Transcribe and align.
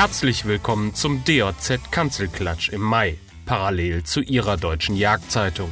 Herzlich 0.00 0.46
willkommen 0.46 0.94
zum 0.94 1.22
DOZ 1.26 1.78
Kanzelklatsch 1.90 2.70
im 2.70 2.80
Mai, 2.80 3.18
parallel 3.44 4.02
zu 4.02 4.22
Ihrer 4.22 4.56
deutschen 4.56 4.96
Jagdzeitung. 4.96 5.70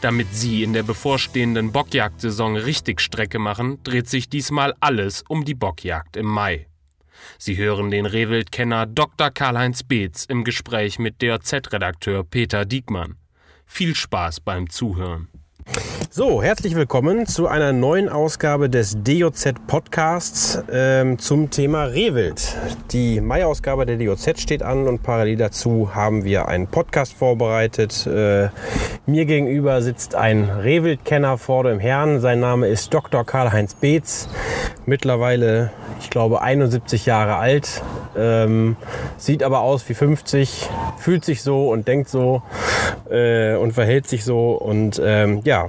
Damit 0.00 0.28
Sie 0.34 0.62
in 0.62 0.72
der 0.72 0.82
bevorstehenden 0.82 1.70
Bockjagdsaison 1.70 2.56
richtig 2.56 3.02
Strecke 3.02 3.38
machen, 3.38 3.78
dreht 3.84 4.08
sich 4.08 4.30
diesmal 4.30 4.74
alles 4.80 5.24
um 5.28 5.44
die 5.44 5.52
Bockjagd 5.52 6.16
im 6.16 6.24
Mai. 6.24 6.68
Sie 7.36 7.58
hören 7.58 7.90
den 7.90 8.06
Rehwildkenner 8.06 8.86
Dr. 8.86 9.28
Karl-Heinz 9.30 9.82
Beetz 9.82 10.24
im 10.24 10.42
Gespräch 10.44 10.98
mit 10.98 11.20
DOZ-Redakteur 11.20 12.24
Peter 12.24 12.64
Diekmann. 12.64 13.16
Viel 13.66 13.94
Spaß 13.94 14.40
beim 14.40 14.70
Zuhören. 14.70 15.28
So, 16.12 16.42
herzlich 16.42 16.74
willkommen 16.74 17.24
zu 17.26 17.46
einer 17.46 17.72
neuen 17.72 18.08
Ausgabe 18.08 18.68
des 18.68 18.96
DOZ 19.04 19.54
Podcasts 19.68 20.60
ähm, 20.72 21.20
zum 21.20 21.50
Thema 21.50 21.84
Rehwild. 21.84 22.56
Die 22.90 23.20
Mai-Ausgabe 23.20 23.86
der 23.86 23.96
DOZ 23.96 24.40
steht 24.40 24.64
an 24.64 24.88
und 24.88 25.04
parallel 25.04 25.36
dazu 25.36 25.94
haben 25.94 26.24
wir 26.24 26.48
einen 26.48 26.66
Podcast 26.66 27.12
vorbereitet. 27.12 28.08
Äh, 28.08 28.48
mir 29.06 29.24
gegenüber 29.24 29.82
sitzt 29.82 30.16
ein 30.16 30.50
Rehwildkenner 30.50 31.38
vor 31.38 31.62
dem 31.62 31.78
Herrn. 31.78 32.18
Sein 32.18 32.40
Name 32.40 32.66
ist 32.66 32.92
Dr. 32.92 33.24
Karl-Heinz 33.24 33.74
Beetz. 33.74 34.28
Mittlerweile, 34.86 35.70
ich 36.00 36.10
glaube, 36.10 36.42
71 36.42 37.06
Jahre 37.06 37.36
alt. 37.36 37.82
Ähm, 38.16 38.76
sieht 39.16 39.44
aber 39.44 39.60
aus 39.60 39.88
wie 39.88 39.94
50, 39.94 40.68
fühlt 40.98 41.24
sich 41.24 41.42
so 41.42 41.70
und 41.70 41.86
denkt 41.86 42.08
so 42.08 42.42
äh, 43.08 43.54
und 43.54 43.72
verhält 43.72 44.08
sich 44.08 44.24
so. 44.24 44.52
Und 44.52 45.00
ähm, 45.04 45.42
ja, 45.44 45.68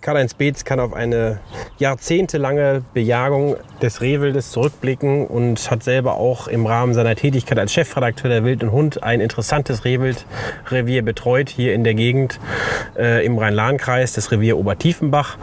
Karl-Heinz 0.00 0.34
Beetz 0.34 0.64
kann 0.64 0.80
auf 0.80 0.92
eine 0.92 1.40
jahrzehntelange 1.78 2.82
Bejagung 2.94 3.56
des 3.80 4.00
Rehwildes 4.00 4.50
zurückblicken 4.50 5.26
und 5.26 5.70
hat 5.70 5.82
selber 5.82 6.14
auch 6.14 6.48
im 6.48 6.66
Rahmen 6.66 6.94
seiner 6.94 7.14
Tätigkeit 7.16 7.58
als 7.58 7.72
Chefredakteur 7.72 8.30
der 8.30 8.44
Wild 8.44 8.62
und 8.62 8.72
Hund 8.72 9.02
ein 9.02 9.20
interessantes 9.20 9.84
Rehwildrevier 9.84 11.02
betreut 11.02 11.48
hier 11.48 11.74
in 11.74 11.84
der 11.84 11.94
Gegend 11.94 12.38
äh, 12.96 13.24
im 13.24 13.38
Rhein-Lahn-Kreis, 13.38 14.12
das 14.12 14.30
Revier 14.30 14.58
Obertiefenbach. 14.58 15.38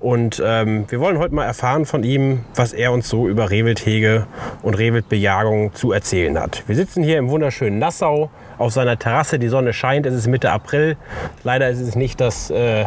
Und 0.00 0.42
ähm, 0.44 0.84
wir 0.88 1.00
wollen 1.00 1.18
heute 1.18 1.34
mal 1.34 1.44
erfahren 1.44 1.84
von 1.84 2.04
ihm, 2.04 2.40
was 2.54 2.72
er 2.72 2.92
uns 2.92 3.08
so 3.08 3.28
über 3.28 3.50
Rehwildhege 3.50 4.26
und 4.62 4.74
Rehwildbejagung 4.74 5.74
zu 5.74 5.92
erzählen 5.92 6.38
hat. 6.38 6.62
Wir 6.66 6.76
sitzen 6.76 7.02
hier 7.02 7.18
im 7.18 7.28
wunderschönen 7.30 7.78
Nassau 7.78 8.30
auf 8.58 8.72
seiner 8.72 8.98
Terrasse. 8.98 9.38
Die 9.38 9.48
Sonne 9.48 9.72
scheint, 9.72 10.06
es 10.06 10.14
ist 10.14 10.26
Mitte 10.26 10.50
April. 10.50 10.96
Leider 11.44 11.68
ist 11.68 11.80
es 11.80 11.94
nicht 11.94 12.20
das, 12.20 12.50
äh, 12.50 12.84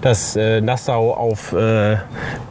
das 0.00 0.36
äh, 0.36 0.60
Nassau 0.60 1.12
auf, 1.14 1.52
äh, 1.52 1.96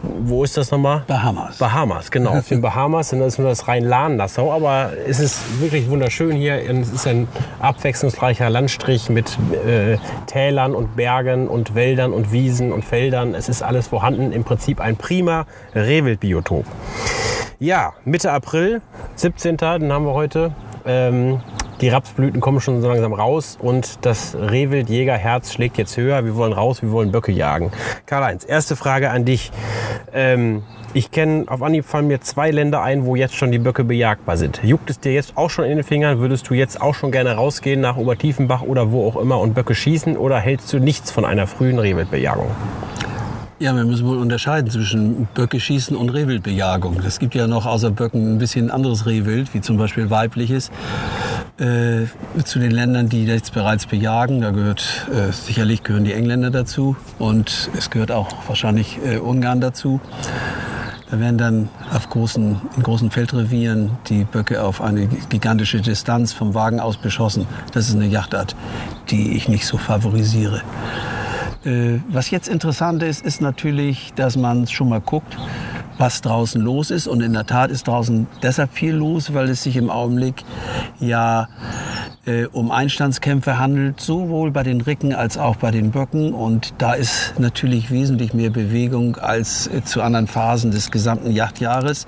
wo 0.02 0.44
ist 0.44 0.58
das 0.58 0.72
nochmal? 0.72 1.04
Bahamas. 1.08 1.58
Bahamas, 1.58 2.12
genau. 2.12 2.32
Auf 2.38 2.48
den 2.48 2.62
Bahamas, 2.62 3.14
und 3.14 3.20
das 3.20 3.34
ist 3.34 3.40
nur 3.40 3.50
das 3.50 3.68
Rhein-Lahn-Nassau. 3.68 4.52
Aber 4.52 4.92
es 5.08 5.20
ist 5.20 5.62
wirklich 5.62 5.90
wunderschön 5.90 6.36
hier. 6.36 6.56
Es 6.70 6.92
ist 6.92 7.08
ein 7.08 7.28
abwechslungsreicher 7.60 8.50
Landstrich 8.50 9.10
mit 9.10 9.38
äh, 9.66 9.98
Tälern 10.26 10.74
und 10.74 10.96
Bergen 10.96 11.48
und 11.48 11.76
Wäldern 11.76 12.12
und 12.12 12.32
Wiesen 12.32 12.72
und 12.72 12.84
Feldern. 12.84 13.36
Es 13.36 13.50
ist 13.50 13.62
alles 13.62 13.88
vorhanden. 13.88 14.32
Im 14.32 14.44
Prinzip 14.44 14.82
ein 14.82 14.96
prima 14.98 15.46
Rehwildbiotop. 15.76 16.66
Ja, 17.60 17.94
Mitte 18.04 18.32
April, 18.32 18.82
17. 19.16 19.58
Den 19.58 19.94
haben 19.94 20.06
wir 20.06 20.14
heute. 20.14 20.52
Ähm, 20.86 21.42
die 21.82 21.90
Rapsblüten 21.90 22.40
kommen 22.42 22.62
schon 22.62 22.82
so 22.82 22.88
langsam 22.88 23.14
raus 23.14 23.58
und 23.60 24.06
das 24.06 24.36
Rehwildjägerherz 24.36 25.54
schlägt 25.54 25.78
jetzt 25.78 25.98
höher. 25.98 26.24
Wir 26.26 26.36
wollen 26.36 26.54
raus, 26.54 26.82
wir 26.82 26.92
wollen 26.92 27.12
Böcke 27.12 27.32
jagen. 27.32 27.72
Karl-Heinz, 28.06 28.46
erste 28.46 28.76
Frage 28.76 29.10
an 29.10 29.26
dich. 29.26 29.52
Ähm, 30.14 30.64
ich 30.94 31.10
kenne, 31.10 31.46
auf 31.48 31.64
Anhieb 31.64 31.86
fallen 31.86 32.08
mir 32.08 32.22
zwei 32.22 32.52
Länder 32.52 32.84
ein, 32.84 33.06
wo 33.06 33.16
jetzt 33.16 33.36
schon 33.36 33.52
die 33.52 33.58
Böcke 33.58 33.84
bejagbar 33.84 34.38
sind. 34.38 34.62
Juckt 34.64 34.90
es 34.92 35.00
dir 35.00 35.12
jetzt 35.12 35.36
auch 35.36 35.50
schon 35.50 35.66
in 35.66 35.78
den 35.78 35.84
Fingern? 35.84 36.20
Würdest 36.20 36.50
du 36.50 36.54
jetzt 36.54 36.80
auch 36.80 36.94
schon 36.94 37.12
gerne 37.12 37.32
rausgehen 37.32 37.82
nach 37.82 37.98
Obertiefenbach 37.98 38.62
oder 38.62 38.92
wo 38.92 39.08
auch 39.08 39.16
immer 39.16 39.40
und 39.40 39.56
Böcke 39.56 39.74
schießen? 39.74 40.16
Oder 40.18 40.40
hältst 40.40 40.72
du 40.72 40.80
nichts 40.80 41.10
von 41.10 41.26
einer 41.26 41.48
frühen 41.48 41.80
Rehwildbejagung? 41.80 42.52
Ja, 43.64 43.74
wir 43.76 43.86
müssen 43.86 44.06
wohl 44.06 44.18
unterscheiden 44.18 44.70
zwischen 44.70 45.26
Böcke 45.34 45.60
schießen 45.60 45.96
und 45.96 46.10
Rehwildbejagung. 46.10 47.00
Es 47.08 47.18
gibt 47.18 47.34
ja 47.34 47.48
noch 47.48 47.66
außer 47.66 47.92
Böcken 47.92 48.36
ein 48.36 48.38
bisschen 48.38 48.70
anderes 48.70 49.06
Rehwild, 49.06 49.54
wie 49.54 49.62
zum 49.62 49.78
Beispiel 49.78 50.10
weibliches. 50.10 50.70
Äh, 51.60 52.08
zu 52.46 52.58
den 52.58 52.72
Ländern, 52.72 53.10
die 53.10 53.26
jetzt 53.26 53.54
bereits 53.54 53.86
bejagen, 53.86 54.42
da 54.42 54.50
gehört 54.50 55.08
äh, 55.12 55.32
sicherlich 55.32 55.84
gehören 55.84 56.04
die 56.04 56.14
Engländer 56.14 56.50
dazu 56.50 56.96
und 57.20 57.70
es 57.78 57.92
gehört 57.92 58.12
auch 58.12 58.28
wahrscheinlich 58.48 58.98
äh, 59.06 59.18
Ungarn 59.18 59.62
dazu. 59.62 60.02
Da 61.12 61.20
werden 61.20 61.38
dann 61.38 61.70
auf 61.94 62.10
großen, 62.10 62.60
in 62.76 62.82
großen 62.82 63.12
Feldrevieren 63.12 63.92
die 64.10 64.24
Böcke 64.24 64.64
auf 64.64 64.82
eine 64.82 65.06
gigantische 65.06 65.80
Distanz 65.80 66.34
vom 66.34 66.56
Wagen 66.56 66.80
aus 66.80 66.98
beschossen. 66.98 67.46
Das 67.72 67.88
ist 67.88 67.94
eine 67.94 68.08
Jachtart, 68.08 68.56
die 69.12 69.34
ich 69.34 69.48
nicht 69.48 69.68
so 69.68 69.78
favorisiere. 69.78 70.64
Äh, 71.66 72.00
was 72.10 72.32
jetzt 72.32 72.48
interessant 72.48 73.04
ist, 73.04 73.24
ist 73.24 73.42
natürlich, 73.42 74.12
dass 74.16 74.38
man 74.38 74.66
schon 74.66 74.90
mal 74.90 75.02
guckt, 75.02 75.38
was 75.98 76.22
draußen 76.22 76.62
los 76.62 76.92
ist. 76.92 77.08
Und 77.08 77.22
in 77.22 77.34
der 77.34 77.46
Tat 77.46 77.72
ist 77.72 77.88
draußen 77.88 78.28
deshalb 78.42 78.74
viel 78.74 78.94
los, 78.94 79.34
weil 79.34 79.50
es 79.50 79.64
sich 79.64 79.78
im 79.78 79.90
Augenblick 79.90 80.44
ja 81.00 81.48
äh, 82.26 82.46
um 82.46 82.72
Einstandskämpfe 82.72 83.60
handelt, 83.60 84.00
sowohl 84.00 84.52
bei 84.52 84.64
den 84.64 84.82
Ricken 84.82 85.14
als 85.14 85.38
auch 85.38 85.58
bei 85.58 85.72
den 85.72 85.92
Böcken. 85.92 86.34
Und 86.34 86.74
da 86.78 86.94
ist 86.94 87.34
natürlich 87.38 87.92
wesentlich 87.92 88.34
mehr 88.34 88.50
Bewegung 88.50 89.18
als 89.18 89.68
äh, 89.68 89.84
zu 89.84 90.02
anderen 90.02 90.28
Phasen 90.28 90.72
des 90.72 90.92
gesamten 90.92 91.32
Jagdjahres, 91.32 92.06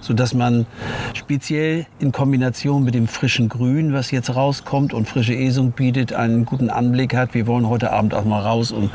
sodass 0.00 0.34
man 0.34 0.66
speziell 1.14 1.86
in 1.98 2.12
Kombination 2.12 2.84
mit 2.84 2.94
dem 2.94 3.08
frischen 3.08 3.48
Grün, 3.48 3.92
was 3.92 4.10
jetzt 4.10 4.34
rauskommt 4.34 4.94
und 4.94 5.08
frische 5.08 5.34
Esung 5.34 5.72
bietet, 5.72 6.12
einen 6.12 6.44
guten 6.44 6.70
Anblick 6.70 7.14
hat. 7.14 7.34
Wir 7.34 7.46
wollen 7.46 7.68
heute 7.68 7.92
Abend 7.92 8.14
auch 8.14 8.24
mal 8.24 8.42
raus, 8.42 8.70
um 8.70 8.90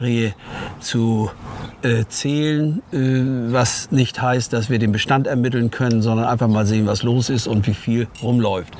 Rehe 0.00 0.34
zu 0.80 1.30
äh, 1.82 2.04
zählen, 2.08 2.82
äh, 2.92 3.52
was 3.52 3.90
nicht 3.90 4.20
heißt, 4.20 4.52
dass 4.52 4.70
wir 4.70 4.78
den 4.78 4.92
Bestand 4.92 5.26
ermitteln 5.26 5.70
können, 5.70 6.02
sondern 6.02 6.26
einfach 6.26 6.48
mal 6.48 6.66
sehen, 6.66 6.86
was 6.86 7.02
los 7.02 7.30
ist 7.30 7.46
und 7.46 7.66
wie 7.66 7.74
viel 7.74 8.08
rumläuft. 8.22 8.76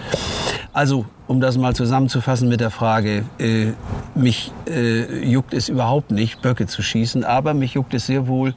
Also, 0.73 1.05
um 1.27 1.41
das 1.41 1.59
mal 1.59 1.75
zusammenzufassen 1.75 2.49
mit 2.49 2.61
der 2.61 2.71
Frage, 2.71 3.25
äh, 3.39 3.73
mich 4.15 4.53
äh, 4.67 5.25
juckt 5.25 5.53
es 5.53 5.69
überhaupt 5.69 6.11
nicht, 6.11 6.41
Böcke 6.41 6.67
zu 6.67 6.83
schießen, 6.83 7.25
aber 7.25 7.53
mich 7.53 7.75
juckt 7.75 7.93
es 7.95 8.07
sehr 8.07 8.27
wohl, 8.27 8.55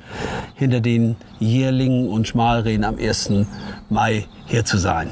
hinter 0.55 0.79
den 0.79 1.17
Jährlingen 1.39 2.07
und 2.07 2.27
Schmalrehen 2.27 2.85
am 2.85 2.97
1. 2.97 3.31
Mai 3.89 4.25
hier 4.45 4.63
zu 4.63 4.77
sein. 4.77 5.09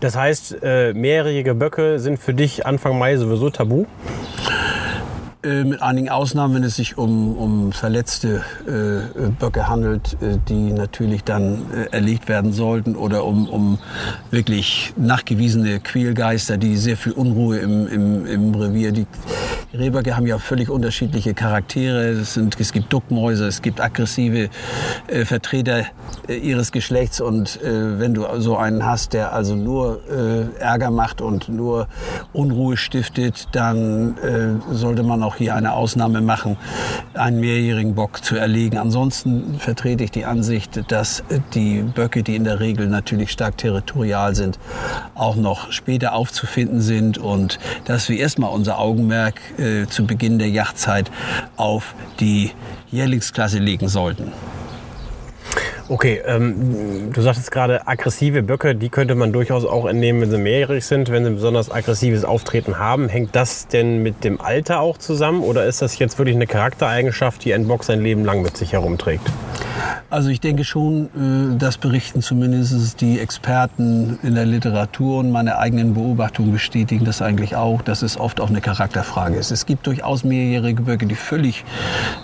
Das 0.00 0.16
heißt, 0.16 0.58
äh, 0.62 0.92
mehrjährige 0.92 1.54
Böcke 1.54 1.98
sind 1.98 2.18
für 2.18 2.34
dich 2.34 2.66
Anfang 2.66 2.98
Mai 2.98 3.16
sowieso 3.16 3.50
tabu? 3.50 3.86
Äh, 5.44 5.64
mit 5.64 5.82
einigen 5.82 6.08
Ausnahmen, 6.08 6.54
wenn 6.54 6.62
es 6.62 6.76
sich 6.76 6.96
um, 6.98 7.36
um 7.36 7.72
verletzte 7.72 8.44
äh, 8.64 9.28
Böcke 9.40 9.66
handelt, 9.66 10.16
äh, 10.22 10.38
die 10.48 10.72
natürlich 10.72 11.24
dann 11.24 11.62
äh, 11.72 11.86
erlegt 11.90 12.28
werden 12.28 12.52
sollten 12.52 12.94
oder 12.94 13.24
um, 13.24 13.48
um 13.48 13.78
wirklich 14.30 14.94
nachgewiesene 14.96 15.80
Quälgeister, 15.80 16.58
die 16.58 16.76
sehr 16.76 16.96
viel 16.96 17.10
Unruhe 17.10 17.58
im, 17.58 17.88
im, 17.88 18.26
im 18.26 18.54
Revier. 18.54 18.92
Die, 18.92 19.06
Rehböcke 19.74 20.16
haben 20.16 20.26
ja 20.26 20.38
völlig 20.38 20.68
unterschiedliche 20.68 21.32
Charaktere. 21.32 22.10
Es, 22.10 22.34
sind, 22.34 22.60
es 22.60 22.72
gibt 22.72 22.92
Duckmäuse, 22.92 23.46
es 23.46 23.62
gibt 23.62 23.80
aggressive 23.80 24.50
äh, 25.06 25.24
Vertreter 25.24 25.86
ihres 26.28 26.72
Geschlechts 26.72 27.20
und 27.20 27.58
wenn 27.62 28.14
du 28.14 28.26
so 28.38 28.56
einen 28.56 28.84
hast, 28.84 29.12
der 29.12 29.32
also 29.32 29.56
nur 29.56 30.00
Ärger 30.58 30.90
macht 30.90 31.20
und 31.20 31.48
nur 31.48 31.88
Unruhe 32.32 32.76
stiftet, 32.76 33.48
dann 33.52 34.14
sollte 34.70 35.02
man 35.02 35.22
auch 35.22 35.31
auch 35.32 35.36
hier 35.36 35.54
eine 35.54 35.72
Ausnahme 35.72 36.20
machen, 36.20 36.56
einen 37.14 37.40
mehrjährigen 37.40 37.94
Bock 37.94 38.24
zu 38.24 38.36
erlegen. 38.36 38.78
Ansonsten 38.78 39.58
vertrete 39.58 40.04
ich 40.04 40.10
die 40.10 40.24
Ansicht, 40.24 40.90
dass 40.90 41.22
die 41.54 41.82
Böcke, 41.82 42.22
die 42.22 42.36
in 42.36 42.44
der 42.44 42.60
Regel 42.60 42.88
natürlich 42.88 43.30
stark 43.32 43.56
territorial 43.58 44.34
sind, 44.34 44.58
auch 45.14 45.36
noch 45.36 45.72
später 45.72 46.14
aufzufinden 46.14 46.80
sind 46.80 47.18
und 47.18 47.58
dass 47.84 48.08
wir 48.08 48.18
erstmal 48.18 48.50
unser 48.50 48.78
Augenmerk 48.78 49.40
äh, 49.58 49.86
zu 49.86 50.06
Beginn 50.06 50.38
der 50.38 50.48
Jagdzeit 50.48 51.10
auf 51.56 51.94
die 52.20 52.50
Jährlingsklasse 52.90 53.58
legen 53.58 53.88
sollten. 53.88 54.32
Okay, 55.92 56.22
ähm, 56.24 57.12
du 57.12 57.20
sagtest 57.20 57.50
gerade, 57.50 57.86
aggressive 57.86 58.42
Böcke, 58.42 58.74
die 58.74 58.88
könnte 58.88 59.14
man 59.14 59.30
durchaus 59.30 59.66
auch 59.66 59.84
entnehmen, 59.84 60.22
wenn 60.22 60.30
sie 60.30 60.38
mehrjährig 60.38 60.86
sind, 60.86 61.10
wenn 61.10 61.22
sie 61.22 61.32
besonders 61.32 61.70
aggressives 61.70 62.24
Auftreten 62.24 62.78
haben. 62.78 63.10
Hängt 63.10 63.36
das 63.36 63.66
denn 63.66 64.02
mit 64.02 64.24
dem 64.24 64.40
Alter 64.40 64.80
auch 64.80 64.96
zusammen 64.96 65.42
oder 65.42 65.66
ist 65.66 65.82
das 65.82 65.98
jetzt 65.98 66.16
wirklich 66.16 66.34
eine 66.34 66.46
Charaktereigenschaft, 66.46 67.44
die 67.44 67.52
ein 67.52 67.68
Bock 67.68 67.84
sein 67.84 68.00
Leben 68.00 68.24
lang 68.24 68.40
mit 68.40 68.56
sich 68.56 68.72
herumträgt? 68.72 69.30
Also 70.10 70.28
ich 70.28 70.40
denke 70.40 70.64
schon, 70.64 71.06
äh, 71.06 71.58
das 71.58 71.78
berichten 71.78 72.22
zumindest 72.22 73.00
die 73.00 73.18
Experten 73.18 74.18
in 74.22 74.34
der 74.34 74.46
Literatur 74.46 75.18
und 75.18 75.30
meine 75.30 75.58
eigenen 75.58 75.94
Beobachtungen 75.94 76.52
bestätigen 76.52 77.04
das 77.04 77.22
eigentlich 77.22 77.56
auch, 77.56 77.82
dass 77.82 78.02
es 78.02 78.18
oft 78.18 78.40
auch 78.40 78.50
eine 78.50 78.60
Charakterfrage 78.60 79.36
ist. 79.36 79.50
Es 79.50 79.66
gibt 79.66 79.86
durchaus 79.86 80.24
mehrjährige 80.24 80.82
Böcke, 80.82 81.06
die 81.06 81.14
völlig 81.14 81.64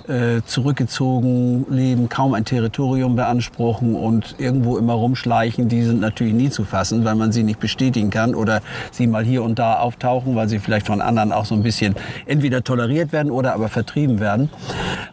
äh, 0.09 0.43
zurückgezogen 0.45 1.67
leben, 1.71 2.09
kaum 2.09 2.35
ein 2.35 2.45
Territorium 2.45 3.17
beanspruchen 3.17 3.95
und 3.95 4.37
irgendwo 4.39 4.77
immer 4.79 4.95
rumschleichen. 4.95 5.69
Die 5.69 5.83
sind 5.83 6.01
natürlich 6.01 6.35
nie 6.35 6.51
zu 6.51 6.65
fassen, 6.65 7.05
weil 7.05 7.15
man 7.15 7.33
sie 7.33 7.43
nicht 7.43 7.61
bestätigen 7.61 8.11
kann 8.11 8.35
oder 8.35 8.61
sie 8.91 9.07
mal 9.07 9.25
hier 9.25 9.43
und 9.43 9.59
da 9.59 9.79
auftauchen, 9.79 10.37
weil 10.37 10.49
sie 10.49 10.59
vielleicht 10.59 10.87
von 10.87 11.01
anderen 11.01 11.33
auch 11.33 11.45
so 11.45 11.55
ein 11.55 11.63
bisschen 11.63 11.95
entweder 12.27 12.63
toleriert 12.63 13.13
werden 13.13 13.31
oder 13.31 13.55
aber 13.55 13.69
vertrieben 13.69 14.21
werden, 14.21 14.51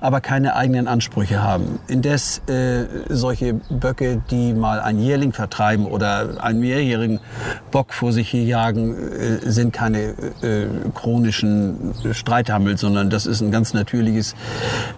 aber 0.02 0.22
keine 0.22 0.56
eigenen 0.56 0.88
Ansprüche 0.88 1.42
haben. 1.42 1.80
Indes 1.88 2.42
äh, 2.50 2.86
solche 3.10 3.56
Böcke, 3.70 4.22
die 4.30 4.54
mal 4.54 4.80
ein 4.80 5.00
Jährling 5.00 5.34
vertreiben 5.34 5.86
oder 5.86 6.44
einen 6.44 6.60
mehrjährigen 6.60 7.20
Bock 7.72 7.94
vor 7.94 8.12
sich 8.12 8.30
hier 8.30 8.44
jagen, 8.44 8.96
äh, 8.96 9.50
sind 9.50 9.74
keine 9.74 10.00
äh, 10.42 10.68
chronischen 10.94 11.94
Streithammel, 12.12 12.78
sondern 12.78 13.10
das 13.10 13.26
ist 13.26 13.42
ein 13.42 13.52
ganz 13.52 13.74
natürliches 13.74 14.36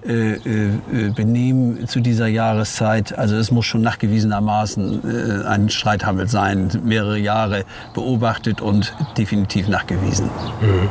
äh, 0.08 0.34
äh, 0.34 0.72
Benehmen 1.16 1.88
zu 1.88 2.00
dieser 2.00 2.28
Jahreszeit. 2.28 3.18
Also 3.18 3.36
es 3.36 3.52
muss 3.52 3.66
schon 3.66 3.82
nachgewiesenermaßen 3.82 5.46
ein 5.46 5.70
Streithammel 5.70 6.28
sein, 6.28 6.70
mehrere 6.84 7.18
Jahre 7.18 7.64
beobachtet 7.94 8.62
und 8.62 8.94
definitiv 9.18 9.68
nachgewiesen. 9.68 10.30
Mhm. 10.62 10.90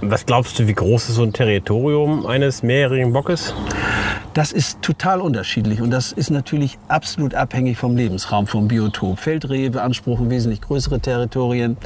Was 0.00 0.26
glaubst 0.26 0.58
du, 0.58 0.66
wie 0.66 0.74
groß 0.74 1.08
ist 1.08 1.16
so 1.16 1.22
ein 1.22 1.32
Territorium 1.32 2.26
eines 2.26 2.62
mehrjährigen 2.62 3.12
Bockes? 3.12 3.54
Das 4.34 4.50
ist 4.50 4.82
total 4.82 5.20
unterschiedlich 5.20 5.63
und 5.64 5.90
das 5.90 6.12
ist 6.12 6.30
natürlich 6.30 6.78
absolut 6.88 7.34
abhängig 7.34 7.78
vom 7.78 7.96
Lebensraum, 7.96 8.46
vom 8.46 8.68
Biotop. 8.68 9.18
Feldrehe 9.18 9.70
beanspruchen 9.70 10.28
wesentlich 10.28 10.60
größere 10.60 11.00
Territorien. 11.00 11.76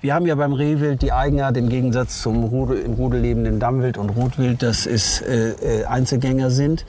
Wir 0.00 0.14
haben 0.14 0.26
ja 0.26 0.34
beim 0.34 0.52
Rehwild 0.52 1.00
die 1.00 1.12
Eigenart 1.12 1.56
im 1.56 1.68
Gegensatz 1.68 2.20
zum 2.20 2.44
Rudel, 2.44 2.78
im 2.78 2.92
Rudel 2.92 3.20
lebenden 3.20 3.58
Dammwild 3.58 3.96
und 3.96 4.10
Rotwild, 4.10 4.62
dass 4.62 4.86
es 4.86 5.22
äh, 5.22 5.50
äh 5.50 5.84
Einzelgänger 5.86 6.50
sind. 6.50 6.84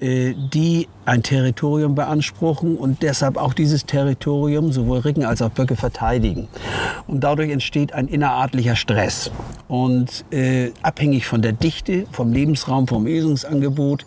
Äh, 0.00 0.34
die 0.52 0.88
ein 1.06 1.22
Territorium 1.22 1.94
beanspruchen 1.94 2.76
und 2.76 3.02
deshalb 3.02 3.36
auch 3.36 3.54
dieses 3.54 3.86
Territorium 3.86 4.72
sowohl 4.72 4.98
Ricken 4.98 5.24
als 5.24 5.42
auch 5.42 5.50
Böcke 5.50 5.76
verteidigen. 5.76 6.48
Und 7.06 7.20
dadurch 7.20 7.50
entsteht 7.50 7.92
ein 7.92 8.08
innerartlicher 8.08 8.76
Stress. 8.76 9.30
Und 9.68 10.24
äh, 10.30 10.70
abhängig 10.82 11.26
von 11.26 11.42
der 11.42 11.52
Dichte, 11.52 12.06
vom 12.12 12.32
Lebensraum, 12.32 12.86
vom 12.86 13.06
Esungsangebot, 13.06 14.06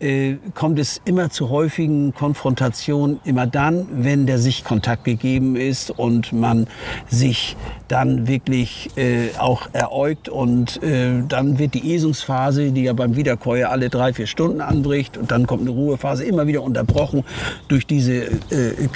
äh, 0.00 0.36
kommt 0.54 0.78
es 0.78 1.00
immer 1.04 1.30
zu 1.30 1.50
häufigen 1.50 2.14
Konfrontationen, 2.14 3.20
immer 3.24 3.46
dann, 3.46 3.86
wenn 3.92 4.26
der 4.26 4.38
Sichtkontakt 4.38 5.04
gegeben 5.04 5.56
ist 5.56 5.90
und 5.90 6.32
man 6.32 6.66
sich 7.08 7.56
dann 7.88 8.26
wirklich 8.26 8.90
äh, 8.96 9.30
auch 9.38 9.68
eräugt 9.72 10.28
und 10.28 10.82
äh, 10.82 11.22
dann 11.28 11.58
wird 11.58 11.74
die 11.74 11.94
Esungsphase, 11.94 12.72
die 12.72 12.84
ja 12.84 12.92
beim 12.92 13.16
Wiederkäuer 13.16 13.70
alle 13.70 13.88
drei, 13.90 14.12
vier 14.12 14.26
Stunden 14.26 14.60
anbricht 14.60 15.16
und 15.16 15.30
dann 15.30 15.46
kommt 15.46 15.62
eine 15.62 15.70
Ruhephase, 15.70 16.24
immer 16.24 16.46
wieder 16.46 16.62
unterbrochen 16.62 17.24
durch 17.68 17.86
diese 17.86 18.24
äh, 18.50 18.88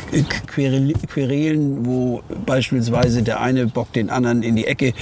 Querelen, 0.47 1.87
wo 1.87 2.23
beispielsweise 2.45 3.23
der 3.23 3.41
eine 3.41 3.67
Bock 3.67 3.93
den 3.93 4.11
anderen 4.11 4.43
in 4.43 4.57
die 4.57 4.67
Ecke 4.67 4.93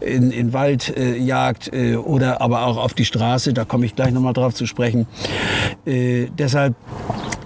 in, 0.00 0.30
in 0.30 0.52
Wald 0.52 0.96
äh, 0.96 1.16
jagt 1.16 1.72
äh, 1.72 1.96
oder 1.96 2.40
aber 2.40 2.66
auch 2.66 2.76
auf 2.76 2.94
die 2.94 3.04
Straße, 3.04 3.52
da 3.52 3.64
komme 3.64 3.86
ich 3.86 3.96
gleich 3.96 4.12
nochmal 4.12 4.32
drauf 4.32 4.54
zu 4.54 4.66
sprechen. 4.66 5.06
Äh, 5.84 6.26
deshalb 6.38 6.74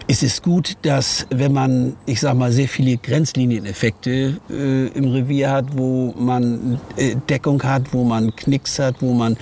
ist 0.08 0.22
es 0.22 0.42
gut, 0.42 0.76
dass 0.82 1.26
wenn 1.30 1.52
man, 1.52 1.96
ich 2.06 2.20
sag 2.20 2.34
mal, 2.34 2.52
sehr 2.52 2.68
viele 2.68 2.96
Grenzlinieneffekte 2.96 4.36
äh, 4.48 4.86
im 4.88 5.10
Revier 5.10 5.50
hat, 5.50 5.76
wo 5.76 6.14
man 6.16 6.80
äh, 6.96 7.16
Deckung 7.28 7.62
hat, 7.62 7.92
wo 7.92 8.04
man 8.04 8.34
Knicks 8.36 8.78
hat, 8.78 8.96
wo 9.00 9.12
man 9.12 9.36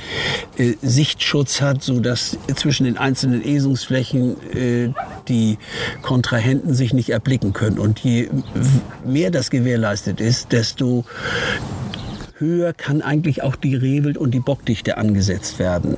äh, 0.56 0.74
Sichtschutz 0.80 1.60
hat, 1.60 1.82
so 1.82 2.00
dass 2.00 2.38
zwischen 2.54 2.84
den 2.84 2.96
einzelnen 2.96 3.44
Esungsflächen 3.44 4.36
äh, 4.52 4.92
die 5.28 5.58
Kontrahenten 6.00 6.74
sich 6.74 6.94
nicht 6.94 7.10
erblicken 7.10 7.52
können. 7.52 7.78
Und 7.78 8.00
je 8.00 8.30
mehr 9.04 9.30
das 9.30 9.50
gewährleistet 9.50 10.20
ist, 10.20 10.52
desto 10.52 11.04
höher 12.38 12.72
kann 12.72 13.02
eigentlich 13.02 13.42
auch 13.42 13.56
die 13.56 13.76
Rehwild- 13.76 14.18
und 14.18 14.32
die 14.32 14.40
Bockdichte 14.40 14.96
angesetzt 14.96 15.58
werden. 15.58 15.96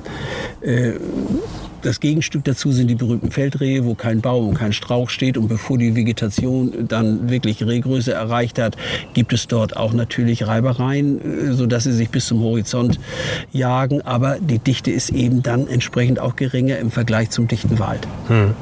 Das 1.87 1.99
Gegenstück 1.99 2.43
dazu 2.43 2.71
sind 2.71 2.87
die 2.87 2.95
berühmten 2.95 3.31
Feldrehe, 3.31 3.85
wo 3.85 3.95
kein 3.95 4.21
Baum 4.21 4.49
und 4.49 4.55
kein 4.55 4.73
Strauch 4.73 5.09
steht. 5.09 5.37
Und 5.37 5.47
bevor 5.47 5.77
die 5.77 5.95
Vegetation 5.95 6.87
dann 6.87 7.29
wirklich 7.29 7.65
Rehgröße 7.65 8.13
erreicht 8.13 8.59
hat, 8.59 8.75
gibt 9.13 9.31
es 9.31 9.47
dort 9.47 9.77
auch 9.77 9.93
natürlich 9.93 10.47
Reibereien, 10.47 11.49
äh, 11.49 11.53
sodass 11.53 11.83
sie 11.83 11.93
sich 11.93 12.09
bis 12.09 12.27
zum 12.27 12.41
Horizont 12.41 12.99
jagen. 13.53 14.01
Aber 14.01 14.37
die 14.39 14.59
Dichte 14.59 14.91
ist 14.91 15.11
eben 15.11 15.43
dann 15.43 15.67
entsprechend 15.67 16.19
auch 16.19 16.35
geringer 16.35 16.77
im 16.79 16.91
Vergleich 16.91 17.29
zum 17.29 17.47
dichten 17.47 17.79
Wald. 17.79 18.05
Hm. 18.27 18.53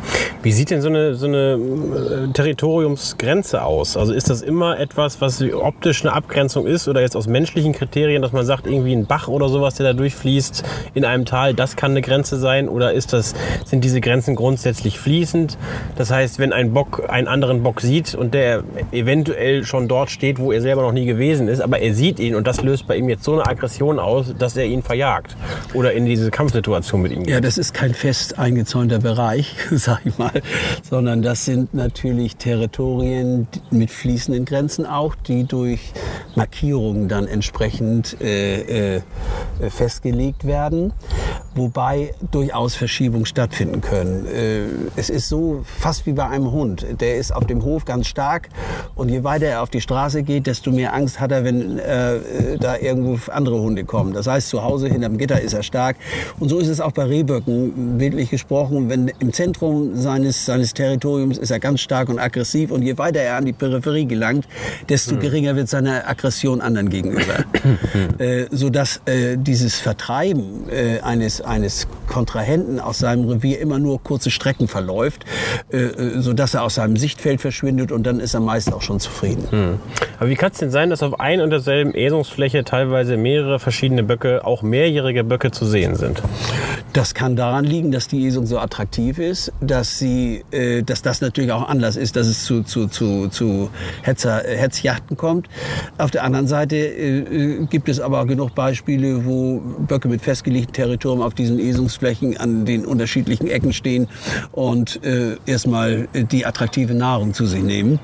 Wie 0.44 0.52
sieht 0.52 0.70
denn 0.70 0.82
so 0.82 0.90
eine, 0.90 1.16
so 1.16 1.26
eine 1.26 1.54
äh, 1.54 2.34
Territoriumsgrenze 2.34 3.64
aus? 3.64 3.98
Also 3.98 4.14
ist 4.14 4.30
das 4.30 4.44
immer 4.44 4.80
etwas, 4.80 5.20
was 5.20 5.42
optisch 5.42 6.04
eine 6.04 6.14
Abgrenzung 6.14 6.68
ist 6.68 6.88
oder 6.88 7.02
jetzt 7.02 7.16
aus 7.16 7.26
menschlichen 7.26 7.74
Kriterien, 7.74 8.22
dass 8.22 8.34
man 8.34 8.46
sagt, 8.46 8.68
irgendwie 8.68 8.94
ein 8.94 9.08
Bach 9.08 9.28
oder 9.28 9.50
sowas, 9.50 9.76
der 9.76 9.88
da 9.88 9.94
durchfließt 9.94 10.64
in 10.94 11.06
einem 11.06 11.26
Tal, 11.26 11.56
das 11.56 11.76
kann 11.76 11.92
eine 11.92 12.02
Grenze 12.02 12.38
sein? 12.38 12.70
Oder 12.70 12.94
ist 12.94 13.06
ist 13.06 13.14
das, 13.16 13.34
sind 13.66 13.84
diese 13.84 14.02
Grenzen 14.02 14.36
grundsätzlich 14.36 15.00
fließend. 15.00 15.58
Das 15.96 16.12
heißt, 16.12 16.40
wenn 16.40 16.54
ein 16.54 16.74
Bock 16.74 17.04
einen 17.10 17.28
anderen 17.28 17.64
Bock 17.64 17.82
sieht 17.82 18.16
und 18.16 18.34
der 18.34 18.64
eventuell 18.92 19.66
schon 19.66 19.88
dort 19.88 20.10
steht, 20.12 20.40
wo 20.40 20.52
er 20.52 20.62
selber 20.62 20.82
noch 20.82 20.92
nie 20.92 21.06
gewesen 21.06 21.48
ist, 21.48 21.62
aber 21.62 21.80
er 21.80 21.94
sieht 21.94 22.20
ihn 22.20 22.36
und 22.36 22.46
das 22.48 22.62
löst 22.62 22.88
bei 22.88 22.98
ihm 22.98 23.10
jetzt 23.10 23.24
so 23.24 23.34
eine 23.34 23.46
Aggression 23.46 24.00
aus, 24.00 24.34
dass 24.38 24.56
er 24.58 24.66
ihn 24.66 24.84
verjagt 24.84 25.36
oder 25.74 25.94
in 25.94 26.06
diese 26.06 26.32
Kampfsituation 26.32 27.02
mit 27.02 27.12
ihm 27.12 27.24
geht. 27.24 27.34
Ja, 27.34 27.42
das 27.42 27.58
ist 27.58 27.74
kein 27.74 27.94
fest 27.94 28.38
eingezäunter 28.38 29.00
Bereich, 29.00 29.56
sag 29.72 30.06
ich 30.06 30.18
mal, 30.18 30.42
sondern 30.88 31.22
das 31.22 31.46
sind 31.46 31.74
natürlich 31.74 32.36
Territorien 32.38 33.48
mit 33.72 33.92
fließenden 33.92 34.46
Grenzen 34.46 34.86
auch, 34.86 35.16
die 35.16 35.46
durch 35.46 35.94
Markierungen 36.36 37.08
dann 37.08 37.28
entsprechend 37.28 38.20
äh, 38.22 38.98
äh, 38.98 39.02
festgelegt 39.70 40.46
werden, 40.46 40.94
wobei 41.56 42.14
durchaus 42.32 42.76
verschiedene 42.76 42.96
Verschiebung 42.96 43.26
stattfinden 43.26 43.82
können. 43.82 44.26
Äh, 44.26 44.68
es 44.96 45.10
ist 45.10 45.28
so 45.28 45.66
fast 45.66 46.06
wie 46.06 46.14
bei 46.14 46.28
einem 46.28 46.52
Hund. 46.52 46.86
Der 47.02 47.18
ist 47.18 47.36
auf 47.36 47.46
dem 47.46 47.64
Hof 47.64 47.84
ganz 47.84 48.08
stark 48.08 48.48
und 48.96 49.10
je 49.10 49.24
weiter 49.24 49.48
er 49.48 49.62
auf 49.62 49.70
die 49.70 49.82
Straße 49.82 50.24
geht, 50.24 50.48
desto 50.48 50.72
mehr 50.72 50.94
Angst 50.94 51.20
hat 51.20 51.32
er, 51.32 51.44
wenn 51.44 51.78
äh, 51.78 52.58
da 52.58 52.78
irgendwo 52.78 53.20
andere 53.32 53.60
Hunde 53.60 53.84
kommen. 53.84 54.14
Das 54.14 54.28
heißt, 54.28 54.48
zu 54.48 54.64
Hause 54.64 54.88
hinterm 54.88 55.18
Gitter 55.18 55.42
ist 55.42 55.54
er 55.54 55.62
stark. 55.62 55.98
Und 56.40 56.48
so 56.48 56.58
ist 56.58 56.70
es 56.70 56.80
auch 56.80 56.94
bei 56.94 57.04
Rehböcken, 57.04 57.98
bildlich 57.98 58.30
gesprochen. 58.30 58.90
Wenn 58.90 59.12
im 59.20 59.34
Zentrum 59.34 59.96
seines, 59.96 60.46
seines 60.46 60.74
Territoriums 60.74 61.38
ist 61.38 61.52
er 61.52 61.60
ganz 61.60 61.82
stark 61.82 62.08
und 62.08 62.18
aggressiv 62.18 62.72
und 62.72 62.82
je 62.82 62.98
weiter 62.98 63.20
er 63.20 63.36
an 63.36 63.46
die 63.46 63.54
Peripherie 63.54 64.06
gelangt, 64.06 64.48
desto 64.88 65.12
hm. 65.12 65.20
geringer 65.20 65.56
wird 65.58 65.68
seine 65.68 66.08
Aggression 66.08 66.62
anderen 66.62 66.90
gegenüber. 66.90 67.44
äh, 68.20 68.46
sodass 68.52 69.02
äh, 69.06 69.38
dieses 69.38 69.76
Vertreiben 69.76 70.70
äh, 70.70 71.02
eines, 71.02 71.42
eines 71.46 71.88
Kontrahenten 72.08 72.80
aus 72.80 73.00
seinem 73.00 73.28
Revier 73.28 73.60
immer 73.60 73.80
nur 73.80 74.02
kurze 74.02 74.32
Strecken 74.32 74.68
verläuft, 74.68 75.26
äh, 75.72 75.78
äh, 75.78 76.20
sodass 76.22 76.54
er 76.54 76.64
aus 76.64 76.76
seinem 76.76 76.98
Sichtfeld 76.98 77.42
verschwindet 77.42 77.92
und 77.92 78.04
dann 78.04 78.20
ist 78.20 78.34
er 78.34 78.40
meist 78.40 78.74
auch 78.74 78.82
schon 78.82 79.00
zufrieden. 79.00 79.48
Hm. 79.50 79.80
Aber 80.20 80.30
wie 80.30 80.36
kann 80.36 80.52
es 80.52 80.60
denn 80.60 80.72
sein, 80.72 80.90
dass 80.90 81.04
auf 81.04 81.20
ein 81.20 81.42
und 81.42 81.50
derselben 81.50 81.94
Esungsfläche 81.94 82.64
teilweise 82.64 83.18
mehrere 83.18 83.60
verschiedene 83.60 84.04
Böcke, 84.04 84.46
auch 84.46 84.62
mehrjährige 84.62 85.24
Böcke 85.24 85.52
zu 85.52 85.66
sehen 85.66 85.96
sind? 85.96 86.22
Das 86.94 87.14
kann 87.14 87.36
daran 87.36 87.66
liegen, 87.66 87.92
dass 87.92 88.08
die 88.08 88.26
Esung 88.26 88.46
so 88.46 88.60
attraktiv 88.60 89.20
ist, 89.20 89.52
dass 89.62 90.00
sie, 90.00 90.44
äh, 90.52 90.84
dass 90.84 91.02
das 91.02 91.22
natürlich 91.22 91.52
auch 91.52 91.68
Anlass 91.68 91.96
ist, 91.96 92.16
dass 92.16 92.28
es 92.28 92.46
zu, 92.46 92.64
zu, 92.64 92.88
zu, 92.88 93.28
zu 93.28 93.70
Hetzer, 94.02 94.44
Hetzjachten 94.46 95.18
kommt. 95.18 95.48
Auf 95.98 96.12
der 96.12 96.24
anderen 96.24 96.48
Seite 96.48 96.76
äh 96.76 97.66
gibt 97.70 97.90
es 97.90 98.00
aber 98.00 98.26
genug 98.26 98.56
Beispiele, 98.56 99.26
wo 99.26 99.60
Böcke 99.60 100.08
mit 100.08 100.22
festgelegtem 100.22 100.74
Territorium 100.74 101.22
auf 101.22 101.34
diesen 101.36 101.60
Esungsflächen 101.60 102.38
an 102.38 102.66
den 102.66 102.86
unterschiedlichen 102.86 103.48
Ecken 103.48 103.74
stehen 103.74 104.08
und 104.52 105.04
äh, 105.04 105.38
erstmal 105.46 106.08
die 106.14 106.46
attraktive 106.46 106.94
Nahrung 106.94 107.34
zu 107.34 107.46
sich 107.46 107.62
nehmen. 107.62 108.00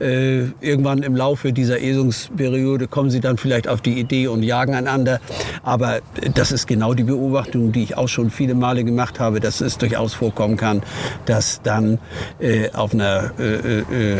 Äh, 0.00 0.46
irgendwann 0.60 1.02
im 1.02 1.16
Laufe 1.16 1.52
dieser 1.52 1.80
Esungsperiode 1.80 2.88
kommen 2.88 3.10
sie 3.10 3.20
dann 3.20 3.36
vielleicht 3.36 3.68
auf 3.68 3.80
die 3.80 3.98
Idee 3.98 4.26
und 4.28 4.42
jagen 4.42 4.74
einander. 4.74 5.20
Aber 5.62 6.00
das 6.34 6.52
ist 6.52 6.66
genau 6.66 6.94
die 6.94 7.04
Beobachtung, 7.04 7.72
die 7.72 7.82
ich 7.82 7.96
auch 7.96 8.08
schon 8.08 8.30
viele 8.30 8.54
Male 8.54 8.84
gemacht 8.84 9.20
habe, 9.20 9.40
dass 9.40 9.60
es 9.60 9.78
durchaus 9.78 10.14
vorkommen 10.14 10.56
kann, 10.56 10.82
dass 11.26 11.60
dann 11.62 11.98
äh, 12.40 12.70
auf 12.72 12.94
einer 12.94 13.32
äh, 13.38 13.80
äh, 13.80 14.18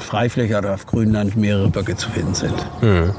Freifläche 0.00 0.58
oder 0.58 0.74
auf 0.74 0.86
Grünland 0.86 1.36
mehrere 1.36 1.68
Böcke 1.68 1.96
zu 1.96 2.10
finden 2.10 2.34
sind. 2.34 2.54
Hm. 2.80 3.10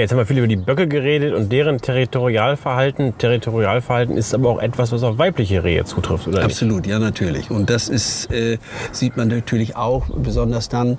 Ja, 0.00 0.04
jetzt 0.04 0.12
haben 0.12 0.18
wir 0.18 0.24
viel 0.24 0.38
über 0.38 0.46
die 0.46 0.56
Böcke 0.56 0.88
geredet 0.88 1.34
und 1.34 1.52
deren 1.52 1.76
Territorialverhalten. 1.76 3.18
Territorialverhalten 3.18 4.16
ist 4.16 4.32
aber 4.32 4.48
auch 4.48 4.58
etwas, 4.58 4.92
was 4.92 5.02
auf 5.02 5.18
weibliche 5.18 5.62
Rehe 5.62 5.84
zutrifft, 5.84 6.26
oder 6.26 6.42
Absolut, 6.42 6.86
ja 6.86 6.98
natürlich. 6.98 7.50
Und 7.50 7.68
das 7.68 7.90
ist, 7.90 8.32
äh, 8.32 8.56
sieht 8.92 9.18
man 9.18 9.28
natürlich 9.28 9.76
auch, 9.76 10.06
besonders 10.08 10.70
dann, 10.70 10.96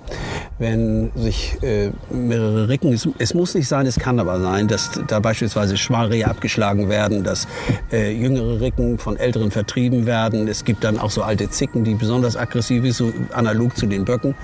wenn 0.60 1.12
sich 1.16 1.58
äh, 1.64 1.90
mehrere 2.12 2.70
Ricken, 2.70 2.94
es, 2.94 3.10
es, 3.18 3.34
muss 3.34 3.56
nicht 3.56 3.68
sein, 3.68 3.88
es 3.88 3.98
kann 3.98 4.20
aber 4.20 4.40
sein, 4.40 4.68
dass 4.68 4.92
da 5.08 5.20
beispielsweise 5.20 5.78
Schmalrehe 5.78 6.28
abgeschlagen 6.28 6.88
werden, 6.88 7.24
dass 7.24 7.48
äh, 7.92 8.12
jüngere 8.12 8.62
Ricken 8.62 9.00
von 9.00 9.18
älteren 9.18 9.50
vertrieben 9.50 10.06
werden. 10.06 10.48
Es 10.48 10.64
gibt 10.64 10.84
dann 10.84 11.00
auch 11.00 11.10
so 11.10 11.24
alte 11.24 11.50
Zicken, 11.50 11.84
die 11.84 11.96
besonders 11.96 12.38
aggressiv 12.38 12.84
sind, 12.84 12.94
so 12.94 13.12
analog 13.34 13.76
zu 13.76 13.88
den 13.88 14.06
Böcken. 14.06 14.36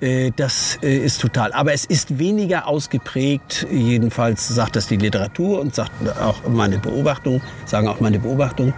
Äh, 0.00 0.30
das 0.36 0.78
äh, 0.80 0.96
ist 0.96 1.20
total. 1.20 1.52
Aber 1.52 1.72
es 1.72 1.86
ist 1.86 2.20
weniger 2.20 2.68
ausgeprägt, 2.68 3.66
jedenfalls 3.80 4.48
sagt 4.48 4.76
das 4.76 4.86
die 4.86 4.96
Literatur 4.96 5.60
und 5.60 5.74
sagt 5.74 5.92
auch 6.20 6.48
meine 6.48 6.78
Beobachtung, 6.78 7.40
sagen 7.66 7.88
auch 7.88 8.00
meine 8.00 8.18
Beobachtungen, 8.18 8.74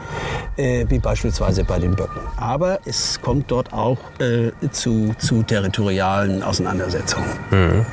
äh, 0.56 0.84
wie 0.88 0.98
beispielsweise 0.98 1.64
bei 1.64 1.78
den 1.78 1.94
Böcken. 1.94 2.20
Aber 2.36 2.80
es 2.84 3.20
kommt 3.20 3.50
dort 3.50 3.72
auch 3.72 3.98
äh, 4.20 4.50
zu, 4.70 5.14
zu 5.18 5.42
territorialen 5.42 6.42
Auseinandersetzungen. 6.42 7.30
Mhm. 7.50 7.86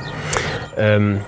Ähm, 0.76 1.20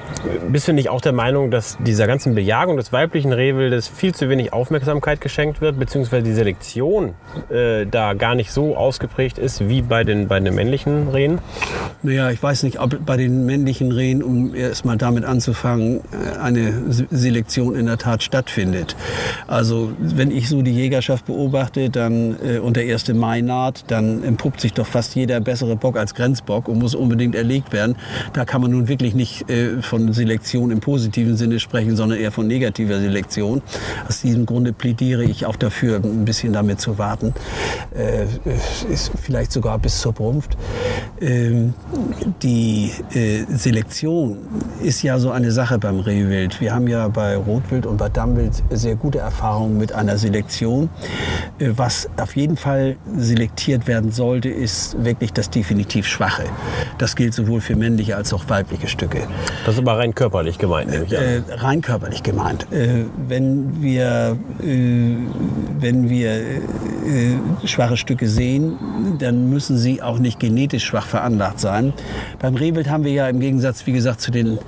bist 0.49 0.69
du 0.69 0.73
nicht 0.73 0.89
auch 0.89 1.01
der 1.01 1.13
Meinung, 1.13 1.51
dass 1.51 1.77
dieser 1.81 2.07
ganzen 2.07 2.35
Bejagung 2.35 2.77
des 2.77 2.93
weiblichen 2.93 3.33
Rehwildes 3.33 3.89
viel 3.89 4.15
zu 4.15 4.29
wenig 4.29 4.53
Aufmerksamkeit 4.53 5.21
geschenkt 5.21 5.61
wird, 5.61 5.79
beziehungsweise 5.79 6.23
die 6.23 6.33
Selektion 6.33 7.15
äh, 7.51 7.87
da 7.87 8.15
gar 8.15 8.35
nicht 8.35 8.53
so 8.53 8.77
ausgeprägt 8.77 9.39
ist 9.39 9.69
wie 9.69 9.83
bei 9.83 10.05
den, 10.05 10.29
bei 10.29 10.41
den 10.41 10.55
männlichen 10.55 11.09
Rehen? 11.09 11.41
Naja, 12.03 12.31
ich 12.31 12.43
weiß 12.43 12.63
nicht, 12.63 12.81
ob 12.81 13.05
bei 13.05 13.17
den 13.17 13.47
männlichen 13.47 13.93
Rehen, 13.93 14.23
um 14.23 14.55
erst 14.55 14.85
mal 14.85 14.97
damit 14.97 15.25
anzufangen, 15.25 16.01
äh, 16.13 16.39
eine 16.39 16.73
Selektion 16.89 17.75
in 17.75 17.87
der 17.87 17.99
Tat 17.99 18.23
stattfindet. 18.23 18.97
Also 19.47 19.93
wenn 19.99 20.31
ich 20.31 20.49
so 20.49 20.63
die 20.63 20.73
Jägerschaft 20.73 21.27
beobachte, 21.27 21.91
dann 21.91 22.37
äh, 22.45 22.59
und 22.59 22.77
der 22.77 22.93
1. 22.93 23.13
Mai 23.15 23.41
naht, 23.41 23.85
dann 23.89 24.23
entpuppt 24.25 24.61
sich 24.61 24.73
doch 24.73 24.87
fast 24.87 25.15
jeder 25.15 25.41
bessere 25.41 25.77
Bock 25.77 25.97
als 25.97 26.15
Grenzbock 26.15 26.69
und 26.69 26.79
muss 26.79 26.95
unbedingt 26.95 27.35
erlegt 27.35 27.73
werden. 27.73 27.97
Da 28.33 28.45
kann 28.45 28.61
man 28.61 28.71
nun 28.71 28.89
wirklich 28.89 29.15
nicht 29.15 29.32
äh, 29.49 29.83
von 29.83 30.13
Selektion 30.13 30.71
im 30.71 30.81
positiven 30.81 31.37
Sinne 31.37 31.61
sprechen, 31.61 31.97
sondern 31.97 32.19
eher 32.19 32.33
von 32.33 32.47
negativer 32.47 32.99
Selektion. 32.99 33.63
Aus 34.09 34.21
diesem 34.21 34.47
Grunde 34.47 34.73
plädiere 34.73 35.25
ich 35.25 35.47
auch 35.47 35.57
dafür, 35.57 35.97
ein 35.97 36.25
bisschen 36.25 36.53
damit 36.53 36.81
zu 36.81 36.99
warten. 36.99 37.35
Äh, 37.95 38.27
vielleicht 39.23 39.53
sogar 39.53 39.79
bis 39.79 40.01
zur 40.01 40.13
Brunft. 40.13 40.57
Ähm, 41.21 41.75
die 42.43 42.93
äh, 43.15 43.45
Selektion 43.49 44.39
ist 44.83 45.03
ja 45.03 45.19
so 45.19 45.31
eine 45.31 45.53
Sache 45.53 45.79
beim 45.79 46.01
Rehwild. 46.01 46.61
Wir 46.61 46.75
haben 46.75 46.89
ja 46.89 47.09
bei 47.09 47.37
Rotwild 47.37 47.87
und 47.87 47.97
bei 47.97 48.09
Dammwild 48.09 48.63
sehr 48.71 48.97
gute 48.97 49.19
Erfahrungen 49.19 49.79
mit 49.79 49.93
einer 49.93 50.19
Selektion. 50.19 50.91
Äh, 51.59 51.71
was 51.77 52.09
auf 52.17 52.37
jeden 52.37 52.57
Fall 52.57 52.97
selektiert 53.17 53.87
werden 53.87 54.13
sollte, 54.13 54.49
ist 54.49 55.03
wirklich 55.05 55.33
das 55.33 55.51
definitiv 55.51 56.07
Schwache. 56.07 56.45
Das 56.99 57.17
gilt 57.17 57.35
sowohl 57.35 57.61
für 57.61 57.77
männliche 57.77 58.17
als 58.17 58.33
auch 58.33 58.49
weibliche 58.49 58.89
Stücke. 58.89 59.22
Das 59.65 59.75
ist 59.75 59.81
aber 59.81 59.99
rein 59.99 60.15
körperlich 60.15 60.59
gemeint, 60.59 60.91
nämlich 60.91 61.13
äh, 61.13 61.43
Rein 61.51 61.81
körperlich 61.81 62.23
gemeint. 62.23 62.67
Äh, 62.73 63.05
wenn 63.29 63.83
wir, 63.83 64.37
äh, 64.63 65.17
wenn 65.79 66.09
wir 66.09 66.31
äh, 66.33 67.67
schwache 67.67 67.97
Stücke 67.97 68.29
sehen, 68.29 68.79
dann 69.19 69.51
müssen 69.51 69.77
sie 69.77 70.03
auch 70.03 70.19
nicht 70.19 70.41
genetisch 70.41 70.85
schwach 70.85 71.07
veranlagt 71.07 71.61
sein. 71.61 71.93
Beim 72.39 72.55
Rehwild 72.55 72.89
haben 72.91 73.05
wir 73.05 73.13
ja 73.13 73.29
im 73.29 73.41
Gegensatz, 73.41 73.87
wie 73.87 73.93
gesagt, 73.93 74.21
zu 74.21 74.31
den 74.31 74.59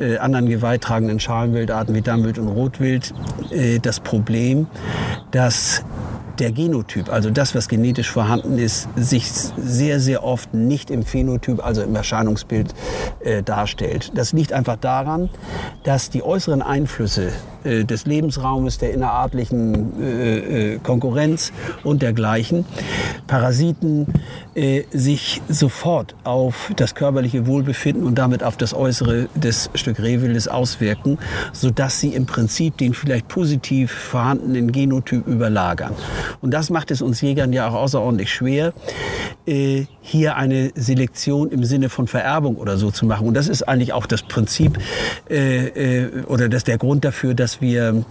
äh, 0.00 0.18
anderen 0.18 0.48
geweihtragenden 0.48 1.20
Schalenwildarten 1.20 1.94
wie 1.94 2.02
Dammwild 2.02 2.38
und 2.38 2.48
Rotwild 2.48 3.14
äh, 3.50 3.78
das 3.78 4.00
Problem, 4.00 4.66
dass 5.30 5.84
der 6.38 6.52
Genotyp, 6.52 7.12
also 7.12 7.30
das, 7.30 7.54
was 7.54 7.68
genetisch 7.68 8.10
vorhanden 8.10 8.58
ist, 8.58 8.88
sich 8.96 9.30
sehr, 9.30 10.00
sehr 10.00 10.24
oft 10.24 10.54
nicht 10.54 10.90
im 10.90 11.02
Phänotyp, 11.02 11.64
also 11.64 11.82
im 11.82 11.94
Erscheinungsbild 11.94 12.74
äh, 13.20 13.42
darstellt. 13.42 14.12
Das 14.14 14.32
liegt 14.32 14.52
einfach 14.52 14.76
daran, 14.76 15.30
dass 15.84 16.10
die 16.10 16.22
äußeren 16.22 16.62
Einflüsse 16.62 17.32
äh, 17.64 17.84
des 17.84 18.06
Lebensraumes, 18.06 18.78
der 18.78 18.92
innerartlichen 18.92 20.00
äh, 20.00 20.74
äh, 20.74 20.78
Konkurrenz 20.78 21.52
und 21.82 22.02
dergleichen, 22.02 22.64
Parasiten 23.26 24.06
äh, 24.54 24.82
sich 24.92 25.40
sofort 25.48 26.14
auf 26.24 26.72
das 26.76 26.94
körperliche 26.94 27.46
Wohlbefinden 27.46 28.04
und 28.04 28.16
damit 28.16 28.42
auf 28.42 28.56
das 28.56 28.74
Äußere 28.74 29.28
des 29.34 29.70
Stück 29.74 30.00
Rehwildes 30.00 30.48
auswirken, 30.48 31.18
sodass 31.52 32.00
sie 32.00 32.14
im 32.14 32.26
Prinzip 32.26 32.76
den 32.76 32.94
vielleicht 32.94 33.28
positiv 33.28 33.90
vorhandenen 33.92 34.72
Genotyp 34.72 35.26
überlagern. 35.26 35.92
Und 36.40 36.52
das 36.52 36.70
macht 36.70 36.90
es 36.90 37.02
uns 37.02 37.20
Jägern 37.20 37.52
ja 37.52 37.68
auch 37.68 37.74
außerordentlich 37.74 38.32
schwer, 38.32 38.72
äh, 39.46 39.86
hier 40.00 40.36
eine 40.36 40.70
Selektion 40.74 41.50
im 41.50 41.64
Sinne 41.64 41.88
von 41.88 42.06
Vererbung 42.06 42.56
oder 42.56 42.76
so 42.76 42.90
zu 42.90 43.06
machen. 43.06 43.26
Und 43.28 43.34
das 43.34 43.48
ist 43.48 43.62
eigentlich 43.62 43.92
auch 43.92 44.06
das 44.06 44.22
Prinzip 44.22 44.78
äh, 45.28 45.66
äh, 46.04 46.24
oder 46.26 46.48
das 46.48 46.64
der 46.64 46.78
Grund 46.78 47.04
dafür, 47.04 47.34
dass 47.34 47.60
wir 47.60 48.04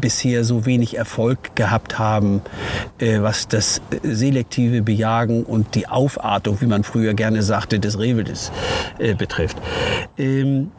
bisher 0.00 0.42
so 0.42 0.66
wenig 0.66 0.96
Erfolg 0.96 1.54
gehabt 1.54 2.00
haben, 2.00 2.42
was 2.98 3.46
das 3.46 3.80
selektive 4.02 4.82
Bejagen 4.82 5.44
und 5.44 5.76
die 5.76 5.86
Aufartung, 5.86 6.60
wie 6.60 6.66
man 6.66 6.82
früher 6.82 7.14
gerne 7.14 7.44
sagte, 7.44 7.78
des 7.78 7.96
Rehwildes 7.96 8.50
betrifft. 9.18 9.56
Ähm, 10.16 10.72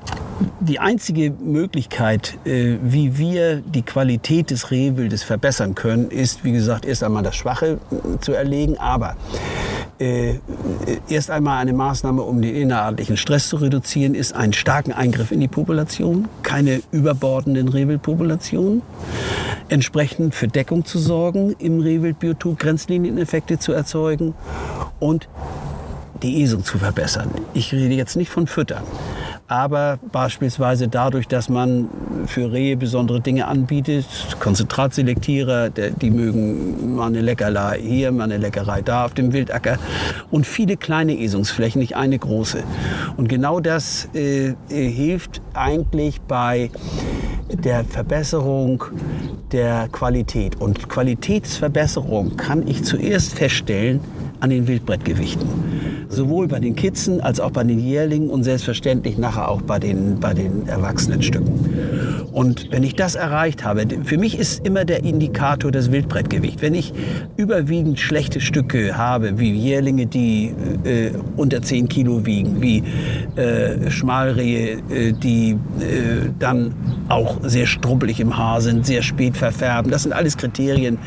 die 0.60 0.79
einzige 0.79 1.31
Möglichkeit, 1.31 2.38
äh, 2.46 2.77
wie 2.81 3.17
wir 3.17 3.58
die 3.58 3.81
Qualität 3.81 4.51
des 4.51 4.72
Rehwildes 4.72 5.24
verbessern 5.24 5.75
können, 5.75 6.10
ist, 6.10 6.43
wie 6.43 6.51
gesagt, 6.51 6.86
erst 6.86 7.03
einmal 7.03 7.24
das 7.24 7.36
Schwache 7.36 7.79
äh, 7.91 8.19
zu 8.19 8.34
erlegen, 8.34 8.77
aber 8.77 9.15
äh, 10.00 10.36
erst 11.10 11.29
einmal 11.29 11.58
eine 11.60 11.74
Maßnahme, 11.74 12.22
um 12.22 12.41
den 12.41 12.55
innerartlichen 12.55 13.17
Stress 13.17 13.50
zu 13.50 13.58
reduzieren, 13.58 14.15
ist 14.15 14.34
einen 14.34 14.53
starken 14.53 14.93
Eingriff 14.93 15.31
in 15.31 15.39
die 15.41 15.48
Population, 15.48 16.27
keine 16.43 16.81
überbordenden 16.91 17.67
Rehwildpopulationen, 17.67 18.81
entsprechend 19.67 20.36
für 20.36 20.48
Deckung 20.48 20.86
zu 20.86 21.00
sorgen, 21.00 21.55
im 21.60 21.81
Rehwildbiotop 21.81 22.58
Grenzlinieneffekte 22.60 23.60
zu 23.60 23.74
erzeugen 23.74 24.34
und 25.00 25.27
die 26.24 26.41
Esung 26.43 26.63
zu 26.63 26.77
verbessern. 26.77 27.29
Ich 27.53 27.74
rede 27.74 27.96
jetzt 27.96 28.15
nicht 28.15 28.29
von 28.29 28.48
Füttern 28.48 28.84
aber 29.49 29.97
beispielsweise 30.11 30.87
dadurch, 30.87 31.27
dass 31.27 31.49
man 31.49 31.89
für 32.27 32.51
Rehe 32.51 32.77
besondere 32.77 33.19
Dinge 33.19 33.47
anbietet, 33.47 34.05
Konzentratselektierer, 34.39 35.71
die 35.71 36.11
mögen 36.11 36.95
mal 36.95 37.07
eine 37.07 37.21
Leckerei 37.21 37.79
hier, 37.81 38.11
mal 38.11 38.25
eine 38.25 38.37
Leckerei 38.37 38.83
da 38.83 39.05
auf 39.05 39.15
dem 39.15 39.33
Wildacker 39.33 39.79
und 40.29 40.45
viele 40.45 40.77
kleine 40.77 41.19
Esungsflächen, 41.19 41.81
nicht 41.81 41.95
eine 41.95 42.19
große. 42.19 42.63
Und 43.17 43.27
genau 43.27 43.59
das 43.59 44.07
äh, 44.13 44.53
hilft 44.69 45.41
eigentlich 45.55 46.21
bei 46.21 46.69
der 47.51 47.83
Verbesserung 47.85 48.83
der 49.51 49.87
Qualität. 49.91 50.61
Und 50.61 50.89
Qualitätsverbesserung 50.89 52.37
kann 52.37 52.67
ich 52.67 52.83
zuerst 52.83 53.33
feststellen 53.33 53.99
an 54.41 54.51
den 54.51 54.67
Wildbrettgewichten 54.67 55.98
sowohl 56.09 56.47
bei 56.47 56.59
den 56.59 56.75
Kitzen 56.75 57.21
als 57.21 57.39
auch 57.39 57.51
bei 57.51 57.63
den 57.63 57.79
Jährlingen 57.79 58.29
und 58.29 58.43
selbstverständlich 58.43 59.17
nachher 59.17 59.47
auch 59.47 59.61
bei 59.61 59.79
den, 59.79 60.19
bei 60.19 60.33
den 60.33 60.67
erwachsenen 60.67 61.21
Stücken. 61.21 62.29
Und 62.31 62.71
wenn 62.71 62.83
ich 62.83 62.95
das 62.95 63.15
erreicht 63.15 63.63
habe, 63.63 63.85
für 64.03 64.17
mich 64.17 64.37
ist 64.37 64.65
immer 64.65 64.85
der 64.85 65.03
Indikator 65.03 65.71
das 65.71 65.91
Wildbrettgewicht. 65.91 66.61
Wenn 66.61 66.73
ich 66.73 66.93
überwiegend 67.37 67.99
schlechte 67.99 68.41
Stücke 68.41 68.97
habe, 68.97 69.39
wie 69.39 69.51
Jährlinge, 69.51 70.07
die 70.07 70.53
äh, 70.83 71.11
unter 71.37 71.61
10 71.61 71.87
Kilo 71.89 72.25
wiegen, 72.25 72.61
wie 72.61 72.83
äh, 73.35 73.91
Schmalrehe, 73.91 74.79
äh, 74.89 75.13
die 75.13 75.51
äh, 75.51 76.29
dann 76.39 76.73
auch 77.07 77.37
sehr 77.43 77.67
strubbelig 77.67 78.19
im 78.19 78.37
Haar 78.37 78.61
sind, 78.61 78.85
sehr 78.85 79.03
spät 79.03 79.37
verfärben, 79.37 79.91
das 79.91 80.03
sind 80.03 80.13
alles 80.13 80.37
Kriterien. 80.37 80.97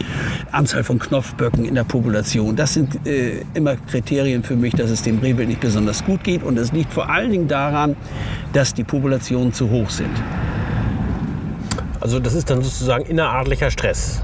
Anzahl 0.52 0.84
von 0.84 0.98
Knopfböcken 0.98 1.64
in 1.64 1.74
der 1.74 1.84
Population, 1.84 2.54
das 2.54 2.74
sind 2.74 3.06
äh, 3.06 3.42
immer 3.54 3.76
Kriterien 3.76 4.42
für 4.42 4.56
mich, 4.56 4.74
dass 4.74 4.91
es 4.92 5.02
dem 5.02 5.18
Rehwild 5.18 5.48
nicht 5.48 5.60
besonders 5.60 6.04
gut 6.04 6.22
geht. 6.22 6.42
Und 6.42 6.58
es 6.58 6.72
liegt 6.72 6.92
vor 6.92 7.10
allen 7.10 7.30
Dingen 7.30 7.48
daran, 7.48 7.96
dass 8.52 8.74
die 8.74 8.84
Populationen 8.84 9.52
zu 9.52 9.70
hoch 9.70 9.90
sind. 9.90 10.12
Also 12.00 12.18
das 12.18 12.34
ist 12.34 12.50
dann 12.50 12.62
sozusagen 12.62 13.04
innerartlicher 13.04 13.70
Stress. 13.70 14.22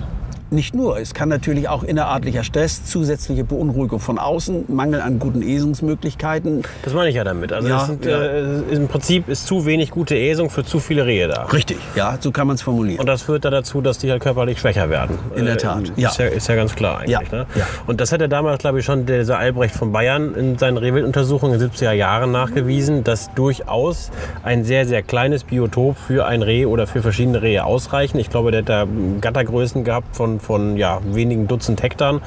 Nicht 0.51 0.75
nur. 0.75 0.99
Es 0.99 1.15
kann 1.15 1.29
natürlich 1.29 1.69
auch 1.69 1.83
innerartlicher 1.83 2.43
Stress, 2.45 2.85
zusätzliche 2.85 3.45
Beunruhigung 3.45 4.01
von 4.01 4.19
außen, 4.19 4.65
Mangel 4.69 5.01
an 5.01 5.19
guten 5.19 5.43
Esungsmöglichkeiten. 5.43 6.63
Das 6.83 6.95
meine 6.95 7.09
ich 7.11 7.15
ja 7.17 7.25
damit. 7.25 7.53
Also 7.53 7.69
Ja, 7.69 7.85
sind, 7.87 8.05
ja. 8.05 8.19
äh, 8.21 8.61
im 8.71 8.89
Prinzip 8.89 9.29
ist 9.29 9.47
zu 9.47 9.67
wenig 9.67 9.91
gute 9.91 10.17
Esung 10.17 10.51
für 10.51 10.65
zu 10.65 10.81
viele 10.81 11.07
Rehe 11.07 11.29
da. 11.29 11.45
Richtig, 11.45 11.79
ja, 11.95 12.17
so 12.21 12.31
kann 12.31 12.47
man 12.47 12.57
es 12.57 12.63
formulieren. 12.63 13.01
Und 13.01 13.07
das 13.07 13.23
führt 13.23 13.45
dann 13.45 13.53
dazu, 13.53 13.81
dass 13.81 13.99
die 13.99 14.11
halt 14.11 14.23
körperlich 14.23 14.59
schwächer 14.61 14.91
werden. 14.91 15.19
In 15.37 15.45
der 15.45 15.55
Äh, 15.55 15.59
Tat, 15.59 15.83
Ist 15.91 15.99
ja. 15.99 16.11
ja, 16.19 16.25
ist 16.31 16.49
ja 16.49 16.55
ganz 16.55 16.75
klar 16.75 16.99
eigentlich. 17.01 17.11
Ja, 17.11 17.19
Ne? 17.31 17.47
ja. 17.57 17.67
Und 17.87 18.01
das 18.01 18.13
hat 18.13 18.21
er 18.21 18.29
damals, 18.29 18.59
glaube 18.61 18.79
ich, 18.79 18.85
schon 18.85 19.05
dieser 19.07 19.39
Albrecht 19.39 19.75
von 19.75 19.93
Bayern 19.93 20.35
in 20.35 20.57
seinen 20.59 20.77
Rehwilduntersuchungen 20.79 21.55
in 21.55 21.61
den 21.61 21.71
70er 21.71 21.93
Jahren 21.93 22.33
nachgewiesen, 22.33 23.05
dass 23.05 23.33
durchaus 23.35 24.11
ein 24.45 24.65
sehr, 24.65 24.87
sehr 24.87 25.03
kleines 25.03 25.45
Biotop 25.45 25.97
für 25.99 26.27
ein 26.27 26.43
Reh 26.43 26.65
oder 26.67 26.87
für 26.87 27.03
verschiedene 27.03 27.43
Rehe 27.43 27.65
ausreichen. 27.65 28.19
Ich 28.19 28.31
glaube, 28.31 28.51
der 28.51 28.61
hat 28.61 28.69
da 28.69 28.87
Gattergrößen 29.21 29.85
gehabt 29.85 30.17
von, 30.17 30.38
von 30.41 30.77
ja, 30.77 31.01
wenigen 31.05 31.49
Dutzend 31.49 31.83
Hektar, 31.83 32.21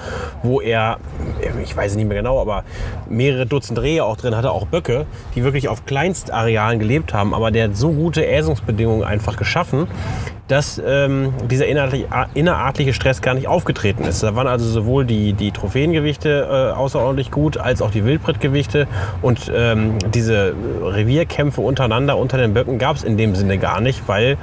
wo 0.44 0.62
er, 0.62 0.98
ich 1.64 1.76
weiß 1.76 1.92
es 1.92 1.98
nicht 1.98 2.08
mehr 2.08 2.18
genau, 2.18 2.40
aber 2.40 2.64
mehrere 3.10 3.46
Dutzend 3.46 3.82
Rehe 3.82 4.04
auch 4.04 4.18
drin 4.18 4.36
hatte, 4.36 4.52
auch 4.52 4.66
Böcke, 4.66 5.06
die 5.36 5.44
wirklich 5.44 5.68
auf 5.68 5.86
Kleinstarealen 5.86 6.80
gelebt 6.80 7.14
haben. 7.14 7.34
Aber 7.34 7.52
der 7.52 7.66
hat 7.66 7.78
so 7.78 7.92
gute 7.92 8.26
Äsungsbedingungen 8.26 9.04
einfach 9.04 9.38
geschaffen, 9.38 9.88
dass 10.52 10.82
ähm, 10.86 11.34
dieser 11.50 11.68
innerartliche, 11.68 12.08
innerartliche 12.34 12.94
Stress 12.94 13.22
gar 13.22 13.34
nicht 13.36 13.48
aufgetreten 13.48 14.04
ist. 14.04 14.22
Da 14.22 14.36
waren 14.36 14.48
also 14.48 14.66
sowohl 14.68 15.06
die, 15.06 15.32
die 15.32 15.52
Trophäengewichte 15.52 16.48
äh, 16.74 16.76
außerordentlich 16.78 17.32
gut, 17.32 17.58
als 17.58 17.82
auch 17.82 17.90
die 17.90 18.04
Wildbrettgewichte. 18.04 18.88
Und 19.22 19.50
ähm, 19.56 19.98
diese 20.14 20.54
Revierkämpfe 20.84 21.62
untereinander 21.62 22.18
unter 22.18 22.38
den 22.38 22.54
Böcken 22.54 22.80
gab 22.80 22.98
es 22.98 23.04
in 23.04 23.16
dem 23.16 23.34
Sinne 23.36 23.58
gar 23.60 23.80
nicht, 23.80 24.08
weil 24.08 24.38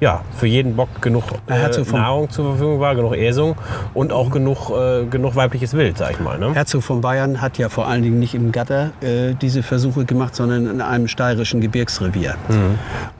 ja 0.00 0.20
für 0.36 0.46
jeden 0.46 0.76
Bock 0.76 1.00
genug 1.00 1.24
äh, 1.46 1.72
vom- 1.72 1.98
Nahrung 1.98 2.28
zur 2.28 2.44
Verfügung 2.50 2.80
war, 2.80 2.94
genug 2.94 3.16
Äsung 3.16 3.56
und 3.94 4.12
auch 4.12 4.30
genug, 4.30 4.70
äh, 4.70 5.06
genug 5.06 5.34
weibliches 5.34 5.72
Wild, 5.74 5.96
sag 5.96 6.10
ich 6.10 6.20
mal. 6.20 6.38
Ne? 6.38 6.52
Herzog 6.54 6.82
von 6.82 7.00
Bayern 7.00 7.40
hat 7.40 7.56
ja 7.56 7.70
vor 7.70 7.88
allen 7.88 8.02
Dingen 8.02 8.18
nicht 8.18 8.34
im 8.34 8.52
Gatter 8.52 8.90
äh, 9.00 9.34
diese 9.40 9.62
Versuche 9.62 10.04
gemacht, 10.04 10.36
sondern 10.36 10.66
in 10.66 10.80
einem 10.82 11.08
steirischen 11.08 11.62
Gebirgsrevier. 11.62 12.34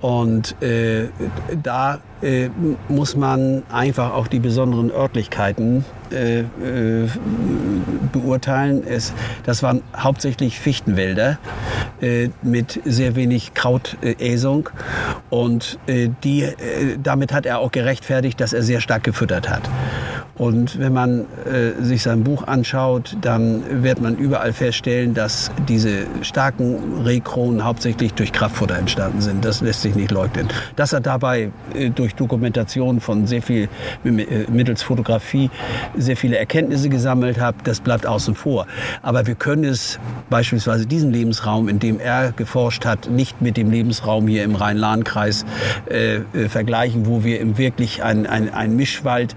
Und 0.03 0.61
äh, 0.63 1.09
da 1.63 1.95
äh, 1.95 1.99
muss 2.89 3.17
man 3.17 3.65
einfach 3.71 4.13
auch 4.13 4.29
die 4.29 4.39
besonderen 4.39 4.91
Örtlichkeiten 4.91 5.85
äh, 6.15 6.41
äh, 6.41 7.09
beurteilen. 8.13 8.83
Es, 8.87 9.13
das 9.45 9.63
waren 9.63 9.83
hauptsächlich 9.97 10.61
Fichtenwälder 10.61 11.39
äh, 12.01 12.31
mit 12.43 12.81
sehr 12.85 13.17
wenig 13.17 13.55
Krautäsung. 13.55 14.69
Und 15.31 15.79
äh, 15.87 16.11
die, 16.23 16.43
äh, 16.43 16.53
damit 17.03 17.33
hat 17.33 17.47
er 17.47 17.61
auch 17.61 17.73
gerechtfertigt, 17.73 18.41
dass 18.41 18.53
er 18.53 18.63
sehr 18.63 18.81
stark 18.81 19.05
gefüttert 19.05 19.49
hat. 19.49 19.63
Und 20.37 20.81
wenn 20.81 20.93
man 20.93 21.27
sich 21.81 22.03
sein 22.03 22.25
Buch 22.25 22.49
anschaut, 22.49 23.17
dann 23.21 23.85
wird 23.85 24.01
man 24.01 24.17
überall 24.17 24.53
feststellen, 24.53 25.15
dass 25.15 25.53
diese 25.69 26.07
starken 26.23 27.03
Rehkronen 27.05 27.65
hauptsächlich 27.65 28.15
durch 28.15 28.33
Kraftfutter 28.33 28.77
entstanden 28.77 29.21
sind. 29.21 29.45
Das 29.45 29.61
lässt 29.61 29.83
sich 29.83 29.95
nicht 29.95 30.11
leugnen. 30.11 30.49
Dass 30.75 30.93
er 30.93 31.01
dabei 31.01 31.53
durch 31.95 32.17
Dokumentation 32.17 33.01
von 33.01 33.29
sehr 33.29 33.43
viel, 33.43 33.69
mittels 34.03 34.83
Fotografie, 34.83 35.51
sehr 36.05 36.17
viele 36.17 36.39
Erkenntnisse 36.39 36.89
gesammelt 36.89 37.41
hat, 37.41 37.57
das 37.65 37.81
bleibt 37.81 38.07
außen 38.07 38.35
vor. 38.35 38.67
Aber 39.03 39.27
wir 39.27 39.35
können 39.35 39.65
es 39.65 39.99
beispielsweise 40.31 40.87
diesen 40.87 41.13
Lebensraum, 41.13 41.69
in 41.69 41.79
dem 41.79 41.99
er 41.99 42.33
geforscht 42.33 42.85
hat, 42.85 43.11
nicht 43.11 43.43
mit 43.43 43.57
dem 43.57 43.71
Lebensraum 43.71 44.29
hier 44.29 44.45
im 44.45 44.55
Rhein-Lahn-Kreis 44.55 45.45
äh, 45.91 46.17
äh, 46.17 46.49
vergleichen, 46.49 47.07
wo 47.07 47.25
wir 47.25 47.59
wirklich 47.59 48.03
ein, 48.03 48.27
ein, 48.27 48.77
Mischwald 48.77 49.35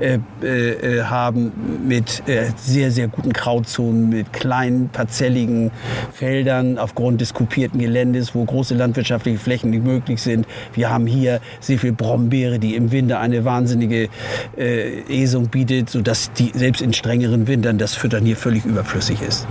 äh, 0.00 0.18
äh, 0.44 1.02
haben 1.04 1.52
mit 1.86 2.22
äh, 2.28 2.50
sehr, 2.56 2.90
sehr 2.90 3.08
guten 3.08 3.32
Krautzonen, 3.32 4.08
mit 4.08 4.32
kleinen, 4.32 4.88
parzelligen 4.88 5.70
Feldern 6.12 6.78
aufgrund 6.78 7.20
des 7.20 7.34
kupierten 7.34 7.80
Geländes, 7.80 8.34
wo 8.34 8.44
große 8.44 8.74
landwirtschaftliche 8.74 9.38
Flächen 9.38 9.70
nicht 9.70 9.84
möglich 9.84 10.20
sind. 10.20 10.46
Wir 10.72 10.90
haben 10.90 11.06
hier 11.06 11.40
sehr 11.60 11.78
viel 11.78 11.92
Brombeere, 11.92 12.58
die 12.58 12.74
im 12.74 12.92
Winter 12.92 13.20
eine 13.20 13.44
wahnsinnige 13.44 14.08
äh, 14.56 15.00
Esung 15.08 15.48
bietet, 15.48 15.90
sodass 16.00 16.32
die 16.32 16.50
selbst 16.54 16.80
in 16.80 16.94
strengeren 16.94 17.46
Wintern 17.46 17.76
das 17.76 17.94
Füttern 17.94 18.24
hier 18.24 18.36
völlig 18.36 18.64
überflüssig 18.64 19.20
ist. 19.20 19.46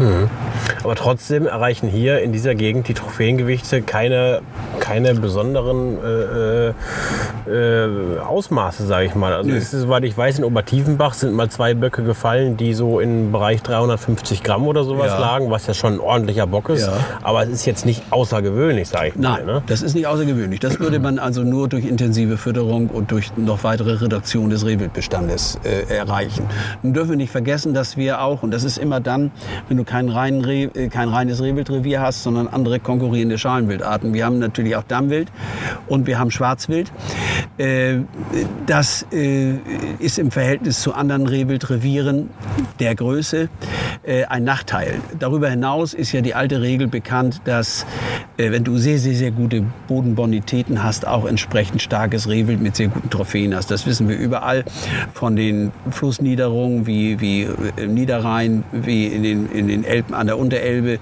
Aber 0.84 0.96
trotzdem 0.96 1.46
erreichen 1.46 1.88
hier 1.88 2.22
in 2.22 2.32
dieser 2.34 2.56
Gegend 2.56 2.88
die 2.88 2.96
Trophäengewichte 2.96 3.84
keine, 3.84 4.42
keine 4.80 5.14
besonderen 5.14 5.98
äh, 6.04 6.70
äh, 6.70 6.74
äh, 7.48 8.20
Ausmaße, 8.20 8.88
sage 8.88 9.06
ich 9.06 9.14
mal. 9.14 9.32
Also 9.34 9.52
ist, 9.52 9.70
soweit 9.70 10.04
ich 10.06 10.18
weiß, 10.18 10.40
in 10.40 10.44
Obertiefenbach 10.44 11.14
sind 11.14 11.34
mal 11.34 11.50
zwei 11.50 11.76
Böcke 11.76 12.02
gefallen, 12.04 12.58
die 12.58 12.74
so 12.74 13.00
im 13.00 13.32
Bereich 13.32 13.62
350 13.62 14.42
Gramm 14.42 14.68
oder 14.68 14.84
sowas 14.84 15.08
Ja. 15.12 15.20
lagen, 15.20 15.52
was 15.52 15.68
ja 15.68 15.76
schon 15.76 15.94
ein 15.94 16.00
ordentlicher 16.00 16.48
Bock 16.48 16.70
ist. 16.70 16.88
Ja. 16.88 16.94
Aber 17.22 17.44
es 17.44 17.50
ist 17.50 17.66
jetzt 17.68 17.86
nicht 17.86 18.02
außergewöhnlich, 18.10 18.88
sage 18.88 19.10
ich 19.10 19.16
Nein, 19.16 19.46
mal. 19.46 19.54
Ne? 19.54 19.64
das 19.68 19.84
ist 19.84 19.94
nicht 19.94 20.08
außergewöhnlich. 20.08 20.60
Das 20.60 20.80
würde 20.80 21.00
man 21.00 21.20
also 21.20 21.44
nur 21.44 21.68
durch 21.68 21.86
intensive 21.86 22.38
Fütterung 22.38 22.88
und 22.88 23.12
durch 23.12 23.32
noch 23.38 23.64
weitere 23.64 23.94
Reduktion 24.02 24.50
des 24.50 24.66
Rehwildbestandes 24.66 25.60
äh, 25.64 25.94
erreichen. 25.94 26.39
Nun 26.84 26.94
dürfen 26.94 27.12
wir 27.12 27.18
nicht 27.18 27.32
vergessen, 27.32 27.74
dass 27.74 27.98
wir 27.98 28.22
auch, 28.22 28.44
und 28.44 28.52
das 28.52 28.64
ist 28.64 28.78
immer 28.78 29.00
dann, 29.00 29.32
wenn 29.68 29.78
du 29.78 29.84
kein, 29.84 30.10
rein 30.10 30.44
äh, 30.44 30.88
kein 30.90 31.10
reines 31.10 31.42
Rehwildrevier 31.42 32.02
hast, 32.02 32.24
sondern 32.24 32.48
andere 32.48 32.80
konkurrierende 32.80 33.38
Schalenwildarten. 33.38 34.14
Wir 34.14 34.26
haben 34.26 34.40
natürlich 34.40 34.76
auch 34.76 34.84
Dammwild 34.84 35.32
und 35.88 36.08
wir 36.08 36.20
haben 36.20 36.32
Schwarzwild. 36.32 36.92
Äh, 37.58 38.00
das 38.66 39.06
äh, 39.12 39.56
ist 40.00 40.20
im 40.20 40.32
Verhältnis 40.32 40.82
zu 40.82 40.94
anderen 40.94 41.28
Rehwildrevieren 41.28 42.30
der 42.80 42.96
Größe 42.96 43.50
ein 44.30 44.44
Nachteil. 44.44 44.96
Darüber 45.20 45.50
hinaus 45.50 45.94
ist 45.94 46.14
ja 46.14 46.22
die 46.22 46.34
alte 46.34 46.62
Regel 46.62 46.88
bekannt, 46.88 47.42
dass 47.44 47.86
wenn 48.38 48.64
du 48.64 48.78
sehr, 48.78 48.98
sehr, 48.98 49.14
sehr 49.14 49.32
gute 49.32 49.66
Bodenbonitäten 49.88 50.84
hast, 50.84 51.06
auch 51.06 51.26
entsprechend 51.26 51.82
starkes 51.82 52.28
Rehwild 52.30 52.62
mit 52.62 52.76
sehr 52.76 52.88
guten 52.88 53.10
Trophäen 53.10 53.56
hast. 53.56 53.70
Das 53.72 53.86
wissen 53.86 54.08
wir 54.08 54.18
überall 54.18 54.64
von 55.14 55.36
den 55.36 55.72
Flussniederungen 56.30 56.86
wie, 56.86 57.20
wie 57.20 57.48
im 57.78 57.94
Niederrhein, 57.94 58.64
wie 58.72 59.08
in 59.08 59.24
den, 59.24 59.50
in 59.52 59.68
den 59.68 59.84
Elben 59.84 60.14
an 60.14 60.28
der 60.28 60.38
Unterelbe 60.38 61.00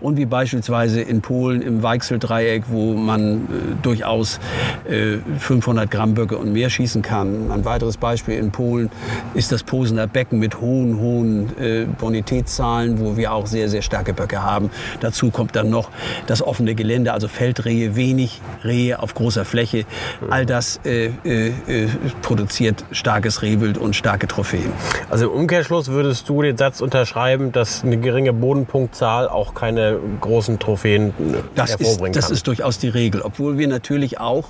und 0.00 0.16
wie 0.16 0.24
beispielsweise 0.24 1.02
in 1.02 1.20
Polen 1.20 1.60
im 1.60 1.82
Weichseldreieck, 1.82 2.64
wo 2.68 2.94
man 2.94 3.34
äh, 3.34 3.46
durchaus 3.82 4.40
äh, 4.88 5.18
500 5.38 5.90
Gramm 5.90 6.14
Böcke 6.14 6.38
und 6.38 6.52
mehr 6.52 6.70
schießen 6.70 7.02
kann. 7.02 7.50
Ein 7.50 7.64
weiteres 7.64 7.98
Beispiel 7.98 8.38
in 8.38 8.50
Polen 8.50 8.90
ist 9.34 9.52
das 9.52 9.62
Posener 9.62 10.06
Becken 10.06 10.38
mit 10.38 10.60
hohen, 10.60 10.98
hohen 10.98 11.58
äh, 11.58 11.86
Bonitätszahlen, 11.98 12.98
wo 12.98 13.16
wir 13.16 13.32
auch 13.32 13.46
sehr, 13.46 13.68
sehr 13.68 13.82
starke 13.82 14.14
Böcke 14.14 14.42
haben. 14.42 14.70
Dazu 15.00 15.30
kommt 15.30 15.56
dann 15.56 15.68
noch 15.68 15.90
das 16.26 16.42
offene 16.42 16.74
Gelände, 16.74 17.12
also 17.12 17.28
Feldrehe, 17.28 17.96
wenig 17.96 18.40
Rehe 18.64 19.02
auf 19.02 19.14
großer 19.14 19.44
Fläche. 19.44 19.84
All 20.30 20.46
das 20.46 20.80
äh, 20.84 21.10
äh, 21.24 21.48
äh, 21.48 21.88
produziert 22.22 22.84
starkes 22.92 23.42
Rehwild 23.42 23.76
und 23.76 23.94
starke 23.94 24.26
Trophäen. 24.26 24.69
Also 25.10 25.26
im 25.26 25.32
Umkehrschluss 25.32 25.88
würdest 25.88 26.28
du 26.28 26.42
den 26.42 26.56
Satz 26.56 26.80
unterschreiben, 26.80 27.52
dass 27.52 27.82
eine 27.84 27.96
geringe 27.98 28.32
Bodenpunktzahl 28.32 29.28
auch 29.28 29.54
keine 29.54 29.98
großen 30.20 30.58
Trophäen 30.58 31.08
äh, 31.08 31.12
Das, 31.54 31.70
ist, 31.70 31.80
hervorbringen 31.80 32.12
das 32.12 32.26
kann. 32.26 32.34
ist 32.34 32.46
durchaus 32.46 32.78
die 32.78 32.88
Regel, 32.88 33.22
obwohl 33.22 33.58
wir 33.58 33.68
natürlich 33.68 34.20
auch 34.20 34.48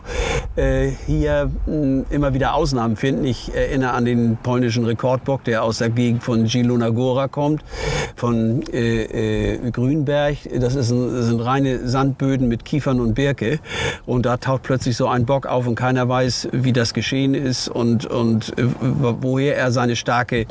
äh, 0.57 0.91
hier 1.07 1.51
mh, 1.67 2.05
immer 2.11 2.35
wieder 2.35 2.55
Ausnahmen 2.55 2.97
finden. 2.97 3.25
Ich 3.25 3.55
erinnere 3.55 3.93
an 3.93 4.05
den 4.05 4.37
polnischen 4.43 4.85
Rekordbock, 4.85 5.45
der 5.45 5.63
aus 5.63 5.79
der 5.79 5.91
Gegend 5.91 6.23
von 6.23 6.47
Zielona 6.47 6.89
Góra 6.89 7.29
kommt, 7.29 7.63
von 8.17 8.63
äh, 8.73 9.55
äh, 9.55 9.71
Grünberg. 9.71 10.37
Das, 10.61 10.75
ist 10.75 10.91
ein, 10.91 11.15
das 11.15 11.27
sind 11.27 11.41
reine 11.41 11.89
Sandböden 11.89 12.49
mit 12.49 12.65
Kiefern 12.65 13.01
und 13.01 13.15
Birke. 13.15 13.61
Und 14.07 14.27
da 14.27 14.37
taucht 14.37 14.63
plötzlich 14.63 14.97
so 14.97 15.09
ein 15.09 15.25
Bock 15.27 15.47
auf 15.47 15.67
und 15.67 15.75
keiner 15.75 16.09
weiß, 16.09 16.49
wie 16.53 16.73
das 16.73 16.95
geschehen 16.95 17.35
ist 17.35 17.69
und, 17.69 18.07
und 18.07 18.51
äh, 18.59 18.65
woher 18.81 19.57
er 19.57 19.71
seine 19.73 19.97
starke 20.11 20.47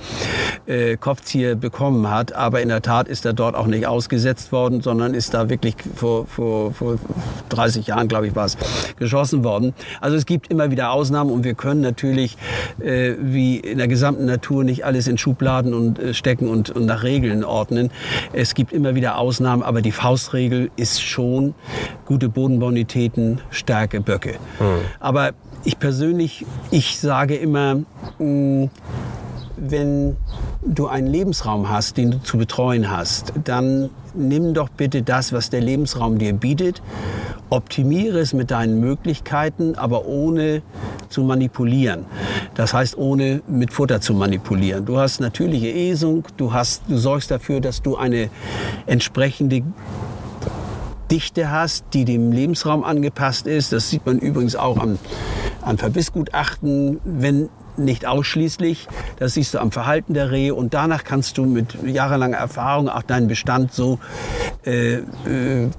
äh, 0.68 0.96
Kopfzieher 0.96 1.56
bekommen 1.56 2.10
hat. 2.10 2.32
Aber 2.32 2.62
in 2.62 2.70
der 2.70 2.82
Tat 2.82 3.10
ist 3.10 3.26
er 3.26 3.34
dort 3.34 3.56
auch 3.56 3.68
nicht 3.68 3.86
ausgesetzt 3.86 4.54
worden, 4.54 4.80
sondern 4.80 5.14
ist 5.14 5.34
da 5.34 5.50
wirklich 5.50 5.76
vor, 5.96 6.28
vor, 6.28 6.72
vor 6.74 6.98
30 7.50 7.88
Jahren, 7.88 8.08
glaube 8.08 8.28
ich, 8.28 8.36
war 8.38 8.46
es, 8.46 8.58
geschossen 8.98 9.44
worden. 9.44 9.74
Also 10.00 10.16
es 10.16 10.26
gibt 10.26 10.48
immer 10.48 10.72
wieder 10.72 10.92
Ausnahmen 10.92 11.30
und 11.30 11.44
wir 11.44 11.56
können 11.56 11.82
natürlich, 11.82 12.38
äh, 12.80 13.16
wie 13.20 13.58
in 13.58 13.80
der 13.80 13.90
gesamten 13.90 14.26
Natur, 14.26 14.64
nicht 14.64 14.86
alles 14.86 15.10
in 15.10 15.18
Schubladen 15.18 15.74
und 15.74 16.00
äh, 16.00 16.14
stecken 16.14 16.48
und, 16.48 16.70
und 16.70 16.86
nach 16.86 17.04
Regeln 17.04 17.44
ordnen. 17.44 17.92
Es 18.32 18.54
gibt 18.54 18.72
immer 18.72 18.96
wieder 18.96 19.18
Ausnahmen, 19.18 19.62
aber 19.62 19.82
die 19.82 19.92
Faustregel 19.92 20.72
ist 20.78 21.02
schon 21.02 21.54
gute 22.06 22.30
Bodenbonitäten, 22.30 23.42
starke 23.52 24.00
Böcke. 24.00 24.36
Aber 25.02 25.34
ich 25.64 25.80
persönlich, 25.80 26.46
ich 26.72 27.00
sage 27.00 27.36
immer, 27.36 27.82
mh, 28.20 28.70
wenn 29.62 30.18
du 30.66 30.88
einen 30.88 31.08
Lebensraum 31.08 31.70
hast, 31.70 31.98
den 31.98 32.12
du 32.12 32.24
zu 32.24 32.38
betreuen 32.38 32.90
hast, 32.90 33.34
dann 33.44 33.90
nimm 34.14 34.54
doch 34.54 34.70
bitte 34.70 35.02
das, 35.04 35.34
was 35.34 35.50
der 35.50 35.62
Lebensraum 35.62 36.18
dir 36.18 36.34
bietet 36.34 36.82
optimiere 37.50 38.20
es 38.20 38.34
mit 38.34 38.52
deinen 38.52 38.80
Möglichkeiten, 38.80 39.76
aber 39.76 40.06
ohne 40.06 40.62
zu 41.10 41.24
manipulieren. 41.24 42.06
Das 42.56 42.74
heißt, 42.74 42.98
ohne 42.98 43.42
mit 43.48 43.74
Futter 43.74 44.02
zu 44.02 44.14
manipulieren. 44.14 44.86
Du 44.86 45.00
hast 45.00 45.20
natürliche 45.20 45.70
Esung, 45.70 46.24
du, 46.38 46.54
hast, 46.54 46.84
du 46.88 46.98
sorgst 46.98 47.32
dafür, 47.32 47.60
dass 47.60 47.82
du 47.82 47.98
eine 47.98 48.30
entsprechende 48.86 49.64
Dichte 51.10 51.50
hast, 51.50 51.86
die 51.94 52.06
dem 52.06 52.32
Lebensraum 52.32 52.84
angepasst 52.84 53.48
ist. 53.48 53.74
Das 53.74 53.90
sieht 53.90 54.06
man 54.06 54.20
übrigens 54.20 54.56
auch 54.56 54.78
an, 54.78 55.00
an 55.62 55.80
Verbissgutachten. 55.80 57.00
Wenn 57.04 57.50
nicht 57.80 58.06
ausschließlich. 58.06 58.88
Das 59.18 59.34
siehst 59.34 59.54
du 59.54 59.60
am 59.60 59.72
Verhalten 59.72 60.14
der 60.14 60.32
Rehe 60.32 60.54
und 60.54 60.74
danach 60.74 61.04
kannst 61.04 61.38
du 61.38 61.46
mit 61.46 61.78
jahrelanger 61.86 62.38
Erfahrung 62.38 62.90
auch 62.90 63.04
deinen 63.04 63.28
Bestand 63.28 63.74
so 63.74 64.00
äh, 64.66 64.96
äh, 64.96 65.04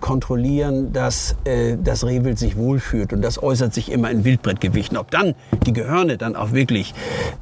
kontrollieren, 0.00 0.92
dass 0.92 1.36
äh, 1.44 1.76
das 1.82 2.04
Rehwild 2.04 2.38
sich 2.38 2.56
wohlfühlt 2.56 3.12
und 3.12 3.22
das 3.22 3.42
äußert 3.42 3.74
sich 3.74 3.90
immer 3.90 4.10
in 4.10 4.24
Wildbrettgewichten. 4.24 4.96
Ob 4.96 5.10
dann 5.10 5.34
die 5.66 5.72
Gehörne 5.72 6.16
dann 6.16 6.36
auch 6.36 6.52
wirklich 6.52 6.94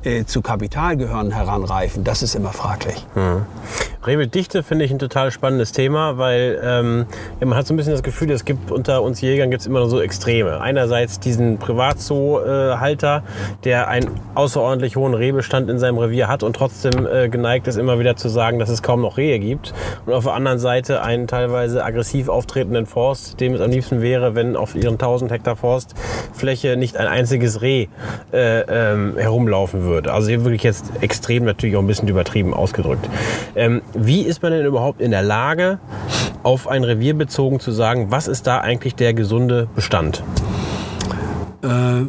äh, 0.03 0.25
zu 0.25 0.43
Kapitalgehörnen 0.43 1.33
heranreifen, 1.33 2.05
das 2.05 2.23
ist 2.23 2.35
immer 2.35 2.53
fraglich. 2.53 3.07
Hm. 3.15 3.43
Rehwilddichte 4.07 4.63
finde 4.63 4.85
ich 4.85 4.91
ein 4.91 4.99
total 4.99 5.31
spannendes 5.31 5.73
Thema, 5.73 6.19
weil 6.19 6.59
ähm, 6.63 7.07
man 7.41 7.55
hat 7.55 7.67
so 7.67 7.75
ein 7.75 7.77
bisschen 7.77 7.93
das 7.93 8.03
Gefühl, 8.03 8.31
es 8.31 8.45
gibt 8.45 8.71
unter 8.71 9.03
uns 9.03 9.21
Jägern 9.21 9.51
gibt 9.51 9.61
es 9.61 9.67
immer 9.67 9.87
so 9.87 10.01
Extreme. 10.01 10.61
Einerseits 10.61 11.21
diesen 11.21 11.59
Privatzoo-Halter, 11.59 13.23
der 13.65 13.89
ein 13.89 14.09
aus 14.35 14.48
außerordentlich 14.49 14.97
hohen 14.97 15.13
Rehbestand 15.13 15.69
in 15.69 15.79
seinem 15.79 15.99
Revier 15.99 16.27
hat 16.27 16.43
und 16.43 16.57
trotzdem 16.57 17.07
äh, 17.07 17.29
geneigt 17.29 17.69
ist, 17.69 17.77
immer 17.77 17.99
wieder 17.99 18.17
zu 18.17 18.31
sagen, 18.31 18.59
dass 18.59 18.71
es 18.71 18.83
kaum 18.83 19.03
noch 19.03 19.19
Rehe 19.19 19.39
gibt. 19.39 19.75
Und 20.07 20.15
auf 20.15 20.25
der 20.25 20.33
anderen 20.33 20.59
Seite 20.59 21.03
einen 21.03 21.27
teilweise 21.27 21.85
aggressiv 21.85 22.31
auftretenden 22.31 22.87
Forst, 22.87 23.41
dem 23.41 23.53
es 23.53 23.61
am 23.61 23.71
liebsten 23.71 24.01
wäre, 24.01 24.35
wenn 24.35 24.57
auf 24.57 24.75
ihren 24.75 24.95
1000 24.95 25.31
Hektar 25.33 25.55
Forstfläche 25.55 26.79
nicht 26.79 26.97
ein 26.97 27.09
einziges 27.09 27.61
Reh 27.61 27.89
äh, 28.33 28.61
ähm, 28.61 29.19
herumlaufen 29.19 29.83
würde. 29.83 30.15
Also 30.15 30.29
hier 30.29 30.45
wirklich 30.45 30.63
jetzt 30.63 30.93
extrem 31.03 31.45
natürlich 31.45 31.77
auch 31.77 31.81
ein 31.81 31.87
bisschen 31.87 32.09
übertrieben 32.09 32.55
ausgedrückt. 32.55 33.07
Ähm, 33.55 33.83
wie 33.93 34.23
ist 34.23 34.43
man 34.43 34.53
denn 34.53 34.65
überhaupt 34.65 35.03
in 35.03 35.11
der 35.11 35.23
Lage, 35.23 35.79
auf 36.43 36.69
ein 36.69 36.85
Revier 36.85 37.13
bezogen 37.13 37.61
zu 37.61 37.71
sagen, 37.71 38.07
was 38.11 38.29
ist 38.29 38.47
da 38.47 38.61
eigentlich 38.61 38.95
der 38.95 39.13
gesunde 39.13 39.69
Bestand? 39.75 40.23
Äh, 41.63 42.07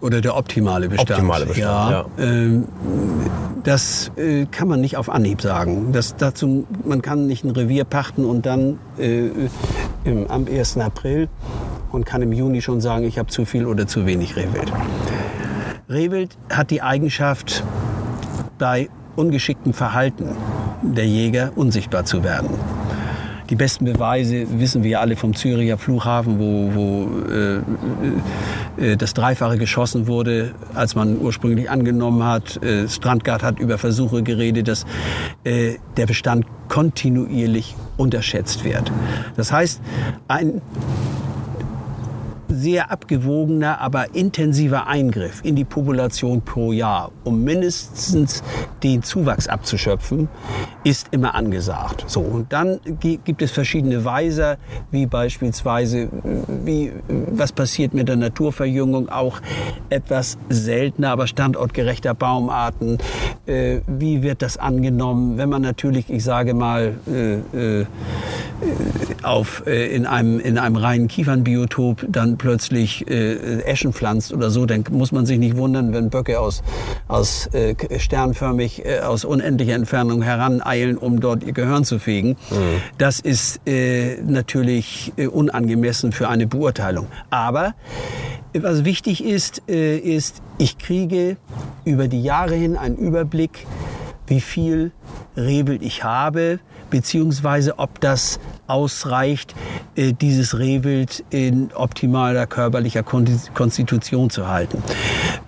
oder 0.00 0.20
der 0.20 0.36
optimale 0.36 0.88
Bestand. 0.88 1.10
Optimale 1.10 1.46
Bestand, 1.46 1.90
ja. 1.90 2.06
ja. 2.18 2.24
Äh, 2.24 2.62
das 3.62 4.10
äh, 4.16 4.46
kann 4.46 4.66
man 4.68 4.80
nicht 4.80 4.96
auf 4.96 5.08
Anhieb 5.08 5.40
sagen. 5.40 5.92
Das, 5.92 6.16
dazu, 6.16 6.66
man 6.84 7.00
kann 7.00 7.26
nicht 7.26 7.44
ein 7.44 7.50
Revier 7.50 7.84
pachten 7.84 8.24
und 8.24 8.44
dann 8.44 8.78
äh, 8.98 9.28
im, 10.04 10.28
am 10.28 10.46
1. 10.46 10.78
April 10.78 11.28
und 11.92 12.06
kann 12.06 12.22
im 12.22 12.32
Juni 12.32 12.60
schon 12.60 12.80
sagen, 12.80 13.04
ich 13.04 13.18
habe 13.18 13.28
zu 13.28 13.44
viel 13.44 13.66
oder 13.66 13.86
zu 13.86 14.04
wenig 14.06 14.34
Rehwild. 14.34 14.72
Rehwild 15.88 16.36
hat 16.50 16.70
die 16.70 16.82
Eigenschaft, 16.82 17.62
bei 18.58 18.88
ungeschicktem 19.16 19.72
Verhalten 19.72 20.28
der 20.82 21.06
Jäger 21.06 21.52
unsichtbar 21.56 22.04
zu 22.04 22.24
werden. 22.24 22.50
Die 23.50 23.56
besten 23.56 23.84
Beweise 23.84 24.46
wissen 24.58 24.82
wir 24.82 25.00
alle 25.00 25.16
vom 25.16 25.34
Züricher 25.34 25.76
Flughafen, 25.76 26.38
wo, 26.38 26.70
wo 26.74 27.30
äh, 27.30 27.56
äh, 27.56 27.62
das 28.96 29.14
Dreifache 29.14 29.58
geschossen 29.58 30.06
wurde, 30.06 30.54
als 30.74 30.94
man 30.94 31.18
ursprünglich 31.18 31.70
angenommen 31.70 32.24
hat. 32.24 32.62
Äh, 32.62 32.88
Strandgard 32.88 33.42
hat 33.42 33.58
über 33.58 33.78
Versuche 33.78 34.22
geredet, 34.22 34.68
dass 34.68 34.86
äh, 35.44 35.76
der 35.96 36.06
Bestand 36.06 36.46
kontinuierlich 36.68 37.74
unterschätzt 37.96 38.64
wird. 38.64 38.90
Das 39.36 39.52
heißt, 39.52 39.80
ein 40.28 40.62
sehr 42.62 42.92
abgewogener, 42.92 43.80
aber 43.80 44.14
intensiver 44.14 44.86
Eingriff 44.86 45.40
in 45.42 45.56
die 45.56 45.64
Population 45.64 46.42
pro 46.42 46.72
Jahr, 46.72 47.10
um 47.24 47.42
mindestens 47.42 48.42
den 48.82 49.02
Zuwachs 49.02 49.48
abzuschöpfen, 49.48 50.28
ist 50.84 51.08
immer 51.10 51.34
angesagt. 51.34 52.04
So, 52.06 52.20
und 52.20 52.52
dann 52.52 52.78
gibt 53.00 53.42
es 53.42 53.50
verschiedene 53.50 54.04
Weiser, 54.04 54.58
wie 54.92 55.06
beispielsweise, 55.06 56.08
wie, 56.64 56.92
was 57.08 57.52
passiert 57.52 57.94
mit 57.94 58.08
der 58.08 58.16
Naturverjüngung, 58.16 59.08
auch 59.08 59.40
etwas 59.90 60.38
seltener, 60.48 61.10
aber 61.10 61.26
standortgerechter 61.26 62.14
Baumarten. 62.14 62.98
Äh, 63.46 63.80
wie 63.88 64.22
wird 64.22 64.40
das 64.40 64.56
angenommen, 64.56 65.36
wenn 65.36 65.48
man 65.48 65.62
natürlich, 65.62 66.08
ich 66.10 66.22
sage 66.22 66.54
mal, 66.54 66.94
äh, 67.08 67.80
äh, 67.80 67.86
auf, 69.22 69.64
äh, 69.66 69.94
in, 69.94 70.06
einem, 70.06 70.40
in 70.40 70.58
einem 70.58 70.76
reinen 70.76 71.08
Kiefernbiotop 71.08 72.06
dann 72.08 72.36
plötzlich 72.38 72.51
äh, 72.52 73.62
Eschen 73.62 73.92
pflanzt 73.92 74.32
oder 74.32 74.50
so, 74.50 74.66
dann 74.66 74.84
muss 74.90 75.12
man 75.12 75.26
sich 75.26 75.38
nicht 75.38 75.56
wundern, 75.56 75.92
wenn 75.92 76.10
Böcke 76.10 76.40
aus, 76.40 76.62
aus 77.08 77.46
äh, 77.52 77.74
sternförmig 77.98 78.84
äh, 78.84 79.00
aus 79.00 79.24
unendlicher 79.24 79.74
Entfernung 79.74 80.22
heraneilen, 80.22 80.98
um 80.98 81.20
dort 81.20 81.44
ihr 81.44 81.52
Gehirn 81.52 81.84
zu 81.84 81.98
fegen. 81.98 82.36
Mhm. 82.50 82.82
Das 82.98 83.20
ist 83.20 83.60
äh, 83.66 84.16
natürlich 84.22 85.12
äh, 85.16 85.26
unangemessen 85.26 86.12
für 86.12 86.28
eine 86.28 86.46
Beurteilung. 86.46 87.06
Aber 87.30 87.74
was 88.54 88.84
wichtig 88.84 89.24
ist, 89.24 89.62
äh, 89.68 89.96
ist, 89.96 90.42
ich 90.58 90.78
kriege 90.78 91.36
über 91.84 92.08
die 92.08 92.22
Jahre 92.22 92.54
hin 92.54 92.76
einen 92.76 92.96
Überblick, 92.96 93.66
wie 94.26 94.40
viel 94.40 94.92
Rehwild 95.36 95.82
ich 95.82 96.04
habe, 96.04 96.58
beziehungsweise 96.92 97.78
ob 97.78 98.00
das 98.00 98.38
ausreicht, 98.66 99.54
äh, 99.96 100.12
dieses 100.12 100.58
Rehwild 100.58 101.24
in 101.30 101.70
optimaler 101.74 102.46
körperlicher 102.46 103.02
Konstitution 103.02 104.30
zu 104.30 104.46
halten. 104.46 104.82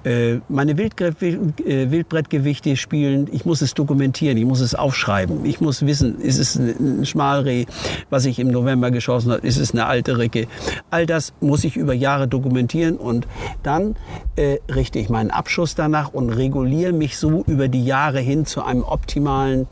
Äh, 0.05 0.41
meine 0.49 0.73
äh, 0.73 1.91
Wildbrettgewichte 1.91 2.77
spielen, 2.77 3.29
ich 3.33 3.45
muss 3.45 3.63
es 3.63 3.75
dokumentieren, 3.75 4.37
ich 4.37 4.45
muss 4.45 4.61
es 4.61 4.75
aufschreiben, 4.75 5.45
ich 5.47 5.61
muss 5.61 5.87
wissen, 5.87 6.21
ist 6.21 6.39
es 6.39 6.57
ein 6.57 7.07
Schmalreh, 7.07 7.65
was 8.11 8.27
ich 8.27 8.39
im 8.39 8.49
November 8.49 8.91
geschossen 8.91 9.33
habe, 9.33 9.47
ist 9.47 9.57
es 9.57 9.73
eine 9.73 9.87
alte 9.87 10.19
Ricke. 10.19 10.47
All 10.91 11.07
das 11.07 11.33
muss 11.41 11.65
ich 11.65 11.77
über 11.77 11.95
Jahre 11.95 12.29
dokumentieren 12.29 12.97
und 12.97 13.27
dann 13.63 13.97
äh, 14.37 14.59
richte 14.73 14.99
ich 14.99 15.09
meinen 15.09 15.31
Abschuss 15.31 15.75
danach 15.75 16.13
und 16.13 16.31
reguliere 16.31 16.93
mich 16.93 17.17
so 17.17 17.43
über 17.47 17.69
die 17.69 17.85
Jahre 17.85 18.21
hin 18.21 18.45
zu 18.45 18.63
einem 18.63 18.83
optimalen 18.83 19.67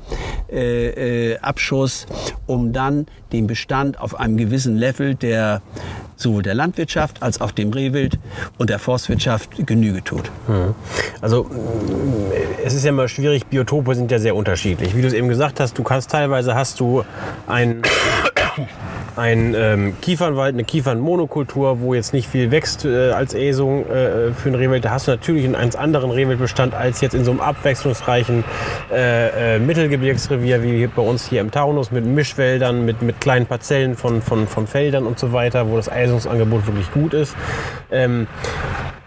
äh, 0.50 1.32
äh, 1.32 1.38
Abschuss, 1.40 2.06
um 2.46 2.72
dann 2.72 3.06
den 3.32 3.46
Bestand 3.46 4.00
auf 4.00 4.18
einem 4.18 4.36
gewissen 4.36 4.76
Level, 4.76 5.14
der 5.14 5.62
sowohl 6.16 6.42
der 6.42 6.54
Landwirtschaft 6.54 7.22
als 7.22 7.40
auch 7.40 7.50
dem 7.50 7.70
Rehwild 7.70 8.18
und 8.58 8.70
der 8.70 8.78
Forstwirtschaft 8.78 9.66
Genüge 9.66 10.02
tut. 10.04 10.21
Hm. 10.46 10.74
Also 11.20 11.48
es 12.64 12.74
ist 12.74 12.84
ja 12.84 12.90
immer 12.90 13.08
schwierig, 13.08 13.46
Biotope 13.46 13.94
sind 13.94 14.10
ja 14.10 14.18
sehr 14.18 14.36
unterschiedlich. 14.36 14.96
Wie 14.96 15.02
du 15.02 15.08
es 15.08 15.14
eben 15.14 15.28
gesagt 15.28 15.60
hast, 15.60 15.78
du 15.78 15.82
kannst 15.82 16.10
teilweise 16.10 16.54
hast 16.54 16.80
du 16.80 17.04
ein 17.46 17.82
ein 19.16 19.54
ähm, 19.54 19.94
Kiefernwald, 20.00 20.54
eine 20.54 20.64
Kiefernmonokultur, 20.64 21.80
wo 21.80 21.94
jetzt 21.94 22.12
nicht 22.12 22.28
viel 22.28 22.50
wächst 22.50 22.84
äh, 22.84 23.10
als 23.10 23.34
Esung 23.34 23.86
äh, 23.88 24.32
für 24.32 24.48
ein 24.48 24.54
Rehwild. 24.54 24.84
Da 24.84 24.90
hast 24.90 25.06
du 25.06 25.12
natürlich 25.12 25.44
einen 25.44 25.54
ganz 25.54 25.74
anderen 25.74 26.10
Rehwildbestand 26.10 26.74
als 26.74 27.00
jetzt 27.00 27.14
in 27.14 27.24
so 27.24 27.30
einem 27.30 27.40
abwechslungsreichen 27.40 28.44
äh, 28.90 29.56
äh, 29.56 29.58
Mittelgebirgsrevier 29.58 30.62
wie 30.62 30.86
bei 30.86 31.02
uns 31.02 31.28
hier 31.28 31.40
im 31.40 31.50
Taunus 31.50 31.90
mit 31.90 32.06
Mischwäldern, 32.06 32.84
mit, 32.84 33.02
mit 33.02 33.20
kleinen 33.20 33.46
Parzellen 33.46 33.96
von, 33.96 34.22
von, 34.22 34.46
von 34.46 34.66
Feldern 34.66 35.06
und 35.06 35.18
so 35.18 35.32
weiter, 35.32 35.68
wo 35.68 35.76
das 35.76 35.90
Eisungsangebot 35.90 36.66
wirklich 36.66 36.90
gut 36.92 37.14
ist. 37.14 37.36
Ähm, 37.90 38.26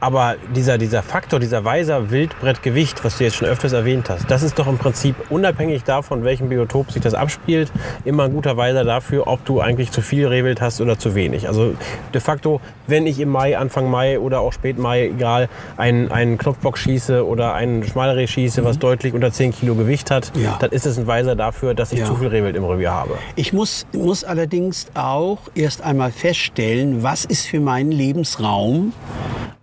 aber 0.05 0.35
dieser, 0.55 0.77
dieser 0.77 1.01
Faktor, 1.01 1.39
dieser 1.39 1.65
Weiser 1.65 2.11
Wildbrettgewicht, 2.11 3.03
was 3.03 3.17
du 3.17 3.23
jetzt 3.23 3.37
schon 3.37 3.47
öfters 3.47 3.73
erwähnt 3.73 4.07
hast, 4.07 4.29
das 4.29 4.43
ist 4.43 4.59
doch 4.59 4.67
im 4.67 4.77
Prinzip 4.77 5.15
unabhängig 5.31 5.83
davon, 5.83 6.23
welchem 6.23 6.47
Biotop 6.47 6.91
sich 6.91 7.01
das 7.01 7.15
abspielt, 7.15 7.71
immer 8.03 8.25
ein 8.25 8.33
guter 8.33 8.55
Weiser 8.55 8.83
dafür, 8.83 9.25
ob 9.25 9.43
du 9.45 9.61
eigentlich 9.61 9.89
zu 9.89 10.01
viel 10.01 10.27
Rehwild 10.27 10.61
hast 10.61 10.79
oder 10.79 10.99
zu 10.99 11.15
wenig. 11.15 11.47
Also 11.47 11.73
de 12.13 12.21
facto, 12.21 12.61
wenn 12.85 13.07
ich 13.07 13.19
im 13.19 13.29
Mai, 13.29 13.57
Anfang 13.57 13.89
Mai 13.89 14.19
oder 14.19 14.41
auch 14.41 14.53
spät 14.53 14.77
Mai, 14.77 15.07
egal, 15.07 15.49
einen, 15.75 16.11
einen 16.11 16.37
Knopfbock 16.37 16.77
schieße 16.77 17.25
oder 17.25 17.55
einen 17.55 17.83
Schmalreh 17.83 18.27
schieße, 18.27 18.61
mhm. 18.61 18.65
was 18.65 18.77
deutlich 18.77 19.15
unter 19.15 19.31
10 19.31 19.53
Kilo 19.53 19.73
Gewicht 19.73 20.11
hat, 20.11 20.31
ja. 20.35 20.55
dann 20.59 20.69
ist 20.69 20.85
es 20.85 20.99
ein 20.99 21.07
Weiser 21.07 21.35
dafür, 21.35 21.73
dass 21.73 21.91
ich 21.91 22.01
ja. 22.01 22.05
zu 22.05 22.15
viel 22.15 22.27
Rehwild 22.27 22.55
im 22.55 22.65
Revier 22.65 22.91
habe. 22.91 23.15
Ich 23.35 23.53
muss, 23.53 23.87
muss 23.91 24.23
allerdings 24.23 24.85
auch 24.93 25.39
erst 25.55 25.81
einmal 25.81 26.11
feststellen, 26.11 27.01
was 27.01 27.25
ist 27.25 27.47
für 27.47 27.59
meinen 27.59 27.91
Lebensraum 27.91 28.93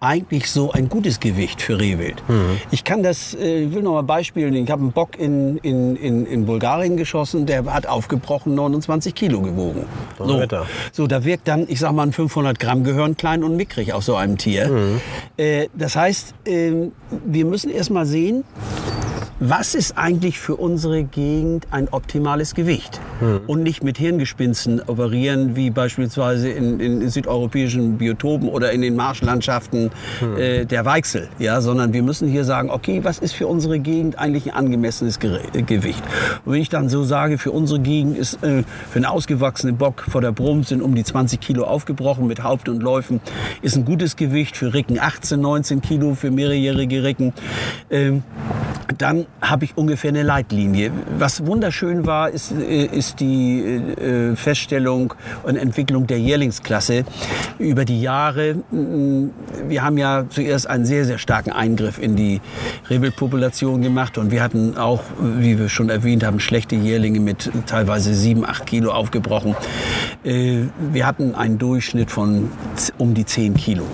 eigentlich 0.02 0.32
so 0.40 0.73
ein 0.73 0.88
gutes 0.88 1.21
Gewicht 1.21 1.62
für 1.62 1.79
Rehwild. 1.79 2.23
Mhm. 2.29 2.59
Ich 2.71 2.85
kann 2.85 3.03
das, 3.03 3.35
äh, 3.35 3.64
ich 3.64 3.75
will 3.75 3.83
noch 3.83 3.92
mal 3.92 4.03
beispielen. 4.03 4.55
Ich 4.55 4.71
habe 4.71 4.83
einen 4.83 4.92
Bock 4.92 5.18
in, 5.18 5.59
in, 5.59 5.97
in, 5.97 6.27
in 6.27 6.47
Bulgarien 6.47 6.97
geschossen, 6.97 7.47
der 7.47 7.64
hat 7.66 7.87
aufgebrochen 7.87 8.55
29 8.55 9.14
Kilo 9.14 9.42
gewogen. 9.42 9.85
So, 10.18 10.42
so, 10.92 11.07
da 11.07 11.25
wirkt 11.25 11.49
dann, 11.49 11.66
ich 11.68 11.81
sag 11.81 11.92
mal, 11.92 12.05
ein 12.05 12.12
500 12.12 12.59
Gramm 12.59 12.85
gehören 12.85 13.16
klein 13.16 13.45
und 13.45 13.57
mickrig 13.57 13.92
auf 13.92 14.05
so 14.05 14.16
einem 14.16 14.38
Tier. 14.38 14.68
Mhm. 14.68 15.01
Äh, 15.37 15.68
das 15.75 15.97
heißt, 15.97 16.35
äh, 16.47 16.73
wir 17.25 17.45
müssen 17.45 17.71
erst 17.71 17.90
mal 17.90 18.07
sehen, 18.07 18.45
was 19.44 19.74
ist 19.74 19.98
eigentlich 19.98 20.38
für 20.38 20.55
unsere 20.55 21.02
Gegend 21.02 21.66
ein 21.72 21.88
optimales 21.90 22.55
Gewicht? 22.55 23.00
Und 23.48 23.62
nicht 23.64 23.83
mit 23.83 23.98
Hirngespinsten 23.98 24.81
operieren, 24.87 25.57
wie 25.57 25.70
beispielsweise 25.70 26.48
in, 26.50 26.78
in 26.78 27.09
südeuropäischen 27.09 27.98
Biotopen 27.98 28.48
oder 28.48 28.70
in 28.72 28.83
den 28.83 28.94
Marschlandschaften 28.94 29.90
äh, 30.37 30.64
der 30.64 30.85
Weichsel, 30.85 31.28
ja, 31.38 31.61
sondern 31.61 31.92
wir 31.92 32.02
müssen 32.02 32.28
hier 32.28 32.44
sagen, 32.44 32.70
okay, 32.70 33.00
was 33.02 33.18
ist 33.18 33.33
für 33.33 33.48
unsere 33.48 33.81
Gegend 33.81 34.18
eigentlich 34.18 34.52
ein 34.52 34.57
angemessenes 34.57 35.18
Gere- 35.20 35.40
äh, 35.57 35.62
Gewicht? 35.62 36.02
Und 36.44 36.52
wenn 36.52 36.61
ich 36.62 36.68
dann 36.68 36.88
so 36.88 37.02
sage, 37.02 37.37
für 37.38 37.50
unsere 37.50 37.81
Gegend 37.81 38.18
ist 38.18 38.35
äh, 38.44 38.62
für 38.90 38.96
einen 38.96 39.07
ausgewachsenen 39.07 39.76
Bock 39.76 40.05
vor 40.09 40.20
der 40.20 40.33
Brunft 40.33 40.68
sind 40.68 40.83
um 40.83 40.94
die 40.94 41.05
20 41.05 41.40
Kilo 41.40 41.64
aufgebrochen 41.64 42.28
mit 42.28 42.44
Haupt 42.44 42.68
und 42.68 42.81
Läufen, 42.83 43.20
ist 43.61 43.76
ein 43.76 43.85
gutes 43.85 44.14
Gewicht 44.16 44.57
für 44.57 44.72
Ricken 44.72 45.00
18, 45.00 45.40
19 45.40 45.81
Kilo 45.81 46.14
für 46.14 46.31
mehrjährige 46.31 47.02
Ricken. 47.02 47.33
Ähm, 47.90 48.22
dann 48.98 49.26
habe 49.40 49.64
ich 49.64 49.77
ungefähr 49.77 50.11
eine 50.11 50.23
Leitlinie. 50.23 50.92
Was 51.18 51.45
wunderschön 51.47 52.07
war, 52.07 52.31
ist, 52.31 52.53
äh, 52.53 52.85
ist 52.87 53.21
die 53.21 53.61
äh, 53.61 54.37
Feststellung 54.37 55.14
und 55.42 55.57
Entwicklung 55.57 56.07
der 56.07 56.21
Jährlingsklasse 56.21 57.05
über 57.59 57.85
die 57.85 58.01
Jahre. 58.01 58.57
Wir 58.71 59.83
haben 59.83 59.99
ja 59.99 60.25
zuerst 60.29 60.68
einen 60.68 60.85
sehr, 60.85 61.05
sehr 61.05 61.18
starken 61.18 61.51
Eingriff 61.51 61.99
in 61.99 62.14
die 62.14 62.40
Rehwildpopulation 62.88 63.83
gemacht 63.83 64.16
und 64.18 64.31
wir 64.31 64.42
hatten 64.42 64.77
auch, 64.77 65.03
wie 65.21 65.59
wir 65.59 65.68
schon 65.68 65.90
erwähnt 65.90 66.25
haben, 66.25 66.38
schlechte 66.38 66.77
Jährlinge 66.77 67.21
mit 67.21 67.51
teilweise 67.66 68.14
sieben, 68.14 68.47
acht 68.47 68.66
Kilo 68.66 68.92
aufgebrochen. 68.92 69.57
Äh, 70.25 70.66
Wir 70.92 71.07
hatten 71.07 71.35
einen 71.35 71.59
Durchschnitt 71.59 72.11
von 72.11 72.51
um 72.99 73.14
die 73.14 73.25
10 73.25 73.55
Kilo. 73.55 73.87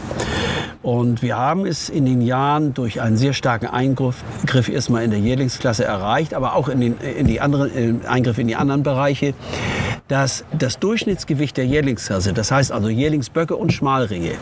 Und 0.83 1.23
wir 1.23 1.37
haben 1.37 1.67
es 1.67 1.89
in 1.89 2.07
den 2.07 2.23
Jahren 2.23 2.73
durch 2.73 3.01
einen 3.01 3.17
sehr 3.17 3.33
starken 3.33 3.67
Eingriff 3.67 4.23
Griff 4.47 4.69
erstmal 4.69 5.03
in 5.03 5.11
der 5.11 5.19
Jährlingsklasse 5.19 5.85
erreicht, 5.85 6.35
aber 6.35 6.55
auch 6.55 6.69
in, 6.69 6.81
den, 6.81 6.99
in 6.99 7.27
die 7.27 7.41
anderen, 7.41 8.03
äh, 8.05 8.07
Eingriff 8.07 8.39
in 8.39 8.47
die 8.47 8.57
anderen 8.57 8.83
Bereiche, 8.85 9.35
dass 10.09 10.45
das 10.57 10.79
Durchschnittsgewicht 10.79 11.57
der 11.57 11.67
Jährlingsklasse, 11.67 12.33
das 12.33 12.51
heißt 12.51 12.73
also 12.73 12.89
Jährlingsböcke 12.89 13.55
und 13.57 13.73
Schmalringe, 13.73 14.33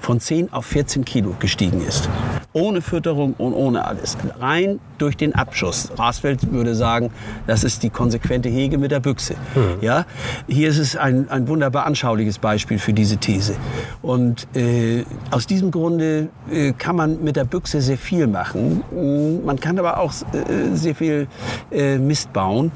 von 0.00 0.20
10 0.20 0.52
auf 0.52 0.66
14 0.66 1.04
Kilo 1.04 1.34
gestiegen 1.38 1.80
ist. 1.86 2.08
Ohne 2.52 2.80
Fütterung 2.80 3.34
und 3.36 3.52
ohne 3.52 3.84
alles. 3.84 4.16
Rein 4.38 4.80
durch 4.96 5.16
den 5.16 5.34
Abschuss. 5.34 5.90
Rasfeld 5.96 6.50
würde 6.52 6.74
sagen, 6.74 7.10
das 7.46 7.62
ist 7.64 7.82
die 7.82 7.90
konsequente 7.90 8.48
Hege 8.48 8.78
mit 8.78 8.90
der 8.90 9.00
Büchse. 9.00 9.34
Ja? 9.80 10.06
Hier 10.48 10.68
ist 10.68 10.78
es 10.78 10.96
ein, 10.96 11.28
ein 11.30 11.46
wunderbar 11.48 11.86
anschauliches 11.86 12.38
Beispiel 12.38 12.78
für 12.78 12.92
diese 12.92 13.18
These. 13.18 13.54
Und 14.02 14.46
äh, 14.56 15.04
aus 15.30 15.46
diesem 15.46 15.70
Grunde 15.78 16.28
äh, 16.50 16.72
kann 16.72 16.96
man 16.96 17.22
mit 17.22 17.36
der 17.36 17.44
Büchse 17.44 17.80
sehr 17.80 17.98
viel 17.98 18.26
machen. 18.26 18.82
Mm, 18.92 19.44
Man 19.46 19.58
kann 19.60 19.78
aber 19.78 19.98
auch 19.98 20.12
äh, 20.32 20.74
sehr 20.74 20.94
viel 20.94 21.26
äh, 21.70 21.98
Mist 21.98 22.32
bauen 22.32 22.70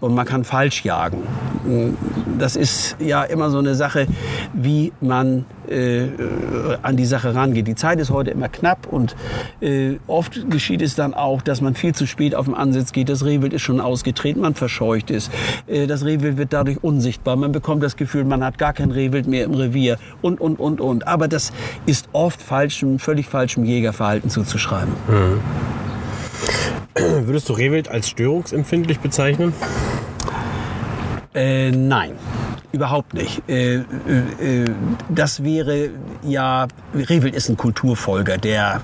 und 0.00 0.14
man 0.14 0.26
kann 0.26 0.44
falsch 0.44 0.84
jagen. 0.84 1.18
Mm, 1.64 1.94
Das 2.38 2.56
ist 2.56 2.96
ja 3.00 3.22
immer 3.24 3.50
so 3.50 3.58
eine 3.58 3.74
Sache, 3.74 4.06
wie 4.52 4.92
man 5.00 5.44
äh, 5.68 6.08
an 6.82 6.96
die 6.96 7.04
Sache 7.04 7.34
rangeht. 7.34 7.66
Die 7.66 7.74
Zeit 7.74 7.98
ist 7.98 8.10
heute 8.10 8.30
immer 8.30 8.48
knapp 8.48 8.86
und 8.86 9.16
äh, 9.60 9.96
oft 10.06 10.50
geschieht 10.50 10.82
es 10.82 10.94
dann 10.94 11.14
auch, 11.14 11.42
dass 11.42 11.60
man 11.60 11.74
viel 11.74 11.94
zu 11.94 12.06
spät 12.06 12.34
auf 12.34 12.46
den 12.46 12.54
Ansitz 12.54 12.92
geht. 12.92 13.08
Das 13.08 13.24
Rehwild 13.24 13.52
ist 13.52 13.62
schon 13.62 13.80
ausgetreten, 13.80 14.40
man 14.40 14.54
verscheucht 14.54 15.10
es. 15.10 15.30
Äh, 15.66 15.86
das 15.86 16.04
Rehwild 16.04 16.36
wird 16.36 16.52
dadurch 16.52 16.82
unsichtbar. 16.82 17.36
Man 17.36 17.52
bekommt 17.52 17.82
das 17.82 17.96
Gefühl, 17.96 18.24
man 18.24 18.44
hat 18.44 18.58
gar 18.58 18.72
kein 18.72 18.90
Rehwild 18.90 19.26
mehr 19.26 19.44
im 19.44 19.54
Revier 19.54 19.98
und, 20.22 20.40
und, 20.40 20.58
und, 20.58 20.80
und. 20.80 21.06
Aber 21.06 21.28
das 21.28 21.52
ist 21.86 22.08
oft 22.12 22.40
falschem, 22.40 22.98
völlig 22.98 23.26
falschem 23.26 23.64
Jägerverhalten 23.64 24.30
zuzuschreiben. 24.30 24.92
Würdest 26.94 27.48
du 27.48 27.54
Rehwild 27.54 27.88
als 27.88 28.08
störungsempfindlich 28.08 29.00
bezeichnen? 29.00 29.52
Äh, 31.34 31.72
nein, 31.72 32.12
überhaupt 32.74 33.14
nicht. 33.14 33.48
Äh, 33.48 33.76
äh, 33.76 33.82
äh, 34.40 34.64
das 35.08 35.44
wäre 35.44 35.90
ja, 36.22 36.66
Rehwild 36.92 37.34
ist 37.34 37.48
ein 37.48 37.56
Kulturfolger, 37.56 38.36
der 38.36 38.80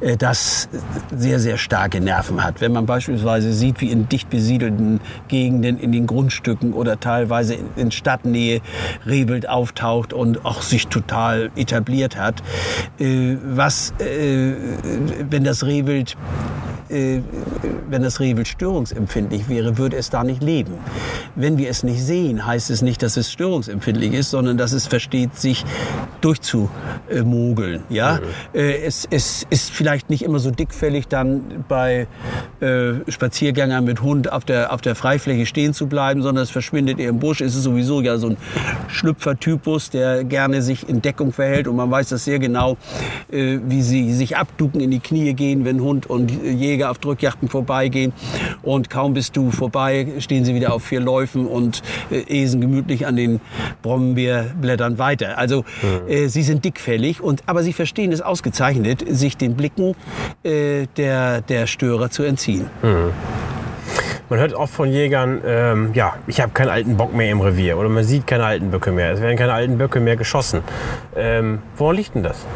äh, 0.00 0.16
das 0.16 0.68
sehr, 1.14 1.38
sehr 1.38 1.56
starke 1.56 2.00
Nerven 2.00 2.42
hat. 2.42 2.60
Wenn 2.60 2.72
man 2.72 2.84
beispielsweise 2.84 3.52
sieht, 3.52 3.80
wie 3.80 3.90
in 3.90 4.08
dicht 4.08 4.28
besiedelten 4.28 5.00
Gegenden, 5.28 5.78
in 5.78 5.92
den 5.92 6.06
Grundstücken 6.06 6.72
oder 6.72 6.98
teilweise 6.98 7.56
in, 7.76 7.92
Stadtnähe 7.92 8.60
Rehwild 9.06 9.48
auftaucht 9.48 10.12
und 10.12 10.44
auch 10.44 10.62
sich 10.62 10.88
total 10.88 11.50
etabliert 11.56 12.16
hat, 12.16 12.42
äh, 12.98 13.36
was, 13.44 13.92
äh, 14.00 14.54
wenn 15.30 15.44
das 15.44 15.62
äh, 16.92 17.20
wenn 17.88 18.02
das 18.02 18.20
Rehwild 18.20 18.48
störungsempfindlich 18.48 19.48
wäre, 19.48 19.78
würde 19.78 19.96
es 19.96 20.10
da 20.10 20.24
nicht 20.24 20.42
leben. 20.42 20.74
Wenn 21.34 21.58
wir 21.58 21.70
es 21.70 21.82
nicht 21.82 22.02
sehen, 22.02 22.46
heißt 22.46 22.70
es 22.70 22.82
nicht, 22.82 23.02
dass 23.02 23.11
es 23.16 23.32
störungsempfindlich 23.32 24.12
ist, 24.12 24.30
sondern 24.30 24.58
dass 24.58 24.72
es 24.72 24.86
versteht, 24.86 25.36
sich 25.36 25.64
durchzumogeln. 26.20 27.82
Ja? 27.88 28.20
Äh, 28.52 28.82
Es, 28.84 29.06
es 29.10 29.46
ist 29.50 29.70
vielleicht 29.70 30.10
nicht 30.10 30.22
immer 30.22 30.38
so 30.38 30.50
dickfällig, 30.50 31.08
dann 31.08 31.64
bei 31.68 32.06
äh, 32.60 32.94
Spaziergängern 33.08 33.84
mit 33.84 34.02
Hund 34.02 34.30
auf 34.32 34.44
der, 34.44 34.72
auf 34.72 34.80
der 34.80 34.94
Freifläche 34.94 35.46
stehen 35.46 35.74
zu 35.74 35.86
bleiben, 35.86 36.22
sondern 36.22 36.42
es 36.42 36.50
verschwindet 36.50 36.98
eher 36.98 37.10
im 37.10 37.18
Busch. 37.18 37.40
Es 37.40 37.54
ist 37.54 37.62
sowieso 37.62 38.00
ja 38.00 38.18
so 38.18 38.28
ein 38.28 38.36
Schlüpfertypus, 38.88 39.90
der 39.90 40.24
gerne 40.24 40.62
sich 40.62 40.88
in 40.88 41.00
Deckung 41.02 41.32
verhält 41.32 41.68
und 41.68 41.76
man 41.76 41.90
weiß 41.90 42.08
das 42.08 42.24
sehr 42.24 42.38
genau, 42.38 42.76
äh, 43.30 43.58
wie 43.66 43.82
sie 43.82 44.12
sich 44.12 44.36
abducken, 44.36 44.80
in 44.80 44.90
die 44.90 45.00
Knie 45.00 45.34
gehen, 45.34 45.64
wenn 45.64 45.80
Hund 45.80 46.08
und 46.08 46.30
Jäger 46.30 46.90
auf 46.90 46.98
Drückjachten 46.98 47.48
vorbeigehen. 47.48 48.12
Und 48.62 48.90
kaum 48.90 49.14
bist 49.14 49.36
du 49.36 49.50
vorbei, 49.50 50.06
stehen 50.18 50.44
sie 50.44 50.54
wieder 50.54 50.72
auf 50.72 50.84
vier 50.84 51.00
Läufen 51.00 51.46
und 51.46 51.82
äh, 52.10 52.42
esen 52.42 52.60
gemütlich 52.60 53.01
an 53.06 53.16
den 53.16 53.40
Brombeerblättern 53.82 54.98
weiter. 54.98 55.38
Also 55.38 55.64
äh, 56.08 56.28
sie 56.28 56.42
sind 56.42 56.64
dickfällig, 56.64 57.20
und, 57.20 57.42
aber 57.46 57.62
sie 57.62 57.72
verstehen 57.72 58.12
es 58.12 58.20
ausgezeichnet, 58.20 59.04
sich 59.08 59.36
den 59.36 59.56
Blicken 59.56 59.94
äh, 60.42 60.86
der, 60.96 61.40
der 61.40 61.66
Störer 61.66 62.10
zu 62.10 62.22
entziehen. 62.22 62.66
Man 64.28 64.38
hört 64.38 64.54
oft 64.54 64.72
von 64.72 64.90
Jägern, 64.90 65.42
ähm, 65.44 65.90
ja, 65.92 66.14
ich 66.26 66.40
habe 66.40 66.52
keinen 66.52 66.70
alten 66.70 66.96
Bock 66.96 67.14
mehr 67.14 67.30
im 67.30 67.40
Revier 67.40 67.76
oder 67.76 67.88
man 67.88 68.04
sieht 68.04 68.26
keine 68.26 68.44
alten 68.44 68.70
Böcke 68.70 68.90
mehr. 68.90 69.12
Es 69.12 69.20
werden 69.20 69.36
keine 69.36 69.52
alten 69.52 69.76
Böcke 69.76 70.00
mehr 70.00 70.16
geschossen. 70.16 70.62
Ähm, 71.14 71.58
woran 71.76 71.96
liegt 71.96 72.14
denn 72.14 72.22
das? 72.22 72.46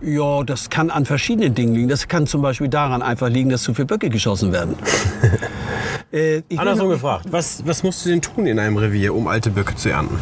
Ja, 0.00 0.44
das 0.44 0.70
kann 0.70 0.90
an 0.90 1.04
verschiedenen 1.04 1.54
Dingen 1.56 1.74
liegen. 1.74 1.88
Das 1.88 2.06
kann 2.06 2.28
zum 2.28 2.42
Beispiel 2.42 2.68
daran 2.68 3.02
einfach 3.02 3.28
liegen, 3.28 3.50
dass 3.50 3.64
zu 3.64 3.74
viele 3.74 3.86
Böcke 3.86 4.08
geschossen 4.08 4.52
werden. 4.52 4.76
äh, 6.12 6.42
Andersrum 6.56 6.90
gefragt, 6.90 7.26
was, 7.30 7.66
was 7.66 7.82
musst 7.82 8.04
du 8.04 8.10
denn 8.10 8.22
tun 8.22 8.46
in 8.46 8.58
einem 8.58 8.76
Revier, 8.76 9.14
um 9.14 9.26
alte 9.28 9.50
Böcke 9.50 9.74
zu 9.74 9.90
ernten? 9.90 10.18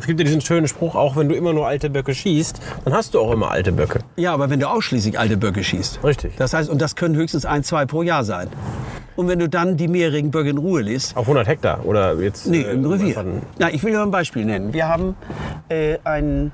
Es 0.00 0.06
gibt 0.06 0.20
ja 0.20 0.24
diesen 0.24 0.42
schönen 0.42 0.68
Spruch, 0.68 0.94
auch 0.96 1.16
wenn 1.16 1.30
du 1.30 1.34
immer 1.34 1.54
nur 1.54 1.66
alte 1.66 1.88
Böcke 1.88 2.14
schießt, 2.14 2.60
dann 2.84 2.92
hast 2.92 3.14
du 3.14 3.20
auch 3.20 3.32
immer 3.32 3.50
alte 3.50 3.72
Böcke. 3.72 4.00
Ja, 4.16 4.34
aber 4.34 4.50
wenn 4.50 4.60
du 4.60 4.68
ausschließlich 4.68 5.18
alte 5.18 5.38
Böcke 5.38 5.64
schießt. 5.64 6.04
Richtig. 6.04 6.36
Das 6.36 6.52
heißt, 6.52 6.68
und 6.68 6.82
das 6.82 6.94
können 6.94 7.14
höchstens 7.16 7.46
ein, 7.46 7.64
zwei 7.64 7.86
pro 7.86 8.02
Jahr 8.02 8.22
sein. 8.22 8.48
Und 9.16 9.28
wenn 9.28 9.38
du 9.38 9.48
dann 9.48 9.78
die 9.78 9.88
mehrjährigen 9.88 10.30
Böcke 10.30 10.50
in 10.50 10.58
Ruhe 10.58 10.82
lässt, 10.82 11.16
Auf 11.16 11.24
100 11.24 11.46
Hektar 11.46 11.86
oder 11.86 12.20
jetzt? 12.20 12.46
Nee, 12.48 12.60
äh, 12.62 12.72
im 12.72 12.84
Revier. 12.84 13.06
einfach 13.16 13.22
ein- 13.22 13.42
Na, 13.58 13.70
ich 13.72 13.82
will 13.82 13.92
dir 13.92 13.98
mal 13.98 14.04
ein 14.04 14.10
Beispiel 14.10 14.44
nennen. 14.44 14.74
Wir 14.74 14.88
haben 14.88 15.16
äh, 15.70 15.96
einen. 16.04 16.52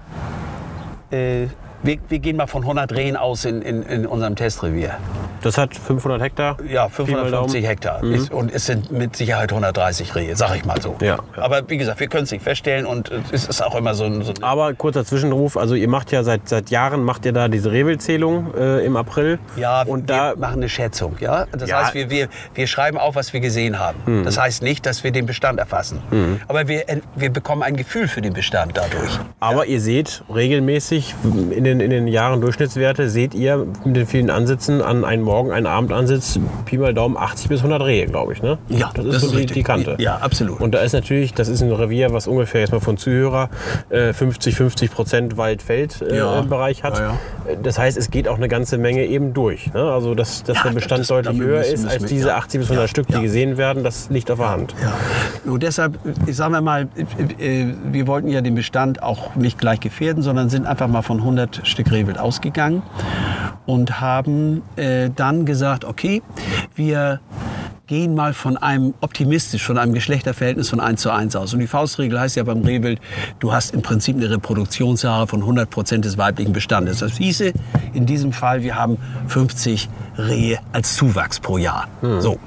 Äh, 1.10 1.46
wir, 1.82 1.98
wir 2.08 2.18
gehen 2.18 2.36
mal 2.36 2.46
von 2.46 2.62
100 2.62 2.92
Rehen 2.92 3.16
aus 3.16 3.44
in, 3.44 3.62
in, 3.62 3.82
in 3.82 4.06
unserem 4.06 4.36
Testrevier. 4.36 4.96
Das 5.42 5.56
hat 5.56 5.74
500 5.74 6.20
Hektar? 6.20 6.56
Ja, 6.68 6.88
Pi 6.88 7.02
mal 7.02 7.28
550 7.28 7.30
Daumen. 7.30 7.66
Hektar. 7.66 8.04
Ist, 8.04 8.32
und 8.32 8.52
es 8.52 8.66
sind 8.66 8.90
mit 8.92 9.16
Sicherheit 9.16 9.50
130 9.50 10.14
Rehe, 10.14 10.36
sag 10.36 10.54
ich 10.56 10.64
mal 10.64 10.80
so. 10.80 10.96
Ja. 11.00 11.18
Aber 11.36 11.68
wie 11.68 11.78
gesagt, 11.78 12.00
wir 12.00 12.08
können 12.08 12.24
es 12.24 12.30
nicht 12.30 12.42
feststellen 12.42 12.84
und 12.86 13.10
es 13.32 13.46
ist 13.48 13.62
auch 13.62 13.74
immer 13.74 13.94
so 13.94 14.04
ein. 14.04 14.22
So 14.22 14.34
Aber 14.42 14.74
kurzer 14.74 15.04
Zwischenruf, 15.04 15.56
also 15.56 15.74
ihr 15.74 15.88
macht 15.88 16.12
ja 16.12 16.22
seit, 16.22 16.48
seit 16.48 16.70
Jahren, 16.70 17.02
macht 17.04 17.24
ihr 17.24 17.32
da 17.32 17.48
diese 17.48 17.72
Rehwildzählung 17.72 18.54
äh, 18.54 18.84
im 18.84 18.96
April. 18.96 19.38
ja, 19.56 19.82
und 19.82 20.08
wir 20.08 20.16
da 20.16 20.34
machen 20.36 20.56
eine 20.56 20.68
Schätzung. 20.68 21.16
Ja? 21.20 21.46
Das 21.52 21.70
Ja. 21.70 21.84
Heißt, 21.84 21.94
wir, 21.94 22.10
wir, 22.10 22.28
wir 22.54 22.66
schreiben 22.66 22.98
auf, 22.98 23.14
was 23.14 23.32
wir 23.32 23.40
gesehen 23.40 23.78
haben. 23.78 24.24
Das 24.24 24.38
heißt 24.38 24.62
nicht, 24.62 24.84
dass 24.84 25.04
wir 25.04 25.12
den 25.12 25.26
Bestand 25.26 25.58
erfassen. 25.58 26.00
Aber 26.48 26.68
wir, 26.68 26.84
wir 27.16 27.30
bekommen 27.30 27.62
ein 27.62 27.76
Gefühl 27.76 28.08
für 28.08 28.20
den 28.20 28.32
Bestand 28.34 28.76
dadurch. 28.76 29.18
Aber 29.40 29.66
ihr 29.66 29.80
seht 29.80 30.22
regelmäßig 30.34 31.14
in 31.50 31.64
den, 31.64 31.69
in 31.78 31.90
den 31.90 32.08
Jahren 32.08 32.40
Durchschnittswerte, 32.40 33.08
seht 33.08 33.34
ihr 33.34 33.66
mit 33.84 33.94
den 33.94 34.06
vielen 34.06 34.30
Ansitzen 34.30 34.82
an 34.82 35.04
einen 35.04 35.22
Morgen, 35.22 35.52
einen 35.52 35.66
Abendansitz, 35.66 36.40
Pi 36.64 36.78
mal 36.78 36.92
Daumen 36.92 37.16
80 37.16 37.48
bis 37.48 37.58
100 37.60 37.82
Rehe, 37.84 38.06
glaube 38.06 38.32
ich. 38.32 38.42
Ne? 38.42 38.58
Ja, 38.68 38.90
das 38.94 39.04
ist 39.04 39.12
das 39.14 39.20
so 39.20 39.26
ist 39.28 39.32
die, 39.34 39.36
richtig. 39.38 39.54
die 39.54 39.62
Kante. 39.62 39.96
Ja, 40.00 40.16
absolut. 40.16 40.60
Und 40.60 40.74
da 40.74 40.80
ist 40.80 40.92
natürlich, 40.94 41.34
das 41.34 41.46
ist 41.48 41.62
ein 41.62 41.70
Revier, 41.70 42.12
was 42.12 42.26
ungefähr 42.26 42.62
jetzt 42.62 42.72
mal 42.72 42.80
von 42.80 42.96
Zuhörer 42.96 43.50
äh, 43.90 44.12
50, 44.12 44.56
50 44.56 44.90
Prozent 44.90 45.36
Wald-Feld-Bereich 45.36 46.78
äh, 46.78 46.80
Ja. 46.82 46.84
Hat. 46.84 46.98
Ja, 46.98 47.16
Das 47.62 47.78
heißt, 47.78 47.96
es 47.98 48.10
geht 48.10 48.26
auch 48.26 48.36
eine 48.36 48.48
ganze 48.48 48.78
Menge 48.78 49.04
eben 49.06 49.34
durch. 49.34 49.72
Ne? 49.74 49.82
Also, 49.82 50.14
dass, 50.14 50.42
dass 50.42 50.56
Ja, 50.56 50.62
der 50.64 50.70
Bestand 50.70 51.00
das- 51.02 51.08
deutlich 51.08 51.38
höher 51.38 51.58
müssen- 51.58 51.74
ist 51.74 51.86
als 51.86 52.04
diese 52.06 52.28
ja. 52.28 52.36
80 52.36 52.60
bis 52.60 52.68
100 52.68 52.84
Ja, 52.84 52.88
Stück, 52.88 53.06
die 53.08 53.12
ja. 53.14 53.20
gesehen 53.20 53.56
werden, 53.58 53.84
das 53.84 54.08
liegt 54.10 54.30
auf 54.30 54.38
der 54.38 54.48
Hand. 54.50 54.74
Ja. 54.82 55.50
Und 55.52 55.62
deshalb, 55.62 55.98
ich 56.26 56.36
sagen 56.36 56.52
wir 56.52 56.60
mal, 56.62 56.88
äh, 57.38 57.62
äh, 57.62 57.74
wir 57.92 58.06
wollten 58.06 58.28
ja 58.28 58.40
den 58.40 58.54
Bestand 58.54 59.02
auch 59.02 59.34
nicht 59.36 59.58
gleich 59.58 59.80
gefährden, 59.80 60.22
sondern 60.22 60.48
sind 60.48 60.66
einfach 60.66 60.88
mal 60.88 61.02
von 61.02 61.18
100 61.18 61.59
Stück 61.64 61.90
Rehwild 61.90 62.18
ausgegangen 62.18 62.82
und 63.66 64.00
haben 64.00 64.62
äh, 64.76 65.10
dann 65.14 65.44
gesagt, 65.46 65.84
okay, 65.84 66.22
wir 66.74 67.20
gehen 67.90 68.14
mal 68.14 68.34
von 68.34 68.56
einem 68.56 68.94
optimistisch, 69.00 69.64
von 69.64 69.76
einem 69.76 69.92
Geschlechterverhältnis 69.92 70.70
von 70.70 70.78
1 70.78 71.00
zu 71.00 71.10
1 71.10 71.34
aus. 71.34 71.52
Und 71.54 71.58
die 71.58 71.66
Faustregel 71.66 72.20
heißt 72.20 72.36
ja 72.36 72.44
beim 72.44 72.62
Rehwild, 72.62 73.00
du 73.40 73.52
hast 73.52 73.74
im 73.74 73.82
Prinzip 73.82 74.16
eine 74.16 74.30
Reproduktionsrate 74.30 75.26
von 75.26 75.40
100 75.40 75.68
Prozent 75.68 76.04
des 76.04 76.16
weiblichen 76.16 76.52
Bestandes. 76.52 77.00
Das 77.00 77.16
hieße 77.16 77.52
in 77.92 78.06
diesem 78.06 78.32
Fall, 78.32 78.62
wir 78.62 78.76
haben 78.76 78.96
50 79.26 79.88
Rehe 80.16 80.60
als 80.72 80.94
Zuwachs 80.94 81.40
pro 81.40 81.58
Jahr. 81.58 81.88
Hm. 82.00 82.20
So. 82.20 82.38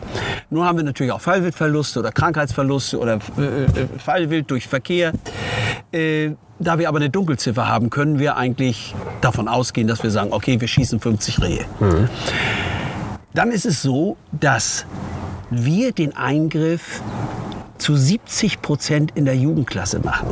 Nun 0.49 0.63
haben 0.63 0.77
wir 0.77 0.85
natürlich 0.85 1.11
auch 1.11 1.19
Fallwildverluste 1.19 1.99
oder 1.99 2.13
Krankheitsverluste 2.13 2.97
oder 2.97 3.19
äh, 3.37 3.63
äh, 3.65 3.67
Fallwild 3.97 4.49
durch 4.49 4.69
Verkehr. 4.69 5.11
Äh, 5.91 6.31
da 6.59 6.79
wir 6.79 6.87
aber 6.87 6.99
eine 6.99 7.09
Dunkelziffer 7.09 7.67
haben, 7.67 7.89
können 7.89 8.17
wir 8.17 8.37
eigentlich 8.37 8.95
davon 9.19 9.49
ausgehen, 9.49 9.89
dass 9.89 10.03
wir 10.03 10.09
sagen, 10.09 10.31
okay, 10.31 10.61
wir 10.61 10.69
schießen 10.69 11.01
50 11.01 11.41
Rehe. 11.41 11.65
Mhm. 11.81 12.07
Dann 13.33 13.51
ist 13.51 13.65
es 13.65 13.81
so, 13.81 14.15
dass 14.31 14.85
wir 15.55 15.91
den 15.91 16.15
Eingriff 16.15 17.01
zu 17.77 17.95
70 17.95 18.61
Prozent 18.61 19.11
in 19.15 19.25
der 19.25 19.35
Jugendklasse 19.35 19.99
machen. 19.99 20.27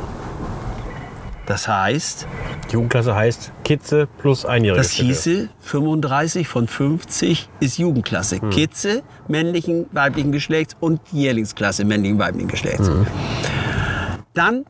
Das 1.46 1.68
heißt. 1.68 2.28
Jugendklasse 2.72 3.14
heißt 3.14 3.52
Kitze 3.64 4.08
plus 4.20 4.46
einjährige. 4.46 4.82
Das 4.82 4.92
hieße 4.92 5.50
35 5.60 6.48
von 6.48 6.68
50 6.68 7.50
ist 7.60 7.78
Jugendklasse. 7.78 8.42
Hm. 8.42 8.50
Kitze 8.52 9.04
männlichen, 9.28 9.88
weiblichen 9.92 10.32
Geschlechts 10.32 10.78
und 10.80 11.02
Jährlingsklasse 11.12 11.84
männlichen, 11.84 12.20
weiblichen 12.20 12.48
Geschlechts. 12.48 12.88
Hm. 12.88 13.06
Dann 14.34 14.66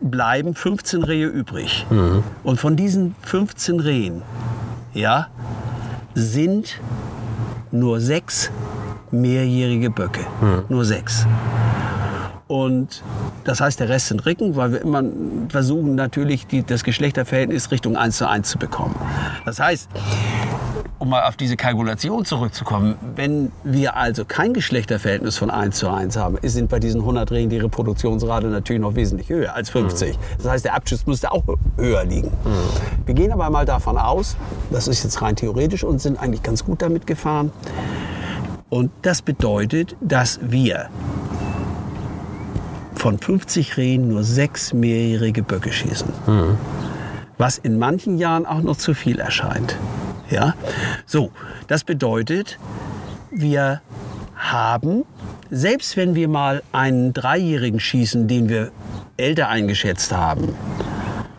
bleiben 0.00 0.54
15 0.54 1.04
Rehe 1.04 1.26
übrig. 1.26 1.86
Mhm. 1.90 2.24
Und 2.42 2.58
von 2.58 2.74
diesen 2.74 3.14
15 3.22 3.78
Rehen, 3.78 4.22
ja, 4.92 5.28
sind 6.14 6.80
nur 7.70 8.00
sechs 8.00 8.50
mehrjährige 9.20 9.90
Böcke. 9.90 10.20
Mhm. 10.40 10.64
Nur 10.68 10.84
sechs. 10.84 11.26
Und 12.46 13.02
das 13.44 13.60
heißt, 13.60 13.80
der 13.80 13.88
Rest 13.88 14.08
sind 14.08 14.26
Ricken, 14.26 14.54
weil 14.54 14.72
wir 14.72 14.82
immer 14.82 15.02
versuchen 15.48 15.94
natürlich 15.94 16.46
die, 16.46 16.62
das 16.62 16.84
Geschlechterverhältnis 16.84 17.70
Richtung 17.70 17.96
1 17.96 18.18
zu 18.18 18.28
1 18.28 18.48
zu 18.48 18.58
bekommen. 18.58 18.94
Das 19.46 19.60
heißt, 19.60 19.88
um 20.98 21.08
mal 21.08 21.26
auf 21.26 21.36
diese 21.36 21.56
Kalkulation 21.56 22.24
zurückzukommen, 22.24 22.96
wenn 23.16 23.50
wir 23.62 23.96
also 23.96 24.24
kein 24.24 24.52
Geschlechterverhältnis 24.54 25.36
von 25.36 25.50
1 25.50 25.76
zu 25.76 25.90
1 25.90 26.16
haben, 26.16 26.38
sind 26.42 26.68
bei 26.68 26.78
diesen 26.78 27.00
100 27.00 27.30
Rehen 27.30 27.50
die 27.50 27.58
Reproduktionsrate 27.58 28.46
natürlich 28.46 28.80
noch 28.80 28.94
wesentlich 28.94 29.28
höher 29.28 29.54
als 29.54 29.70
50. 29.70 30.16
Mhm. 30.16 30.20
Das 30.38 30.52
heißt, 30.52 30.64
der 30.64 30.74
Abschuss 30.74 31.06
müsste 31.06 31.32
auch 31.32 31.42
höher 31.76 32.04
liegen. 32.04 32.28
Mhm. 32.28 33.06
Wir 33.06 33.14
gehen 33.14 33.32
aber 33.32 33.48
mal 33.50 33.64
davon 33.64 33.98
aus, 33.98 34.36
das 34.70 34.86
ist 34.86 35.02
jetzt 35.02 35.20
rein 35.22 35.36
theoretisch 35.36 35.82
und 35.84 36.00
sind 36.00 36.18
eigentlich 36.18 36.42
ganz 36.42 36.64
gut 36.64 36.82
damit 36.82 37.06
gefahren. 37.06 37.52
Und 38.74 38.90
das 39.02 39.22
bedeutet, 39.22 39.94
dass 40.00 40.40
wir 40.42 40.88
von 42.96 43.20
50 43.20 43.76
Rehen 43.76 44.08
nur 44.08 44.24
sechs 44.24 44.72
mehrjährige 44.72 45.44
Böcke 45.44 45.72
schießen. 45.72 46.08
Mhm. 46.26 46.58
Was 47.38 47.56
in 47.56 47.78
manchen 47.78 48.18
Jahren 48.18 48.44
auch 48.46 48.62
noch 48.62 48.76
zu 48.76 48.92
viel 48.92 49.20
erscheint. 49.20 49.76
Ja? 50.28 50.54
So, 51.06 51.30
das 51.68 51.84
bedeutet, 51.84 52.58
wir 53.30 53.80
haben, 54.34 55.04
selbst 55.52 55.96
wenn 55.96 56.16
wir 56.16 56.26
mal 56.26 56.60
einen 56.72 57.12
Dreijährigen 57.12 57.78
schießen, 57.78 58.26
den 58.26 58.48
wir 58.48 58.72
älter 59.16 59.50
eingeschätzt 59.50 60.10
haben, 60.10 60.48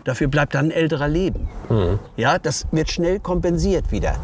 dafür 0.04 0.28
bleibt 0.28 0.54
dann 0.54 0.68
ein 0.68 0.70
älterer 0.70 1.08
Leben. 1.08 1.48
Mhm. 1.68 1.98
Ja, 2.16 2.38
das 2.38 2.66
wird 2.72 2.90
schnell 2.90 3.20
kompensiert 3.20 3.92
wieder. 3.92 4.14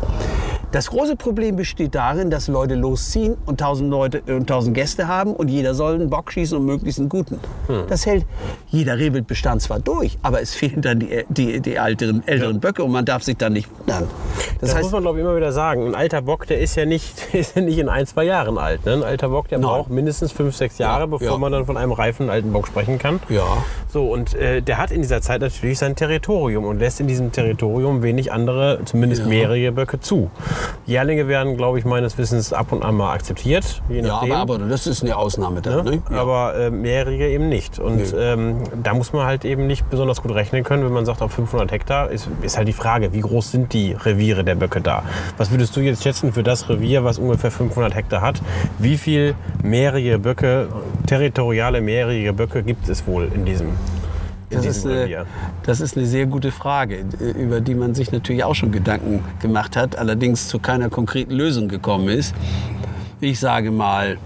Das 0.73 0.89
große 0.89 1.17
Problem 1.17 1.57
besteht 1.57 1.95
darin, 1.95 2.31
dass 2.31 2.49
Leute 2.49 2.75
losziehen 2.75 3.37
und 3.45 3.61
tausend 3.61 3.91
Leute 3.91 4.23
und 4.27 4.47
tausend 4.47 4.75
Gäste 4.75 5.07
haben 5.07 5.35
und 5.35 5.49
jeder 5.49 5.75
soll 5.75 5.97
einen 5.97 6.09
Bock 6.09 6.33
schießen 6.33 6.57
und 6.57 6.65
möglichst 6.65 6.99
einen 6.99 7.11
guten. 7.11 7.39
Hm. 7.67 7.85
Das 7.91 8.07
hält 8.07 8.25
jeder 8.69 8.97
Rehwildbestand 8.97 9.61
zwar 9.61 9.81
durch, 9.81 10.17
aber 10.23 10.41
es 10.41 10.55
fehlen 10.55 10.81
dann 10.81 11.01
die, 11.01 11.25
die, 11.29 11.61
die 11.61 11.75
älteren, 11.75 12.27
älteren 12.27 12.55
ja. 12.55 12.59
Böcke 12.59 12.83
und 12.85 12.91
man 12.91 13.05
darf 13.05 13.23
sich 13.23 13.37
dann 13.37 13.53
nicht 13.53 13.69
wundern. 13.79 14.09
Das, 14.61 14.71
das 14.71 14.75
heißt, 14.75 14.85
muss 14.85 14.93
man 14.93 15.03
glaube 15.03 15.19
ich 15.19 15.25
immer 15.25 15.37
wieder 15.37 15.53
sagen. 15.53 15.89
Ein 15.89 15.95
alter 15.95 16.23
Bock, 16.23 16.47
der 16.47 16.59
ist 16.59 16.75
ja 16.75 16.87
nicht, 16.87 17.23
ist 17.35 17.55
ja 17.55 17.61
nicht 17.61 17.77
in 17.77 17.91
ein, 17.91 18.07
zwei 18.07 18.25
Jahren 18.25 18.57
alt. 18.57 18.87
Ne? 18.87 18.95
Ein 18.95 19.03
alter 19.03 19.29
Bock, 19.29 19.49
der 19.49 19.59
Nein. 19.59 19.69
braucht 19.69 19.91
mindestens 19.91 20.33
fünf, 20.33 20.57
sechs 20.57 20.79
Jahre, 20.79 21.01
ja, 21.01 21.07
bevor 21.07 21.39
man 21.39 21.53
dann 21.53 21.67
von 21.67 21.77
einem 21.77 21.93
reifen 21.93 22.31
alten 22.31 22.51
Bock 22.51 22.67
sprechen 22.67 22.99
kann. 22.99 23.21
Ja. 23.29 23.63
So, 23.93 24.11
und 24.11 24.35
äh, 24.35 24.63
der 24.63 24.79
hat 24.79 24.91
in 24.91 25.03
dieser 25.03 25.21
Zeit 25.21 25.43
natürlich 25.43 25.79
sein 25.79 25.97
Territorium 25.97 26.65
und 26.65 26.79
lässt 26.79 26.99
in 26.99 27.09
diesem 27.09 27.31
Territorium 27.31 28.03
wenig 28.03 28.33
andere, 28.33 28.81
zumindest 28.87 29.27
mehrere 29.27 29.71
Böcke 29.71 30.01
zu. 30.01 30.31
Jährlinge 30.87 31.29
werden, 31.29 31.57
glaube 31.57 31.79
ich, 31.79 31.85
meines 31.85 32.19
Wissens 32.19 32.53
ab 32.53 32.73
und 32.73 32.83
an 32.83 32.97
mal 32.97 33.13
akzeptiert. 33.13 33.83
ja, 33.89 34.15
aber, 34.15 34.37
aber, 34.37 34.59
das 34.59 34.87
ist 34.87 35.03
eine 35.03 35.17
Ausnahme 35.17 35.63
dann. 35.63 35.85
Ne? 35.85 36.03
Ja. 36.11 36.17
Aber 36.21 36.55
äh, 36.57 36.71
mehrjährige 36.71 37.29
eben 37.29 37.49
nicht. 37.49 37.79
Und 37.79 37.97
nee. 37.97 38.19
ähm, 38.19 38.63
da 38.83 38.95
muss 38.95 39.13
man 39.13 39.27
halt 39.27 39.45
eben 39.45 39.67
nicht 39.67 39.89
besonders 39.91 40.23
gut 40.23 40.35
rechnen 40.35 40.65
können, 40.65 40.85
wenn 40.85 40.93
man 40.93 41.07
sagt, 41.07 41.23
auf 41.23 41.33
500 41.33 41.71
Hektar 41.71 42.11
ist, 42.11 42.29
ist 42.43 42.57
halt 42.57 42.69
die 42.69 42.73
Frage, 42.73 43.13
wie 43.13 43.21
groß 43.21 43.51
sind 43.53 43.73
die 43.73 43.93
Reviere 43.93 44.45
der 44.45 44.55
Böcke 44.55 44.81
da? 44.81 45.03
Was 45.37 45.51
würdest 45.51 45.77
du 45.77 45.81
jetzt 45.81 46.03
schätzen 46.03 46.33
für 46.33 46.43
das 46.43 46.69
Revier, 46.69 47.05
was 47.05 47.19
ungefähr 47.19 47.51
500 47.51 47.95
Hektar 47.95 48.21
hat? 48.21 48.43
Wie 48.79 48.97
viel 48.97 49.35
mehrjährige 49.63 50.19
Böcke, 50.19 50.69
territoriale 51.07 51.81
mehrjährige 51.81 52.33
Böcke 52.33 52.63
gibt 52.63 52.89
es 52.89 53.07
wohl 53.07 53.31
in 53.35 53.45
diesem 53.45 53.69
das 54.53 54.67
ist, 54.67 54.87
eine, 54.87 55.27
das 55.65 55.81
ist 55.81 55.97
eine 55.97 56.07
sehr 56.07 56.27
gute 56.27 56.53
Frage, 56.53 57.05
über 57.39 57.61
die 57.61 57.75
man 57.75 57.95
sich 57.95 58.13
natürlich 58.13 58.45
auch 58.45 58.55
schon 58.55 58.73
Gedanken 58.73 59.25
gemacht 59.41 59.77
hat, 59.77 59.97
allerdings 59.97 60.49
zu 60.49 60.59
keiner 60.59 60.89
konkreten 60.89 61.33
Lösung 61.33 61.69
gekommen 61.69 62.09
ist. 62.09 62.35
Ich 63.21 63.39
sage 63.39 63.71
mal, 63.71 64.19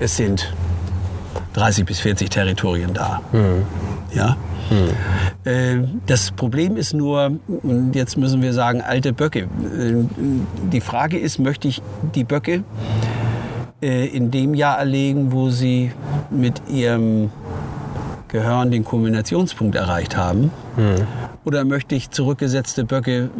es 0.00 0.16
sind 0.16 0.52
30 1.54 1.84
bis 1.84 2.00
40 2.00 2.30
Territorien 2.30 2.94
da. 2.94 3.20
Mhm. 3.32 3.64
Ja? 4.12 4.36
Mhm. 4.70 6.00
Das 6.06 6.30
Problem 6.30 6.76
ist 6.76 6.94
nur, 6.94 7.38
jetzt 7.92 8.16
müssen 8.16 8.40
wir 8.40 8.54
sagen, 8.54 8.80
alte 8.80 9.12
Böcke. 9.12 9.48
Die 10.72 10.80
Frage 10.80 11.18
ist, 11.18 11.38
möchte 11.38 11.68
ich 11.68 11.82
die 12.14 12.24
Böcke 12.24 12.64
äh, 13.82 14.06
in 14.06 14.30
dem 14.30 14.54
Jahr 14.54 14.78
erlegen, 14.78 15.32
wo 15.32 15.50
sie 15.50 15.92
mit 16.30 16.62
ihrem 16.70 17.30
Gehörn 18.34 18.72
den 18.72 18.84
Kulminationspunkt 18.84 19.76
erreicht 19.76 20.16
haben? 20.16 20.50
Hm. 20.74 21.06
Oder 21.44 21.64
möchte 21.64 21.94
ich 21.94 22.10
zurückgesetzte 22.10 22.84
Böcke 22.84 23.30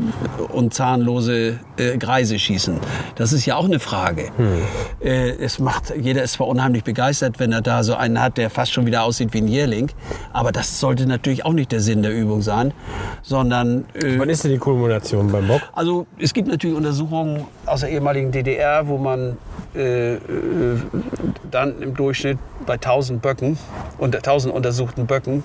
und 0.52 0.72
zahnlose 0.72 1.58
äh, 1.78 1.98
Greise 1.98 2.38
schießen? 2.38 2.78
Das 3.16 3.32
ist 3.32 3.44
ja 3.44 3.56
auch 3.56 3.64
eine 3.64 3.80
Frage. 3.80 4.30
Hm. 4.36 4.62
Äh, 5.00 5.30
es 5.30 5.58
macht, 5.58 5.92
jeder 6.00 6.22
ist 6.22 6.34
zwar 6.34 6.46
unheimlich 6.46 6.84
begeistert, 6.84 7.40
wenn 7.40 7.50
er 7.50 7.60
da 7.60 7.82
so 7.82 7.96
einen 7.96 8.22
hat, 8.22 8.36
der 8.36 8.50
fast 8.50 8.72
schon 8.72 8.86
wieder 8.86 9.02
aussieht 9.02 9.34
wie 9.34 9.38
ein 9.38 9.48
Jährling. 9.48 9.90
Aber 10.32 10.52
das 10.52 10.78
sollte 10.78 11.06
natürlich 11.06 11.44
auch 11.44 11.54
nicht 11.54 11.72
der 11.72 11.80
Sinn 11.80 12.04
der 12.04 12.14
Übung 12.14 12.40
sein, 12.42 12.72
sondern... 13.22 13.86
Äh, 13.94 14.16
Wann 14.16 14.28
ist 14.28 14.44
denn 14.44 14.52
die 14.52 14.58
Kulmination 14.58 15.32
beim 15.32 15.48
Bock? 15.48 15.62
Also 15.72 16.06
es 16.20 16.32
gibt 16.32 16.46
natürlich 16.46 16.76
Untersuchungen 16.76 17.46
aus 17.66 17.80
der 17.80 17.90
ehemaligen 17.90 18.30
DDR, 18.32 18.86
wo 18.88 18.98
man 18.98 19.38
äh, 19.74 20.14
äh, 20.14 20.20
dann 21.50 21.80
im 21.80 21.94
Durchschnitt 21.94 22.38
bei 22.66 22.74
1000 22.74 23.20
Böcken, 23.20 23.58
unter 23.98 24.18
1000 24.18 24.54
untersuchten 24.54 25.06
Böcken, 25.06 25.42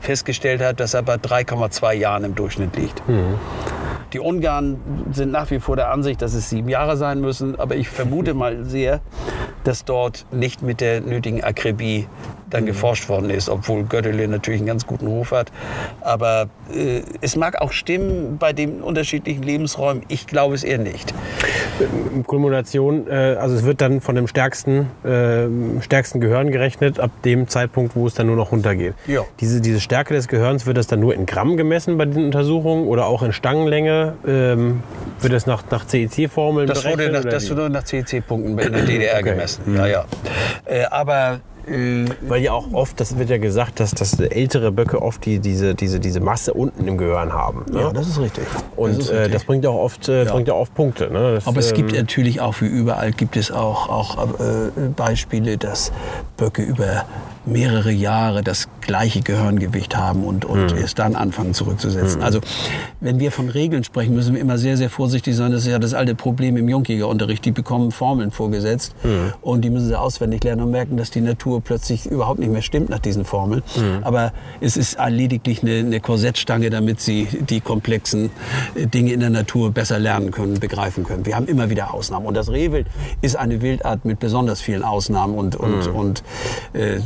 festgestellt 0.00 0.62
hat, 0.62 0.80
dass 0.80 0.94
er 0.94 1.02
bei 1.02 1.16
3,2 1.16 1.92
Jahren 1.94 2.24
im 2.24 2.34
Durchschnitt 2.34 2.76
liegt. 2.76 3.06
Mhm. 3.08 3.38
Die 4.16 4.20
Ungarn 4.20 4.80
sind 5.12 5.30
nach 5.30 5.50
wie 5.50 5.60
vor 5.60 5.76
der 5.76 5.90
Ansicht, 5.90 6.22
dass 6.22 6.32
es 6.32 6.48
sieben 6.48 6.70
Jahre 6.70 6.96
sein 6.96 7.20
müssen, 7.20 7.60
aber 7.60 7.76
ich 7.76 7.90
vermute 7.90 8.32
mal 8.32 8.64
sehr, 8.64 9.02
dass 9.62 9.84
dort 9.84 10.24
nicht 10.32 10.62
mit 10.62 10.80
der 10.80 11.02
nötigen 11.02 11.44
Akribie 11.44 12.06
dann 12.48 12.62
mhm. 12.62 12.68
geforscht 12.68 13.08
worden 13.08 13.30
ist, 13.30 13.48
obwohl 13.48 13.84
Göttele 13.84 14.28
natürlich 14.28 14.60
einen 14.60 14.68
ganz 14.68 14.86
guten 14.86 15.06
Ruf 15.06 15.32
hat. 15.32 15.50
Aber 16.00 16.48
äh, 16.72 17.02
es 17.20 17.36
mag 17.36 17.60
auch 17.60 17.72
stimmen 17.72 18.38
bei 18.38 18.52
den 18.52 18.80
unterschiedlichen 18.80 19.42
Lebensräumen. 19.42 20.04
Ich 20.08 20.26
glaube 20.26 20.54
es 20.54 20.64
eher 20.64 20.78
nicht. 20.78 21.12
Kulmination, 22.26 23.08
äh, 23.08 23.36
also 23.38 23.56
es 23.56 23.64
wird 23.64 23.80
dann 23.80 24.00
von 24.00 24.14
dem 24.14 24.28
stärksten, 24.28 24.88
äh, 25.04 25.82
stärksten 25.82 26.20
Gehirn 26.20 26.50
gerechnet, 26.50 27.00
ab 27.00 27.10
dem 27.24 27.48
Zeitpunkt, 27.48 27.96
wo 27.96 28.06
es 28.06 28.14
dann 28.14 28.28
nur 28.28 28.36
noch 28.36 28.52
runtergeht. 28.52 28.94
Ja. 29.06 29.22
Diese, 29.40 29.60
diese 29.60 29.80
Stärke 29.80 30.14
des 30.14 30.28
Gehirns, 30.28 30.66
wird 30.66 30.76
das 30.76 30.86
dann 30.86 31.00
nur 31.00 31.14
in 31.14 31.26
Gramm 31.26 31.56
gemessen 31.56 31.98
bei 31.98 32.04
den 32.06 32.24
Untersuchungen 32.24 32.86
oder 32.86 33.06
auch 33.06 33.22
in 33.22 33.32
Stangenlänge? 33.32 34.05
Ähm, 34.26 34.82
wird 35.20 35.32
das 35.32 35.46
nach, 35.46 35.62
nach 35.70 35.86
CEC-Formeln 35.86 36.66
das 36.66 36.82
berechnet? 36.82 37.08
Wurde 37.08 37.24
nach, 37.24 37.30
das 37.30 37.50
wurde 37.50 37.70
nach 37.70 37.84
CEC-Punkten 37.84 38.58
in 38.58 38.72
der 38.72 38.82
DDR 38.82 39.14
okay. 39.14 39.30
gemessen. 39.30 39.74
Ja, 39.74 39.86
ja. 39.86 40.04
Äh, 40.64 40.84
aber 40.84 41.40
äh, 41.66 42.04
Weil 42.20 42.42
ja 42.42 42.52
auch 42.52 42.72
oft, 42.72 43.00
das 43.00 43.18
wird 43.18 43.28
ja 43.28 43.38
gesagt, 43.38 43.80
dass, 43.80 43.90
dass 43.90 44.18
ältere 44.20 44.70
Böcke 44.70 45.02
oft 45.02 45.24
die, 45.24 45.40
diese, 45.40 45.74
diese, 45.74 45.98
diese 45.98 46.20
Masse 46.20 46.54
unten 46.54 46.86
im 46.86 46.96
Gehirn 46.96 47.32
haben. 47.32 47.64
Ne? 47.70 47.80
Ja, 47.80 47.92
das 47.92 48.08
ist 48.08 48.20
richtig. 48.20 48.44
Und 48.76 48.90
das, 48.90 48.98
ist 48.98 49.10
richtig. 49.10 49.26
Äh, 49.26 49.30
das 49.30 49.44
bringt 49.44 49.64
ja 49.64 49.70
auch 49.70 49.82
oft 49.82 50.08
äh, 50.08 50.24
ja. 50.24 50.32
bringt 50.32 50.48
ja 50.48 50.54
oft 50.54 50.74
Punkte. 50.74 51.10
Ne? 51.10 51.34
Das, 51.34 51.46
Aber 51.46 51.58
es 51.58 51.72
gibt 51.72 51.92
ähm, 51.92 52.00
natürlich 52.00 52.40
auch, 52.40 52.60
wie 52.60 52.66
überall, 52.66 53.12
gibt 53.12 53.36
es 53.36 53.50
auch, 53.50 53.88
auch 53.88 54.38
äh, 54.38 54.88
Beispiele, 54.94 55.58
dass 55.58 55.92
Böcke 56.36 56.62
über 56.62 57.04
mehrere 57.46 57.92
Jahre 57.92 58.42
das 58.42 58.68
gleiche 58.80 59.20
Gehirngewicht 59.20 59.96
haben 59.96 60.24
und, 60.24 60.44
und 60.44 60.72
Hm. 60.72 60.78
erst 60.78 60.98
dann 60.98 61.14
anfangen 61.16 61.54
zurückzusetzen. 61.54 62.22
Also 62.22 62.40
wenn 63.00 63.18
wir 63.20 63.30
von 63.32 63.48
Regeln 63.48 63.84
sprechen, 63.84 64.14
müssen 64.14 64.34
wir 64.34 64.40
immer 64.40 64.58
sehr, 64.58 64.76
sehr 64.76 64.90
vorsichtig 64.90 65.34
sein. 65.36 65.52
Das 65.52 65.62
ist 65.62 65.68
ja 65.68 65.78
das 65.78 65.94
alte 65.94 66.14
Problem 66.14 66.56
im 66.56 66.68
Jungjägerunterricht. 66.68 67.44
Die 67.44 67.52
bekommen 67.52 67.90
Formeln 67.92 68.30
vorgesetzt 68.30 68.94
Hm. 69.02 69.32
und 69.42 69.62
die 69.64 69.70
müssen 69.70 69.88
sie 69.88 69.98
auswendig 69.98 70.42
lernen 70.44 70.62
und 70.62 70.70
merken, 70.70 70.96
dass 70.96 71.10
die 71.10 71.20
Natur 71.20 71.60
plötzlich 71.60 72.06
überhaupt 72.06 72.38
nicht 72.40 72.50
mehr 72.50 72.62
stimmt 72.62 72.88
nach 72.90 72.98
diesen 72.98 73.24
Formeln. 73.24 73.62
Hm. 73.74 73.98
Aber 74.02 74.32
es 74.60 74.76
ist 74.76 74.98
lediglich 75.08 75.62
eine, 75.62 75.78
eine 75.78 76.00
Korsettstange, 76.00 76.70
damit 76.70 77.00
sie 77.00 77.28
die 77.48 77.60
komplexen 77.60 78.30
äh, 78.74 78.86
Dinge 78.86 79.12
in 79.12 79.20
der 79.20 79.30
Natur 79.30 79.70
besser 79.70 79.98
lernen 79.98 80.30
können, 80.32 80.58
begreifen 80.58 81.04
können. 81.04 81.26
Wir 81.26 81.36
haben 81.36 81.46
immer 81.46 81.70
wieder 81.70 81.94
Ausnahmen. 81.94 82.26
Und 82.26 82.34
das 82.34 82.50
Rehwild 82.50 82.86
ist 83.22 83.36
eine 83.36 83.62
Wildart 83.62 84.04
mit 84.04 84.18
besonders 84.18 84.60
vielen 84.60 84.82
Ausnahmen. 84.82 85.34
Und, 85.36 85.54
und, 85.56 85.86
und 85.88 86.22
äh, 86.72 86.96
äh, 86.96 87.00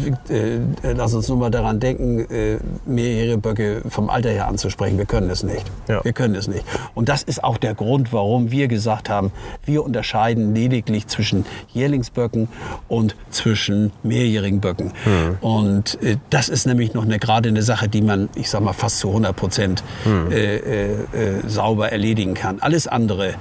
lass 0.83 1.15
uns 1.15 1.29
nur 1.29 1.39
mal 1.39 1.51
daran 1.51 1.81
denken, 1.81 2.21
äh, 2.31 2.59
mehrjährige 2.87 3.39
Böcke 3.39 3.83
vom 3.89 4.11
Alter 4.11 4.31
her 4.31 4.49
anzusprechen. 4.49 4.99
Wir 4.99 5.07
können 5.07 5.31
es 5.31 5.43
nicht. 5.43 5.65
Ja. 5.89 6.05
Wir 6.05 6.13
können 6.13 6.35
es 6.35 6.49
nicht. 6.49 6.65
Und 6.95 7.09
das 7.09 7.23
ist 7.23 7.43
auch 7.43 7.57
der 7.57 7.75
Grund, 7.75 8.13
warum 8.13 8.51
wir 8.51 8.69
gesagt 8.69 9.09
haben, 9.09 9.33
wir 9.65 9.85
unterscheiden 9.85 10.55
lediglich 10.55 11.07
zwischen 11.07 11.45
Jährlingsböcken 11.73 12.49
und 12.89 13.17
zwischen 13.31 13.93
mehrjährigen 14.03 14.61
Böcken. 14.61 14.93
Und 15.41 16.03
äh, 16.03 16.17
das 16.31 16.49
ist 16.49 16.67
nämlich 16.67 16.95
noch 16.95 17.05
eine 17.05 17.19
gerade 17.19 17.49
eine 17.49 17.63
Sache, 17.63 17.89
die 17.89 18.03
man, 18.03 18.29
ich 18.35 18.51
sag 18.51 18.63
mal, 18.63 18.73
fast 18.73 18.99
zu 18.99 19.09
100 19.09 19.35
Prozent 19.35 19.83
äh, 20.31 20.57
äh, 20.57 20.93
äh, 20.93 20.97
sauber 21.47 21.93
erledigen 21.93 22.35
kann. 22.35 22.61
Alles 22.61 22.87
andere 22.87 23.35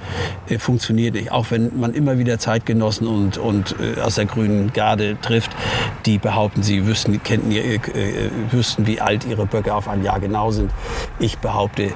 äh, 0.48 0.58
funktioniert 0.58 1.14
nicht. 1.14 1.32
Auch 1.32 1.50
wenn 1.50 1.78
man 1.78 1.94
immer 1.94 2.18
wieder 2.18 2.38
Zeitgenossen 2.38 3.06
und, 3.06 3.38
und 3.38 3.76
äh, 3.80 4.00
aus 4.00 4.16
der 4.16 4.26
grünen 4.26 4.72
Garde 4.72 5.16
trifft, 5.20 5.50
die 6.06 6.18
behaupten, 6.18 6.62
sie 6.62 6.79
wüssten, 6.86 7.22
könnten, 7.22 7.50
ihr- 7.50 7.64
äh, 7.64 8.26
äh, 8.26 8.30
wüssten, 8.50 8.86
wie 8.86 9.00
alt 9.00 9.24
ihre 9.24 9.46
Böcke 9.46 9.74
auf 9.74 9.88
ein 9.88 10.02
Jahr 10.02 10.20
genau 10.20 10.50
sind. 10.50 10.70
Ich 11.18 11.38
behaupte, 11.38 11.92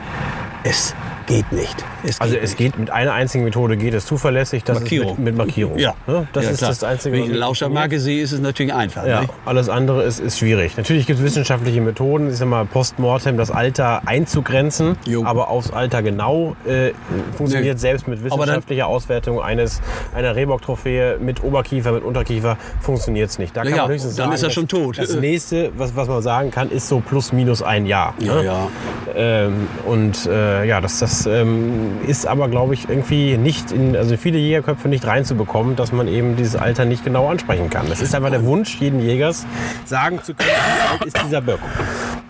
es 0.64 0.94
geht 1.26 1.50
nicht. 1.52 1.84
Es 2.04 2.20
Also 2.20 2.34
geht 2.34 2.42
es 2.44 2.50
nicht. 2.50 2.58
geht 2.58 2.78
mit 2.78 2.90
einer 2.90 3.12
einzigen 3.12 3.44
Methode 3.44 3.76
geht 3.76 3.94
es 3.94 4.06
zuverlässig, 4.06 4.64
das 4.64 4.80
Markierung. 4.80 5.12
ist 5.12 5.18
mit, 5.18 5.24
mit 5.26 5.36
Markierung. 5.36 5.78
Ja, 5.78 5.94
Ne? 6.06 6.26
Das 6.32 6.44
ja, 6.44 6.50
ist 6.50 6.58
klar. 6.58 6.70
das 6.70 6.84
Einzige. 6.84 7.14
Wenn 7.16 7.22
ich 7.24 7.30
eine 7.30 7.38
Lauschermarke 7.38 7.98
sehe, 8.00 8.22
ist 8.22 8.32
es 8.32 8.40
natürlich 8.40 8.74
einfach. 8.74 9.06
Ja, 9.06 9.20
nicht? 9.22 9.32
alles 9.46 9.68
andere 9.68 10.02
ist, 10.04 10.20
ist 10.20 10.38
schwierig. 10.38 10.76
Natürlich 10.76 11.06
gibt 11.06 11.18
es 11.18 11.24
wissenschaftliche 11.24 11.80
Methoden, 11.80 12.30
ich 12.30 12.36
sag 12.36 12.48
mal 12.48 12.64
postmortem 12.64 13.36
das 13.36 13.50
Alter 13.50 14.02
einzugrenzen, 14.06 14.96
Jo. 15.06 15.24
aber 15.24 15.48
aufs 15.48 15.70
Alter 15.70 16.02
genau 16.02 16.56
äh, 16.66 16.90
funktioniert 17.36 17.74
Nee. 17.76 17.80
selbst 17.80 18.08
mit 18.08 18.22
wissenschaftlicher 18.24 18.86
Auswertung 18.86 19.40
eines 19.40 19.80
einer 20.14 20.36
Rehbock-Trophäe 20.36 21.18
mit 21.20 21.42
Oberkiefer, 21.42 21.92
mit 21.92 22.02
Unterkiefer 22.04 22.56
funktioniert 22.80 23.30
es 23.30 23.38
nicht. 23.38 23.56
Da 23.56 23.62
Ja, 23.62 23.70
kann 23.70 23.76
ja, 23.76 23.82
man 23.84 23.92
höchstens 23.92 24.16
dann 24.16 24.26
sagen, 24.26 24.34
ist 24.34 24.42
er 24.42 24.50
schon 24.50 24.68
tot. 24.68 24.98
Das 24.98 25.14
nächste, 25.14 25.70
was, 25.76 25.96
was 25.96 26.08
man 26.08 26.22
sagen 26.22 26.50
kann, 26.50 26.70
ist 26.70 26.88
so 26.88 27.00
plus 27.00 27.32
minus 27.32 27.62
ein 27.62 27.86
Jahr. 27.86 28.14
Ja, 28.18 28.34
ne? 28.34 28.44
ja. 28.44 28.68
Ähm, 29.16 29.68
und 29.86 30.26
äh, 30.26 30.64
ja, 30.66 30.80
das, 30.80 30.98
das 30.98 31.13
ähm, 31.26 31.98
ist 32.06 32.26
aber, 32.26 32.48
glaube 32.48 32.74
ich, 32.74 32.88
irgendwie 32.88 33.36
nicht 33.36 33.72
in, 33.72 33.96
also 33.96 34.16
viele 34.16 34.38
Jägerköpfe 34.38 34.88
nicht 34.88 35.06
reinzubekommen, 35.06 35.76
dass 35.76 35.92
man 35.92 36.08
eben 36.08 36.36
dieses 36.36 36.56
Alter 36.56 36.84
nicht 36.84 37.04
genau 37.04 37.28
ansprechen 37.28 37.70
kann. 37.70 37.88
Das 37.88 38.00
ist 38.00 38.14
einfach 38.14 38.30
der 38.30 38.44
Wunsch 38.44 38.76
jeden 38.80 39.00
Jägers, 39.00 39.46
sagen 39.84 40.20
zu 40.22 40.34
können, 40.34 40.50
wie 40.50 40.88
alt 40.92 41.04
ist 41.04 41.16
dieser 41.24 41.40
Böck. 41.40 41.60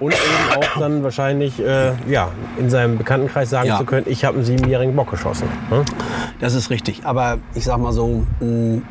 Und 0.01 0.13
eben 0.13 0.61
auch 0.63 0.81
dann 0.81 1.03
wahrscheinlich 1.05 1.61
äh, 1.65 1.93
ja, 2.09 2.29
in 2.59 2.69
seinem 2.69 2.99
Bekanntenkreis 2.99 3.51
sagen 3.51 3.69
Ja. 3.69 3.79
zu 3.79 3.85
können, 3.85 4.07
ich 4.09 4.25
habe 4.25 4.37
einen 4.37 4.45
siebenjährigen 4.45 4.97
Bock 4.97 5.11
geschossen. 5.11 5.47
Ne? 5.71 5.85
Das 6.41 6.55
ist 6.55 6.69
richtig. 6.71 7.03
Aber 7.05 7.39
ich 7.55 7.65
sag 7.65 7.79
mal 7.79 7.93
so, 7.93 8.25
mh, 8.41 8.83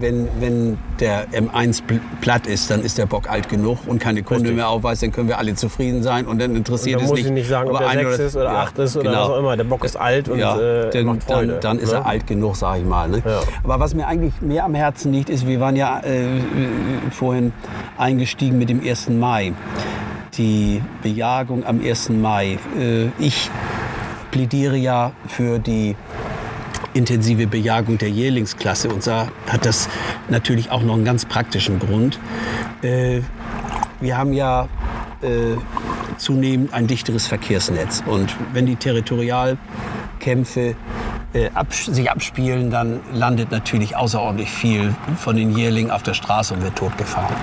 wenn, 0.00 0.28
wenn 0.40 0.78
der 1.00 1.28
M1 1.28 1.82
pl- 1.88 2.00
platt 2.20 2.46
ist, 2.46 2.70
dann 2.70 2.82
ist 2.82 2.98
der 2.98 3.06
Bock 3.06 3.30
alt 3.30 3.48
genug 3.48 3.78
und 3.86 4.00
keine 4.00 4.22
Kunde 4.22 4.42
Richtig. 4.42 4.56
mehr 4.56 4.68
aufweist, 4.68 5.02
dann 5.02 5.12
können 5.12 5.28
wir 5.28 5.38
alle 5.38 5.54
zufrieden 5.54 6.02
sein 6.02 6.26
und 6.26 6.40
dann 6.40 6.56
interessiert 6.56 6.96
Und 6.96 7.02
dann 7.02 7.04
es 7.04 7.10
muss 7.10 7.18
nicht. 7.18 7.26
ich 7.26 7.32
nicht 7.32 7.48
sagen, 7.48 7.70
ob 7.70 7.76
aber 7.76 7.84
der 7.90 7.98
ein 8.00 8.06
sechs 8.06 8.18
ist 8.18 8.36
oder 8.36 8.44
ja, 8.52 8.62
acht 8.62 8.78
ist 8.78 8.96
oder 8.96 9.10
genau. 9.10 9.22
was 9.22 9.28
auch 9.30 9.38
immer. 9.38 9.56
Der 9.56 9.64
Bock 9.64 9.84
ist 9.84 9.96
alt 9.96 10.28
und 10.28 10.38
ja, 10.40 10.58
äh, 10.58 10.90
dann, 10.90 11.04
macht 11.06 11.22
Freude. 11.24 11.52
dann, 11.52 11.60
dann 11.60 11.78
ist 11.78 11.92
ne? 11.92 11.98
er 11.98 12.06
alt 12.06 12.26
genug, 12.26 12.56
sage 12.56 12.80
ich 12.80 12.86
mal. 12.86 13.08
Ne? 13.08 13.22
Ja. 13.24 13.40
Aber 13.64 13.78
was 13.80 13.94
mir 13.94 14.06
eigentlich 14.08 14.34
mehr 14.42 14.64
am 14.64 14.74
Herzen 14.74 15.12
liegt, 15.12 15.30
ist, 15.30 15.46
wir 15.46 15.60
waren 15.60 15.76
ja 15.76 16.00
äh, 16.00 16.26
vorhin 17.12 17.52
eingestiegen 17.96 18.58
mit 18.58 18.68
dem 18.68 18.80
1. 18.86 19.08
Mai. 19.10 19.52
Die 20.38 20.82
Bejagung 21.02 21.66
am 21.66 21.84
1. 21.84 22.08
Mai. 22.08 22.58
Äh, 22.78 23.08
ich 23.18 23.50
plädiere 24.30 24.76
ja 24.76 25.12
für 25.26 25.58
die 25.58 25.94
intensive 26.94 27.46
Bejagung 27.46 27.98
der 27.98 28.08
Jährlingsklasse. 28.08 28.88
Und 28.88 29.06
da 29.06 29.28
hat 29.46 29.66
das 29.66 29.90
natürlich 30.30 30.70
auch 30.70 30.80
noch 30.80 30.94
einen 30.94 31.04
ganz 31.04 31.26
praktischen 31.26 31.78
Grund. 31.78 32.18
Äh, 32.80 33.20
wir 34.00 34.16
haben 34.16 34.32
ja 34.32 34.70
äh, 35.20 35.56
zunehmend 36.16 36.72
ein 36.72 36.86
dichteres 36.86 37.26
Verkehrsnetz. 37.26 38.02
Und 38.06 38.34
wenn 38.54 38.64
die 38.64 38.76
Territorialkämpfe 38.76 40.76
sich 41.70 42.10
abspielen, 42.10 42.70
dann 42.70 43.00
landet 43.12 43.50
natürlich 43.50 43.96
außerordentlich 43.96 44.50
viel 44.50 44.94
von 45.16 45.36
den 45.36 45.56
Jährlingen 45.56 45.90
auf 45.90 46.02
der 46.02 46.12
Straße 46.12 46.52
und 46.52 46.62
wird 46.62 46.76
totgefahren. 46.76 47.34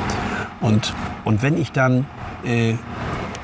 Und, 0.62 0.93
und 1.26 1.41
wenn 1.41 1.57
ich 1.60 1.72
dann 1.72 2.05
äh, 2.45 2.72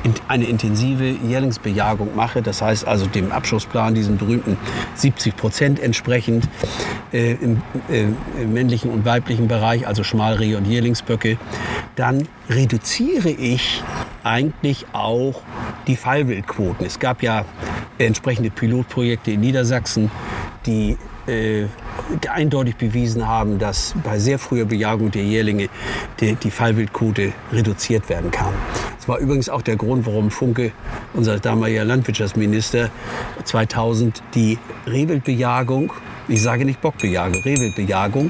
in- 0.03 0.13
eine 0.27 0.45
intensive 0.45 1.05
Jährlingsbejagung 1.05 2.15
mache, 2.15 2.41
das 2.41 2.61
heißt 2.61 2.85
also 2.87 3.07
dem 3.07 3.31
Abschussplan, 3.31 3.95
diesen 3.95 4.17
berühmten 4.17 4.57
70 4.95 5.35
Prozent 5.35 5.79
entsprechend 5.79 6.47
äh, 7.13 7.33
im, 7.33 7.61
äh, 7.89 8.05
im 8.41 8.53
männlichen 8.53 8.91
und 8.91 9.05
weiblichen 9.05 9.47
Bereich, 9.47 9.87
also 9.87 10.03
Schmalrehe 10.03 10.57
und 10.57 10.65
Jährlingsböcke, 10.65 11.37
dann 11.95 12.27
reduziere 12.49 13.29
ich 13.29 13.81
eigentlich 14.23 14.85
auch 14.93 15.41
die 15.87 15.95
Fallwildquoten. 15.95 16.85
Es 16.85 16.99
gab 16.99 17.23
ja 17.23 17.45
entsprechende 17.97 18.49
Pilotprojekte 18.49 19.31
in 19.31 19.39
Niedersachsen, 19.39 20.11
die 20.65 20.97
äh, 21.27 21.65
eindeutig 22.29 22.75
bewiesen 22.75 23.27
haben, 23.27 23.59
dass 23.59 23.93
bei 24.03 24.19
sehr 24.19 24.39
früher 24.39 24.65
Bejagung 24.65 25.11
der 25.11 25.23
Jährlinge 25.23 25.69
die, 26.19 26.35
die 26.35 26.51
Fallwildquote 26.51 27.33
reduziert 27.51 28.09
werden 28.09 28.31
kann. 28.31 28.53
Das 28.97 29.07
war 29.07 29.19
übrigens 29.19 29.49
auch 29.49 29.61
der 29.61 29.75
Grund, 29.75 30.05
warum 30.05 30.31
Funke, 30.31 30.71
unser 31.13 31.39
damaliger 31.39 31.83
Landwirtschaftsminister, 31.83 32.89
2000 33.43 34.23
die 34.33 34.57
Rehwildbejagung, 34.87 35.93
ich 36.27 36.41
sage 36.41 36.65
nicht 36.65 36.81
Bockbejagung, 36.81 37.41
Rehwildbejagung 37.43 38.29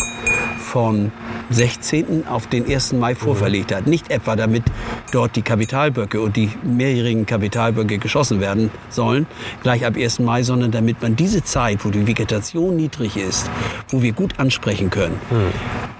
von 0.59 1.11
16. 1.50 2.28
auf 2.28 2.48
den 2.48 2.70
1. 2.70 2.93
Mai 2.93 3.16
vorverlegt 3.16 3.74
hat. 3.74 3.88
Nicht 3.88 4.12
etwa 4.12 4.36
damit 4.36 4.64
dort 5.12 5.36
die 5.36 5.41
Kapitalböcke 5.41 6.22
und 6.22 6.36
die 6.36 6.50
mehrjährigen 6.64 7.26
Kapitalböcke 7.26 7.98
geschossen 7.98 8.41
werden 8.41 8.72
sollen, 8.89 9.28
gleich 9.64 9.86
ab 9.86 9.96
1. 9.98 10.20
Mai, 10.20 10.43
sondern 10.43 10.72
damit 10.72 11.02
man 11.02 11.16
diese 11.16 11.43
Zeit, 11.43 11.86
wo 11.86 11.89
die 11.89 12.08
Vegetation 12.08 12.76
niedrig 12.76 13.18
ist, 13.18 13.50
wo 13.89 14.02
wir 14.02 14.12
gut 14.12 14.39
ansprechen 14.39 14.89
können, 14.89 15.20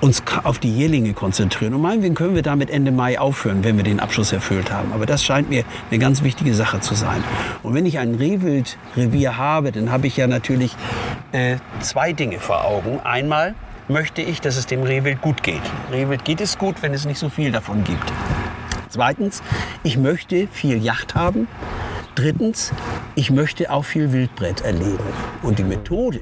uns 0.02 0.24
auf 0.44 0.60
die 0.60 0.74
Jährlinge 0.74 1.14
konzentrieren. 1.14 1.74
Und 1.74 1.82
meinetwegen 1.82 2.16
können 2.16 2.36
wir 2.36 2.42
damit 2.42 2.70
Ende 2.70 2.92
Mai 2.92 3.20
aufhören, 3.20 3.64
wenn 3.64 3.78
wir 3.78 3.84
den 3.84 4.00
Abschluss 4.00 4.32
erfüllt 4.32 4.72
haben. 4.72 4.92
Aber 4.94 5.06
das 5.06 5.24
scheint 5.24 5.50
mir 5.50 5.64
eine 5.90 6.00
ganz 6.00 6.24
wichtige 6.24 6.54
Sache 6.54 6.80
zu 6.80 6.96
sein. 6.96 7.24
Und 7.64 7.74
wenn 7.74 7.86
ich 7.86 8.00
ein 8.00 8.16
Rehwildrevier 8.16 9.38
habe, 9.38 9.72
dann 9.72 9.92
habe 9.92 10.08
ich 10.08 10.18
ja 10.18 10.28
natürlich 10.28 10.76
äh, 11.32 11.58
zwei 11.80 12.14
Dinge 12.14 12.40
vor 12.40 12.66
Augen. 12.66 13.00
Einmal 13.04 13.56
möchte 13.88 14.22
ich, 14.22 14.42
dass 14.42 14.58
es 14.58 14.66
dem 14.66 14.84
Rehwild 14.84 15.22
gut 15.22 15.44
geht. 15.44 15.62
Rehwild 15.92 16.26
geht 16.26 16.42
es 16.42 16.58
gut, 16.58 16.82
wenn 16.82 16.94
es 16.94 17.06
nicht 17.06 17.20
so 17.20 17.30
viel 17.30 17.52
davon 17.52 17.84
gibt. 17.84 18.12
Zweitens, 18.90 19.44
ich 19.84 19.98
möchte 19.98 20.48
viel 20.48 20.84
Yacht 20.84 21.16
haben. 21.16 21.48
Drittens, 22.16 22.72
ich 23.16 23.30
möchte 23.30 23.70
auch 23.72 23.84
viel 23.84 24.14
Wildbrett 24.14 24.62
erleben. 24.62 25.04
Und 25.42 25.60
die 25.60 25.64
Methode, 25.64 26.22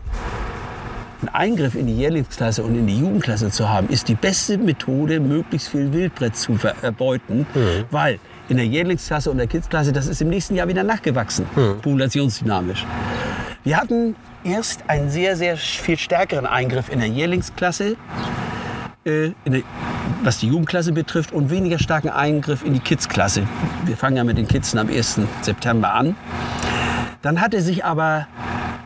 einen 1.22 1.30
Eingriff 1.30 1.76
in 1.76 1.88
die 1.88 1.95
Jährlingsklasse 1.95 2.64
und 2.64 2.76
in 2.76 2.88
die 2.88 2.99
Jugendklasse 2.99 3.51
zu 3.51 3.70
haben, 3.70 3.88
ist 3.89 4.07
die 4.07 4.16
beste 4.16 4.57
Methode, 4.57 5.20
möglichst 5.20 5.70
viel 5.70 5.93
Wildbrett 5.93 6.36
zu 6.36 6.57
erbeuten, 6.82 7.45
weil 7.91 8.20
in 8.49 8.57
der 8.57 8.66
Jährlingsklasse 8.66 9.32
und 9.32 9.38
der 9.38 9.47
Kidsklasse, 9.47 9.93
das 9.93 10.07
ist 10.07 10.22
im 10.22 10.30
nächsten 10.30 10.55
Jahr 10.55 10.68
wieder 10.68 10.84
nachgewachsen, 10.84 11.45
populationsdynamisch. 11.55 12.86
Wir 13.64 13.78
hatten 13.78 14.16
erst 14.43 14.89
einen 14.89 15.09
sehr, 15.09 15.35
sehr 15.35 15.57
viel 15.57 15.97
stärkeren 15.97 16.45
Eingriff 16.45 16.89
in 16.89 16.99
der 16.99 17.09
Jährlingsklasse, 17.09 17.95
äh, 19.05 19.31
der, 19.45 19.61
was 20.23 20.39
die 20.39 20.47
Jugendklasse 20.47 20.91
betrifft, 20.91 21.31
und 21.31 21.49
weniger 21.49 21.79
starken 21.79 22.09
Eingriff 22.09 22.63
in 22.65 22.73
die 22.73 22.79
Kidsklasse. 22.79 23.47
Wir 23.85 23.97
fangen 23.97 24.17
ja 24.17 24.23
mit 24.23 24.37
den 24.37 24.47
Kids 24.47 24.75
am 24.75 24.87
1. 24.87 25.21
September 25.41 25.93
an. 25.93 26.15
Dann 27.21 27.39
hatte 27.39 27.61
sich 27.61 27.85
aber 27.85 28.27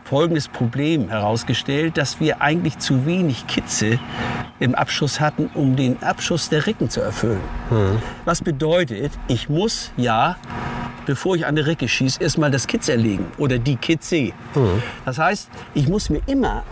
folgendes 0.04 0.48
Problem 0.48 1.10
herausgestellt, 1.10 1.98
dass 1.98 2.18
wir 2.18 2.40
eigentlich 2.40 2.78
zu 2.78 3.04
wenig 3.04 3.46
Kitze 3.46 3.98
im 4.58 4.74
Abschuss 4.74 5.20
hatten, 5.20 5.50
um 5.54 5.76
den 5.76 6.02
Abschuss 6.02 6.48
der 6.48 6.66
Ricken 6.66 6.88
zu 6.88 7.00
erfüllen. 7.00 7.40
Was 8.24 8.40
bedeutet, 8.42 9.12
ich 9.28 9.48
muss 9.48 9.92
ja, 9.96 10.36
bevor 11.08 11.36
ich 11.36 11.46
an 11.46 11.56
die 11.56 11.62
Ricke 11.62 11.88
schieße, 11.88 12.22
erstmal 12.22 12.50
das 12.50 12.66
Kitz 12.66 12.90
erlegen 12.90 13.24
oder 13.38 13.58
die 13.58 13.76
Kitze. 13.76 14.32
Das 15.06 15.18
heißt, 15.18 15.48
ich 15.72 15.88
muss 15.88 16.10
mir 16.10 16.20
immer 16.26 16.64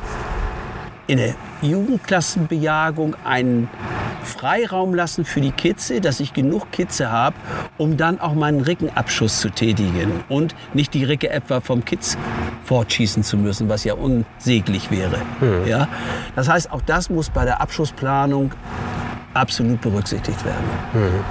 in 1.07 1.16
der 1.16 1.34
Jugendklassenbejagung 1.62 3.16
einen 3.24 3.70
Freiraum 4.22 4.93
lassen 4.93 5.24
für 5.24 5.41
die 5.41 5.53
Kitze, 5.53 6.03
dass 6.03 6.20
ich 6.20 6.34
genug 6.34 6.70
Kitze 6.70 7.11
habe, 7.11 7.34
um 7.78 7.97
dann 7.97 8.20
auch 8.20 8.34
meinen 8.34 8.61
Rickenabschuss 8.61 9.41
zu 9.41 9.49
tätigen 9.49 10.22
und 10.28 10.55
nicht 10.74 10.93
die 10.93 11.05
Ricke 11.05 11.30
etwa 11.30 11.62
vom 11.62 11.82
Kitz 11.87 12.18
fortschießen 12.64 13.22
zu 13.22 13.39
müssen, 13.39 13.70
was 13.70 13.84
ja 13.84 13.95
unsäglich 13.95 14.91
wäre. 14.91 15.16
Hm. 15.39 15.66
Ja? 15.66 15.89
Das 16.34 16.47
heißt, 16.47 16.70
auch 16.70 16.82
das 16.82 17.09
muss 17.09 17.30
bei 17.30 17.47
der 17.47 17.62
Abschussplanung 17.62 18.53
absolut 19.32 19.80
berücksichtigt 19.80 20.45
werden. 20.45 21.24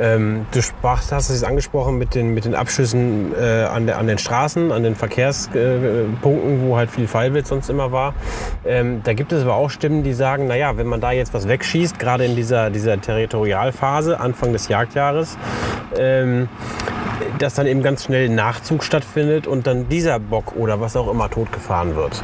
Ähm, 0.00 0.46
du 0.52 0.62
sprachst, 0.62 1.12
hast 1.12 1.28
es 1.28 1.44
angesprochen 1.44 1.98
mit 1.98 2.14
den, 2.14 2.32
mit 2.32 2.46
den 2.46 2.54
Abschüssen 2.54 3.34
äh, 3.38 3.64
an, 3.64 3.86
der, 3.86 3.98
an 3.98 4.06
den 4.06 4.16
Straßen, 4.18 4.72
an 4.72 4.82
den 4.82 4.94
Verkehrspunkten, 4.94 6.62
wo 6.66 6.76
halt 6.76 6.90
viel 6.90 7.06
Fallwild 7.06 7.46
sonst 7.46 7.68
immer 7.68 7.92
war. 7.92 8.14
Ähm, 8.64 9.02
da 9.04 9.12
gibt 9.12 9.32
es 9.32 9.42
aber 9.42 9.54
auch 9.56 9.68
Stimmen, 9.68 10.02
die 10.02 10.14
sagen, 10.14 10.46
naja, 10.46 10.76
wenn 10.78 10.86
man 10.86 11.00
da 11.00 11.12
jetzt 11.12 11.34
was 11.34 11.48
wegschießt, 11.48 11.98
gerade 11.98 12.24
in 12.24 12.34
dieser, 12.34 12.70
dieser 12.70 12.98
Territorialphase, 13.00 14.18
Anfang 14.20 14.52
des 14.52 14.68
Jagdjahres, 14.68 15.36
ähm, 15.98 16.48
dass 17.38 17.54
dann 17.54 17.66
eben 17.66 17.82
ganz 17.82 18.04
schnell 18.04 18.28
Nachzug 18.30 18.82
stattfindet 18.82 19.46
und 19.46 19.66
dann 19.66 19.88
dieser 19.88 20.18
Bock 20.18 20.54
oder 20.56 20.80
was 20.80 20.96
auch 20.96 21.10
immer 21.10 21.28
totgefahren 21.28 21.94
wird. 21.96 22.22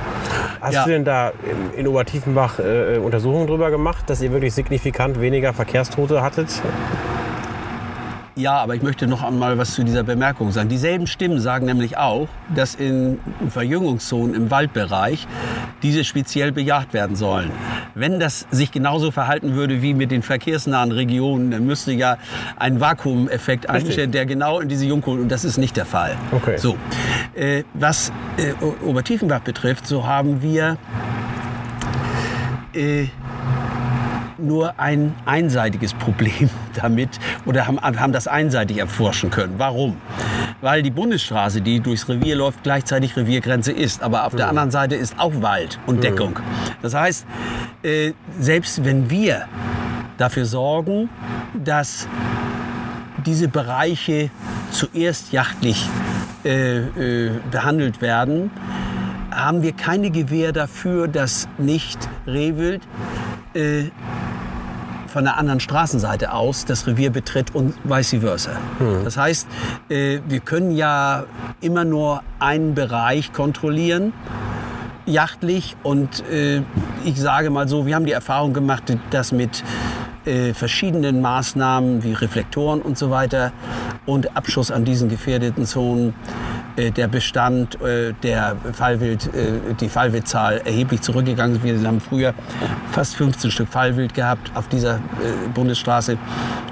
Hast 0.60 0.74
Ja. 0.74 0.84
du 0.84 0.90
denn 0.90 1.04
da 1.04 1.32
in, 1.74 1.80
in 1.80 1.88
Obertiefenbach 1.88 2.58
äh, 2.58 2.96
Untersuchungen 2.98 3.46
drüber 3.46 3.70
gemacht, 3.70 4.04
dass 4.08 4.22
ihr 4.22 4.32
wirklich 4.32 4.54
signifikant 4.54 5.20
weniger 5.20 5.52
Verkehrstote 5.52 6.22
hattet? 6.22 6.62
Ja, 8.38 8.58
aber 8.58 8.74
ich 8.74 8.82
möchte 8.82 9.06
noch 9.06 9.22
einmal 9.22 9.56
was 9.56 9.72
zu 9.72 9.82
dieser 9.82 10.02
Bemerkung 10.02 10.52
sagen. 10.52 10.68
Dieselben 10.68 11.06
Stimmen 11.06 11.40
sagen 11.40 11.64
nämlich 11.64 11.96
auch, 11.96 12.28
dass 12.54 12.74
in 12.74 13.18
Verjüngungszonen 13.48 14.34
im 14.34 14.50
Waldbereich 14.50 15.26
diese 15.82 16.04
speziell 16.04 16.52
bejagt 16.52 16.92
werden 16.92 17.16
sollen. 17.16 17.50
Wenn 17.94 18.20
das 18.20 18.46
sich 18.50 18.72
genauso 18.72 19.10
verhalten 19.10 19.54
würde 19.54 19.80
wie 19.80 19.94
mit 19.94 20.10
den 20.10 20.20
verkehrsnahen 20.20 20.92
Regionen, 20.92 21.50
dann 21.50 21.64
müsste 21.64 21.92
ja 21.92 22.18
ein 22.58 22.78
Vakuumeffekt 22.78 23.70
einstellen, 23.70 24.12
der 24.12 24.26
genau 24.26 24.60
in 24.60 24.68
diese 24.68 24.84
Jungkohle, 24.84 25.22
und 25.22 25.32
das 25.32 25.46
ist 25.46 25.56
nicht 25.56 25.74
der 25.78 25.86
Fall. 25.86 26.14
Okay. 26.32 26.58
So, 26.58 26.76
äh, 27.34 27.64
was 27.72 28.12
äh, 28.36 28.52
Obertiefenbach 28.84 29.40
betrifft, 29.40 29.86
so 29.86 30.06
haben 30.06 30.42
wir 30.42 30.76
äh, 32.74 33.06
nur 34.38 34.78
ein 34.78 35.14
einseitiges 35.24 35.94
Problem 35.94 36.50
damit 36.74 37.10
oder 37.44 37.66
haben, 37.66 37.80
haben 37.80 38.12
das 38.12 38.26
einseitig 38.26 38.78
erforschen 38.78 39.30
können. 39.30 39.54
Warum? 39.58 39.96
Weil 40.60 40.82
die 40.82 40.90
Bundesstraße, 40.90 41.60
die 41.60 41.80
durchs 41.80 42.08
Revier 42.08 42.36
läuft, 42.36 42.62
gleichzeitig 42.62 43.16
Reviergrenze 43.16 43.72
ist. 43.72 44.02
Aber 44.02 44.24
auf 44.24 44.34
der 44.34 44.48
anderen 44.48 44.70
Seite 44.70 44.94
ist 44.94 45.18
auch 45.18 45.42
Wald 45.42 45.78
und 45.86 46.02
Deckung. 46.02 46.38
Das 46.82 46.94
heißt, 46.94 47.26
äh, 47.82 48.12
selbst 48.38 48.84
wenn 48.84 49.10
wir 49.10 49.46
dafür 50.16 50.46
sorgen, 50.46 51.08
dass 51.54 52.08
diese 53.24 53.48
Bereiche 53.48 54.30
zuerst 54.70 55.32
jachtlich 55.32 55.86
äh, 56.44 56.78
äh, 56.78 57.30
behandelt 57.50 58.00
werden, 58.00 58.50
haben 59.30 59.62
wir 59.62 59.72
keine 59.72 60.10
Gewähr 60.10 60.52
dafür, 60.52 61.08
dass 61.08 61.48
nicht 61.58 62.08
Rehwild 62.26 62.82
äh, 63.54 63.90
von 65.16 65.24
der 65.24 65.38
anderen 65.38 65.60
Straßenseite 65.60 66.34
aus 66.34 66.66
das 66.66 66.86
Revier 66.86 67.08
betritt 67.08 67.54
und 67.54 67.72
vice 67.84 68.16
versa. 68.20 68.50
Das 69.02 69.16
heißt, 69.16 69.48
äh, 69.88 70.18
wir 70.28 70.40
können 70.40 70.72
ja 70.72 71.24
immer 71.62 71.86
nur 71.86 72.22
einen 72.38 72.74
Bereich 72.74 73.32
kontrollieren, 73.32 74.12
jachtlich. 75.06 75.74
Und 75.82 76.22
äh, 76.28 76.60
ich 77.06 77.18
sage 77.18 77.48
mal 77.48 77.66
so, 77.66 77.86
wir 77.86 77.94
haben 77.94 78.04
die 78.04 78.12
Erfahrung 78.12 78.52
gemacht, 78.52 78.94
dass 79.08 79.32
mit 79.32 79.64
äh, 80.26 80.52
verschiedenen 80.52 81.22
Maßnahmen 81.22 82.02
wie 82.02 82.12
Reflektoren 82.12 82.82
und 82.82 82.98
so 82.98 83.08
weiter 83.08 83.52
und 84.04 84.36
Abschuss 84.36 84.70
an 84.70 84.84
diesen 84.84 85.08
gefährdeten 85.08 85.64
Zonen 85.64 86.12
äh, 86.76 86.90
der 86.90 87.08
Bestand 87.08 87.80
äh, 87.80 88.12
der 88.22 88.56
Fallwild, 88.72 89.34
äh, 89.34 89.74
die 89.80 89.88
Fallwildzahl 89.88 90.58
erheblich 90.64 91.00
zurückgegangen 91.00 91.56
ist. 91.56 91.64
Wir 91.64 91.88
haben 91.88 92.00
früher 92.00 92.34
fast 92.92 93.16
15 93.16 93.50
Stück 93.50 93.68
Fallwild 93.68 94.14
gehabt 94.14 94.50
auf 94.54 94.68
dieser 94.68 94.96
äh, 94.96 95.48
Bundesstraße 95.54 96.18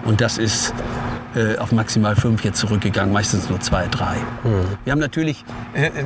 und 0.05 0.21
das 0.21 0.39
ist 0.39 0.75
auf 1.59 1.73
maximal 1.73 2.15
fünf 2.15 2.45
jetzt 2.45 2.61
zurückgegangen, 2.61 3.13
meistens 3.13 3.51
nur 3.51 3.59
zwei, 3.59 3.89
drei. 3.89 4.15
Wir 4.85 4.93
haben 4.93 5.01
natürlich 5.01 5.45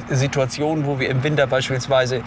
Situationen, 0.09 0.87
wo 0.87 0.99
wir 0.99 1.11
im 1.11 1.23
Winter 1.23 1.47
beispielsweise 1.47 2.23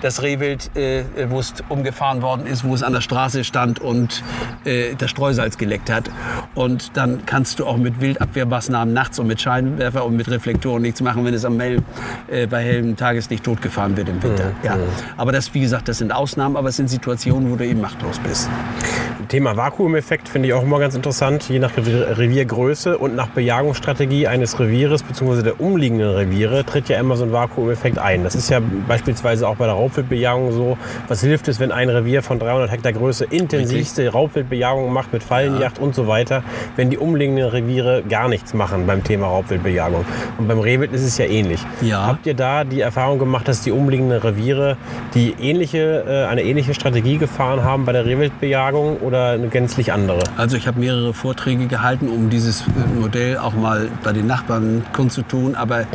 das 0.00 0.22
Rehwild, 0.22 0.74
äh, 0.76 1.04
wo 1.28 1.40
es 1.40 1.54
umgefahren 1.68 2.22
worden 2.22 2.46
ist, 2.46 2.64
wo 2.64 2.74
es 2.74 2.82
an 2.82 2.92
der 2.92 3.00
Straße 3.00 3.44
stand 3.44 3.80
und 3.80 4.22
äh, 4.64 4.94
das 4.96 5.10
Streusalz 5.10 5.58
geleckt 5.58 5.90
hat. 5.90 6.10
Und 6.54 6.96
dann 6.96 7.24
kannst 7.26 7.58
du 7.58 7.66
auch 7.66 7.76
mit 7.76 8.00
Wildabwehrmaßnahmen 8.00 8.92
nachts 8.92 9.18
und 9.18 9.26
mit 9.26 9.40
Scheinwerfer 9.40 10.04
und 10.04 10.16
mit 10.16 10.30
Reflektoren 10.30 10.82
nichts 10.82 11.00
machen, 11.00 11.24
wenn 11.24 11.34
es 11.34 11.44
am 11.44 11.58
hell, 11.60 11.82
äh, 12.30 12.46
bei 12.46 12.62
hellem 12.62 12.96
Tageslicht 12.96 13.44
totgefahren 13.44 13.96
wird 13.96 14.08
im 14.08 14.22
Winter. 14.22 14.52
Ja. 14.62 14.76
Aber 15.16 15.32
das, 15.32 15.52
wie 15.54 15.60
gesagt, 15.60 15.88
das 15.88 15.98
sind 15.98 16.12
Ausnahmen, 16.12 16.56
aber 16.56 16.68
es 16.68 16.76
sind 16.76 16.88
Situationen, 16.88 17.50
wo 17.50 17.56
du 17.56 17.66
eben 17.66 17.80
machtlos 17.80 18.18
bist. 18.20 18.48
Thema 19.30 19.56
Vakuumeffekt 19.56 20.28
finde 20.28 20.48
ich 20.48 20.54
auch 20.54 20.64
immer 20.64 20.80
ganz 20.80 20.96
interessant, 20.96 21.48
je 21.48 21.60
nach 21.60 21.76
Revier- 21.76 22.18
Reviergröße 22.18 22.98
und 22.98 23.14
nach 23.14 23.28
Bejagungsstrategie 23.28 24.26
eines 24.26 24.58
Revieres 24.58 25.04
bzw. 25.04 25.42
der 25.44 25.60
umliegenden 25.60 26.10
Reviere 26.10 26.64
tritt 26.64 26.88
ja 26.88 26.98
immer 26.98 27.14
so 27.14 27.22
ein 27.22 27.30
Vakuumeffekt 27.32 27.96
ein. 27.96 28.24
Das 28.24 28.34
ist 28.34 28.50
ja 28.50 28.60
beispielsweise 28.88 29.46
auch 29.46 29.54
bei 29.54 29.66
der 29.66 29.76
Raubwildbejagung 29.76 30.50
so. 30.50 30.76
Was 31.06 31.20
hilft 31.20 31.46
es, 31.46 31.60
wenn 31.60 31.70
ein 31.70 31.88
Revier 31.88 32.24
von 32.24 32.40
300 32.40 32.72
Hektar 32.72 32.92
Größe 32.92 33.24
intensivste 33.24 34.08
Raubwildbejagung 34.08 34.92
macht 34.92 35.12
mit 35.12 35.22
Fallenjagd 35.22 35.78
und 35.78 35.94
so 35.94 36.08
weiter, 36.08 36.42
wenn 36.74 36.90
die 36.90 36.98
umliegenden 36.98 37.46
Reviere 37.46 38.02
gar 38.02 38.26
nichts 38.26 38.52
machen 38.52 38.88
beim 38.88 39.04
Thema 39.04 39.28
Raubwildbejagung. 39.28 40.04
Und 40.38 40.48
beim 40.48 40.58
Rehwild 40.58 40.92
ist 40.92 41.04
es 41.04 41.18
ja 41.18 41.26
ähnlich. 41.26 41.64
Ja. 41.82 42.04
Habt 42.04 42.26
ihr 42.26 42.34
da 42.34 42.64
die 42.64 42.80
Erfahrung 42.80 43.20
gemacht, 43.20 43.46
dass 43.46 43.60
die 43.60 43.70
umliegenden 43.70 44.18
Reviere 44.18 44.76
die 45.14 45.36
ähnliche, 45.40 46.04
äh, 46.08 46.28
eine 46.28 46.42
ähnliche 46.42 46.74
Strategie 46.74 47.18
gefahren 47.18 47.62
haben 47.62 47.84
bei 47.84 47.92
der 47.92 48.04
Rehwildbejagung 48.06 48.96
oder 48.96 49.19
eine 49.28 49.48
gänzlich 49.48 49.92
andere? 49.92 50.22
Also 50.36 50.56
ich 50.56 50.66
habe 50.66 50.80
mehrere 50.80 51.14
Vorträge 51.14 51.66
gehalten, 51.66 52.08
um 52.08 52.30
dieses 52.30 52.62
äh, 52.62 53.00
Modell 53.00 53.38
auch 53.38 53.54
mal 53.54 53.88
bei 54.02 54.12
den 54.12 54.26
Nachbarn 54.26 54.84
kundzutun. 54.92 55.54
Aber 55.54 55.80
äh, 55.80 55.86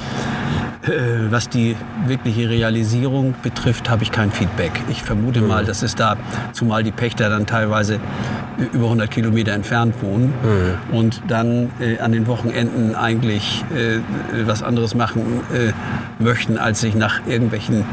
was 1.30 1.50
die 1.50 1.76
wirkliche 2.06 2.50
Realisierung 2.50 3.34
betrifft, 3.42 3.90
habe 3.90 4.04
ich 4.04 4.12
kein 4.12 4.32
Feedback. 4.32 4.72
Ich 4.90 5.02
vermute 5.02 5.42
mal, 5.42 5.66
dass 5.66 5.82
es 5.82 5.96
da, 5.96 6.18
zumal 6.54 6.84
die 6.84 6.92
Pächter 6.92 7.30
dann 7.30 7.46
teilweise 7.46 8.00
über 8.74 8.86
100 8.86 9.12
Kilometer 9.12 9.52
entfernt 9.54 9.96
wohnen 10.02 10.34
und 10.92 11.22
dann 11.28 11.72
äh, 11.80 12.00
an 12.00 12.12
den 12.12 12.28
Wochenenden 12.28 12.96
eigentlich 12.96 13.66
äh, 13.76 14.00
was 14.46 14.64
anderes 14.64 14.96
machen 14.96 15.42
äh, 15.54 15.74
möchten, 16.24 16.58
als 16.58 16.82
sich 16.82 16.96
nach 16.96 17.26
irgendwelchen 17.28 17.84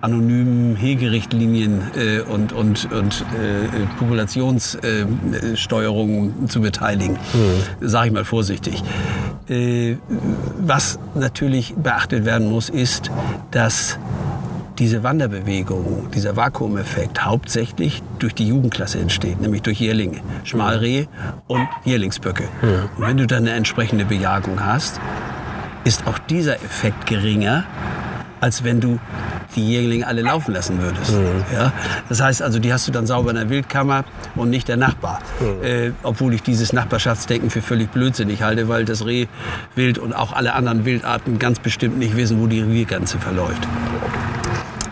anonymen 0.00 0.76
Hegerichtlinien 0.76 1.82
äh, 1.96 2.20
und, 2.20 2.52
und, 2.52 2.92
und 2.92 3.24
äh, 3.34 3.66
Populationssteuerung 3.98 6.48
zu 6.48 6.60
beteiligen, 6.60 7.18
sage 7.80 8.06
ich 8.08 8.12
mal 8.12 8.24
vorsichtig. 8.24 8.84
Äh, 9.48 9.96
was 10.58 11.00
natürlich 11.14 11.74
beachtet 11.74 12.24
werden 12.24 12.48
muss, 12.48 12.68
ist, 12.68 13.10
dass 13.50 13.98
diese 14.78 15.02
Wanderbewegung, 15.02 16.08
dieser 16.14 16.36
Vakuumeffekt 16.36 17.24
hauptsächlich 17.24 18.00
durch 18.20 18.34
die 18.34 18.46
Jugendklasse 18.46 19.00
entsteht, 19.00 19.40
nämlich 19.40 19.62
durch 19.62 19.80
Jährlinge, 19.80 20.20
Schmalreh 20.44 21.06
und 21.48 21.66
Jährlingsböcke. 21.84 22.44
Und 22.96 23.04
wenn 23.04 23.16
du 23.16 23.26
dann 23.26 23.38
eine 23.38 23.56
entsprechende 23.56 24.04
Bejagung 24.04 24.64
hast, 24.64 25.00
ist 25.82 26.06
auch 26.06 26.18
dieser 26.18 26.62
Effekt 26.62 27.06
geringer, 27.06 27.64
als 28.40 28.62
wenn 28.62 28.80
du 28.80 29.00
die 29.56 29.66
Jährlinge 29.66 30.06
alle 30.06 30.22
laufen 30.22 30.54
lassen 30.54 30.80
würdest. 30.80 31.12
Ja? 31.52 31.72
Das 32.08 32.20
heißt 32.20 32.42
also, 32.42 32.58
die 32.58 32.72
hast 32.72 32.86
du 32.86 32.92
dann 32.92 33.06
sauber 33.06 33.30
in 33.30 33.36
der 33.36 33.50
Wildkammer 33.50 34.04
und 34.36 34.50
nicht 34.50 34.68
der 34.68 34.76
Nachbar. 34.76 35.20
Äh, 35.62 35.92
obwohl 36.02 36.34
ich 36.34 36.42
dieses 36.42 36.72
Nachbarschaftsdenken 36.72 37.50
für 37.50 37.62
völlig 37.62 37.90
blödsinnig 37.90 38.42
halte, 38.42 38.68
weil 38.68 38.84
das 38.84 39.04
Rehwild 39.04 39.98
und 39.98 40.12
auch 40.12 40.32
alle 40.32 40.54
anderen 40.54 40.84
Wildarten 40.84 41.38
ganz 41.38 41.58
bestimmt 41.58 41.98
nicht 41.98 42.16
wissen, 42.16 42.40
wo 42.40 42.46
die 42.46 42.60
Reviergrenze 42.60 43.18
verläuft. 43.18 43.66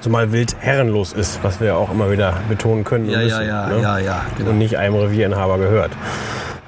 Zumal 0.00 0.30
Wild 0.30 0.54
herrenlos 0.60 1.12
ist, 1.12 1.40
was 1.42 1.60
wir 1.60 1.76
auch 1.76 1.90
immer 1.90 2.10
wieder 2.10 2.34
betonen 2.48 2.84
können. 2.84 3.10
Ja, 3.10 3.20
ja, 3.20 3.38
müssen, 3.38 3.48
ja, 3.48 3.66
ne? 3.66 3.82
ja, 3.82 3.98
ja, 3.98 4.26
genau. 4.38 4.50
Und 4.50 4.58
nicht 4.58 4.78
einem 4.78 4.94
Revierinhaber 4.94 5.58
gehört. 5.58 5.90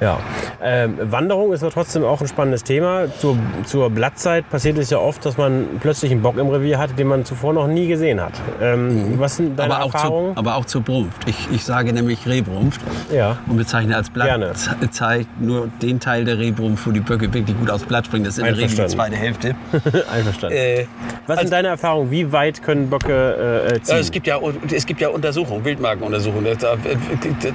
Ja. 0.01 0.19
Ähm, 0.63 0.97
Wanderung 1.11 1.53
ist 1.53 1.63
aber 1.63 1.73
trotzdem 1.73 2.05
auch 2.05 2.21
ein 2.21 2.29
spannendes 2.29 2.63
Thema. 2.63 3.07
Zur, 3.19 3.37
zur 3.65 3.91
Blattzeit 3.91 4.49
passiert 4.49 4.79
es 4.79 4.91
ja 4.91 4.99
oft, 4.99 5.25
dass 5.25 5.37
man 5.37 5.67
plötzlich 5.81 6.13
einen 6.13 6.23
Bock 6.23 6.37
im 6.39 6.49
Revier 6.49 6.79
hat, 6.79 6.97
den 6.99 7.09
man 7.09 7.25
zuvor 7.25 7.53
noch 7.53 7.67
nie 7.67 7.89
gesehen 7.89 8.21
hat. 8.21 8.33
Ähm, 8.61 9.15
Was 9.19 9.37
sind 9.37 9.59
deine 9.59 9.69
Mhm. 9.69 9.75
aber, 9.75 9.85
auch 9.85 9.95
Erfahrungen? 9.95 10.35
zu, 10.35 10.39
aber 10.39 10.55
auch 10.57 10.65
zur 10.67 10.83
Brunft. 10.83 11.29
Ich, 11.29 11.49
ich 11.53 11.65
sage 11.65 11.93
nämlich 11.93 12.27
Rehbrunft 12.27 12.81
Ja. 13.13 13.39
und 13.49 13.57
bezeichne 13.57 13.97
als 13.97 14.11
Blatt 14.11 14.29
Gerne. 14.29 14.53
ze- 14.55 14.77
zeigt 14.91 15.41
nur 15.41 15.69
den 15.83 15.99
Teil 16.01 16.25
der 16.25 16.39
Rehbrunft, 16.39 16.87
wo 16.87 16.91
die 16.93 17.01
Böcke 17.01 17.33
wirklich 17.35 17.59
gut 17.59 17.71
aufs 17.71 17.85
Blatt 17.85 18.07
springen. 18.07 18.25
Das 18.25 18.35
ist 18.35 18.39
in 18.39 18.45
der 18.45 18.57
Regel 18.57 18.77
die 18.77 18.87
zweite 18.87 19.17
Hälfte. 19.17 19.55
Einverstanden. 20.13 20.57
Äh, 20.57 20.87
Was 21.27 21.41
sind 21.41 21.53
deine 21.53 21.69
Erfahrungen? 21.69 22.11
Wie 22.11 22.31
weit 22.33 22.63
können 22.63 22.89
Böcke 22.89 23.67
äh, 23.75 23.81
ziehen? 23.83 23.95
Ja, 23.97 24.01
es, 24.01 24.11
gibt 24.13 24.27
ja, 24.29 24.39
es 24.73 24.87
gibt 24.87 25.01
ja 25.01 25.09
Untersuchungen, 25.09 25.65
Wildmarkenuntersuchungen. 25.65 26.57
Das, 26.59 26.77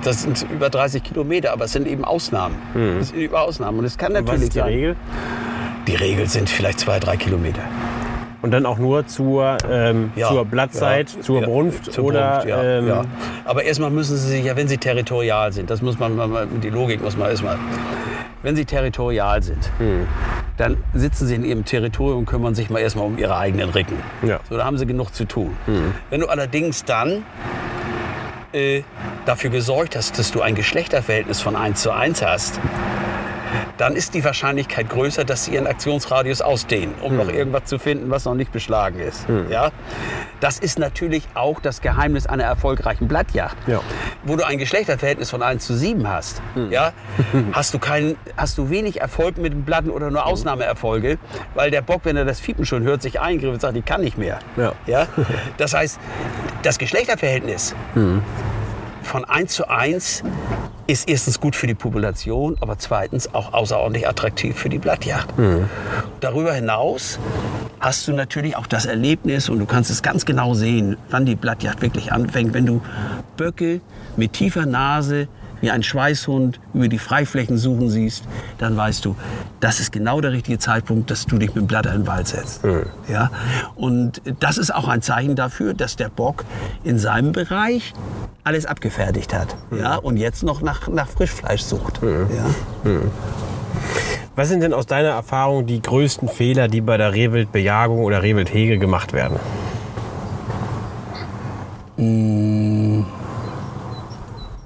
das 0.04 0.22
sind 0.24 0.46
über 0.52 0.70
30 0.70 1.04
Kilometer, 1.04 1.54
aber 1.54 1.66
es 1.66 1.72
sind 1.72 1.88
eben 1.88 2.04
Ausnahmen. 2.04 2.33
Das 2.34 3.10
sind 3.10 3.20
über 3.20 3.42
Ausnahmen. 3.42 3.80
Und 3.80 3.86
es 3.86 3.98
kann 3.98 4.14
Was 4.14 4.22
natürlich 4.22 4.44
ist 4.44 4.56
die 4.56 4.60
sein. 4.60 4.68
Regel? 4.68 4.96
Die 5.88 5.96
Regel 5.96 6.28
sind 6.28 6.50
vielleicht 6.50 6.80
zwei, 6.80 7.00
drei 7.00 7.18
Kilometer. 7.18 7.62
Und 8.42 8.52
dann 8.52 8.66
auch 8.66 8.78
nur 8.78 9.08
zur, 9.08 9.58
ähm, 9.70 10.12
Ja, 10.16 10.28
zur 10.28 10.44
Blattzeit, 10.44 11.14
ja, 11.16 11.22
zur 11.22 11.40
ja, 11.42 11.48
Brunft 11.48 11.94
zur 11.94 12.04
oder 12.04 12.32
Brunft, 12.40 12.48
ja, 12.50 12.64
ähm, 12.64 12.88
ja. 12.88 13.06
Aber 13.46 13.64
erstmal 13.64 13.90
müssen 13.90 14.18
sie 14.18 14.28
sich 14.28 14.44
ja, 14.44 14.58
wenn 14.58 14.68
sie 14.68 14.78
territorial 14.78 15.54
sind, 15.54 15.70
das 15.70 15.82
muss 15.82 15.98
man, 15.98 16.16
man 16.18 16.60
die 16.60 16.70
Logik 16.70 17.02
muss 17.02 17.16
man 17.16 17.30
erstmal. 17.30 17.58
Wenn 18.42 18.58
sie 18.58 18.66
territorial 18.66 19.42
sind, 19.42 19.72
Hm. 19.78 20.06
dann 20.58 20.76
sitzen 20.94 21.28
sie 21.28 21.36
in 21.36 21.46
ihrem 21.46 21.64
Territorium 21.64 22.20
und 22.20 22.26
kümmern 22.26 22.54
sich 22.54 22.70
mal 22.70 22.80
erstmal 22.80 23.06
um 23.06 23.18
ihre 23.18 23.38
eigenen 23.38 23.70
Ricken. 23.70 23.96
Ja. 24.28 24.42
So, 24.50 24.58
da 24.58 24.66
haben 24.66 24.78
sie 24.78 24.86
genug 24.86 25.14
zu 25.14 25.24
tun. 25.24 25.56
Hm. 25.66 25.94
Wenn 26.10 26.20
du 26.20 26.28
allerdings 26.28 26.84
dann 26.84 27.24
äh, 28.54 28.84
dafür 29.26 29.50
gesorgt 29.50 29.96
hast, 29.96 30.20
dass 30.20 30.32
du 30.32 30.42
ein 30.42 30.56
Geschlechterverhältnis 30.56 31.42
von 31.42 31.56
1 31.56 31.82
zu 31.82 31.92
1 31.92 32.22
hast, 32.22 32.60
dann 33.78 33.96
ist 33.96 34.14
die 34.14 34.24
Wahrscheinlichkeit 34.24 34.90
größer, 34.90 35.24
dass 35.24 35.46
sie 35.46 35.54
ihren 35.54 35.68
Aktionsradius 35.68 36.42
ausdehnen, 36.42 36.94
um 37.02 37.12
Hm. 37.12 37.18
noch 37.18 37.30
irgendwas 37.30 37.66
zu 37.66 37.80
finden, 37.80 38.10
was 38.10 38.26
noch 38.26 38.36
nicht 38.36 38.52
beschlagen 38.52 39.00
ist. 39.00 39.26
Ja? 39.50 39.72
Das 40.40 40.60
ist 40.60 40.80
natürlich 40.80 41.24
auch 41.34 41.60
das 41.62 41.82
Geheimnis 41.82 42.26
einer 42.28 42.44
erfolgreichen 42.44 43.08
Blattjagd. 43.08 43.56
Ja. 43.68 43.82
Wo 44.24 44.36
du 44.36 44.46
ein 44.46 44.58
Geschlechterverhältnis 44.58 45.30
von 45.30 45.42
1 45.42 45.66
zu 45.66 45.74
7 45.76 46.08
hast, 46.08 46.42
Hm. 46.56 46.72
ja, 46.72 46.92
hast, 47.54 47.74
du 47.74 47.80
keinen, 47.80 48.16
hast 48.38 48.58
du 48.58 48.70
wenig 48.70 49.02
Erfolg 49.02 49.38
mit 49.38 49.54
dem 49.54 49.64
Blatten 49.64 49.90
oder 49.90 50.10
nur 50.12 50.26
Ausnahmeerfolge, 50.26 51.18
weil 51.56 51.72
der 51.72 51.82
Bock, 51.82 52.02
wenn 52.04 52.18
er 52.18 52.26
das 52.26 52.40
Fiepen 52.40 52.66
schon 52.66 52.84
hört, 52.84 53.02
sich 53.02 53.20
eingriff 53.20 53.54
und 53.54 53.62
sagt, 53.62 53.76
ich 53.78 53.86
kann 53.86 54.02
nicht 54.02 54.18
mehr. 54.18 54.40
Ja. 54.58 54.74
Ja? 54.88 55.08
Das 55.58 55.74
heißt, 55.74 56.00
das 56.64 56.78
Geschlechterverhältnis 56.78 57.76
von 59.04 59.26
1 59.26 59.54
zu 59.54 59.70
1 59.70 60.24
ist 60.88 61.08
erstens 61.08 61.40
gut 61.40 61.56
für 61.56 61.68
die 61.68 61.76
Population, 61.76 62.58
aber 62.60 62.78
zweitens 62.78 63.34
auch 63.34 63.54
außerordentlich 63.54 64.08
attraktiv 64.08 64.58
für 64.58 64.70
die 64.70 64.80
Blattjagd. 64.80 65.34
Darüber 66.20 66.54
hinaus 66.54 67.20
hast 67.80 68.08
du 68.08 68.14
natürlich 68.14 68.56
auch 68.56 68.68
das 68.68 68.86
Erlebnis 68.86 69.50
und 69.50 69.60
du 69.60 69.66
kannst 69.66 69.92
es 69.92 70.02
ganz 70.02 70.26
genau 70.26 70.54
sehen, 70.54 70.98
wann 71.10 71.26
die 71.26 71.36
Blattjagd 71.36 71.82
wirklich 71.82 72.12
anfängt, 72.12 72.54
wenn 72.54 72.66
du 72.66 72.82
Böcke 73.38 73.82
mit 74.18 74.34
tiefer 74.34 74.66
Nase 74.66 75.28
wie 75.64 75.72
ein 75.72 75.82
Schweißhund 75.82 76.60
über 76.74 76.90
die 76.90 77.00
Freiflächen 77.00 77.58
suchen 77.58 77.90
siehst, 77.90 78.26
dann 78.58 78.76
weißt 78.76 79.06
du, 79.06 79.16
das 79.62 79.80
ist 79.80 79.94
genau 79.94 80.20
der 80.20 80.34
richtige 80.34 80.60
Zeitpunkt, 80.60 81.10
dass 81.10 81.26
du 81.26 81.38
dich 81.38 81.56
mit 81.56 81.64
dem 81.64 81.68
Blatt 81.68 81.86
in 81.86 81.94
den 81.94 82.08
Wald 82.08 82.28
setzt. 82.28 82.62
Ja? 83.08 83.32
Und 83.76 84.22
das 84.42 84.58
ist 84.58 84.76
auch 84.76 84.90
ein 84.90 85.02
Zeichen 85.02 85.38
dafür, 85.38 85.74
dass 85.74 85.96
der 85.96 86.10
Bock 86.10 86.44
in 86.84 87.00
seinem 87.00 87.32
Bereich 87.32 87.94
alles 88.44 88.66
abgefertigt 88.66 89.34
hat. 89.34 89.56
Ja? 89.72 89.96
Und 89.96 90.18
jetzt 90.18 90.44
noch 90.44 90.62
nach, 90.62 90.90
nach 90.90 91.08
Frischfleisch 91.08 91.62
sucht. 91.62 92.02
Ja? 92.04 92.92
Was 94.36 94.50
sind 94.50 94.60
denn 94.60 94.74
aus 94.74 94.86
deiner 94.86 95.12
Erfahrung 95.12 95.66
die 95.66 95.82
größten 95.82 96.28
Fehler, 96.28 96.68
die 96.68 96.82
bei 96.82 96.98
der 96.98 97.14
Rehwildbejagung 97.14 98.04
oder 98.04 98.22
Rehwildhege 98.22 98.80
gemacht 98.80 99.14
werden? 99.14 99.40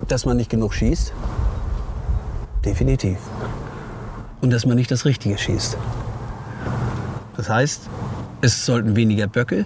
Dass 0.07 0.25
man 0.25 0.37
nicht 0.37 0.49
genug 0.49 0.73
schießt? 0.73 1.13
Definitiv. 2.63 3.17
Und 4.41 4.51
dass 4.51 4.65
man 4.65 4.77
nicht 4.77 4.89
das 4.91 5.05
Richtige 5.05 5.37
schießt. 5.37 5.77
Das 7.35 7.49
heißt, 7.49 7.89
es 8.41 8.65
sollten 8.65 8.95
weniger 8.95 9.27
Böcke, 9.27 9.65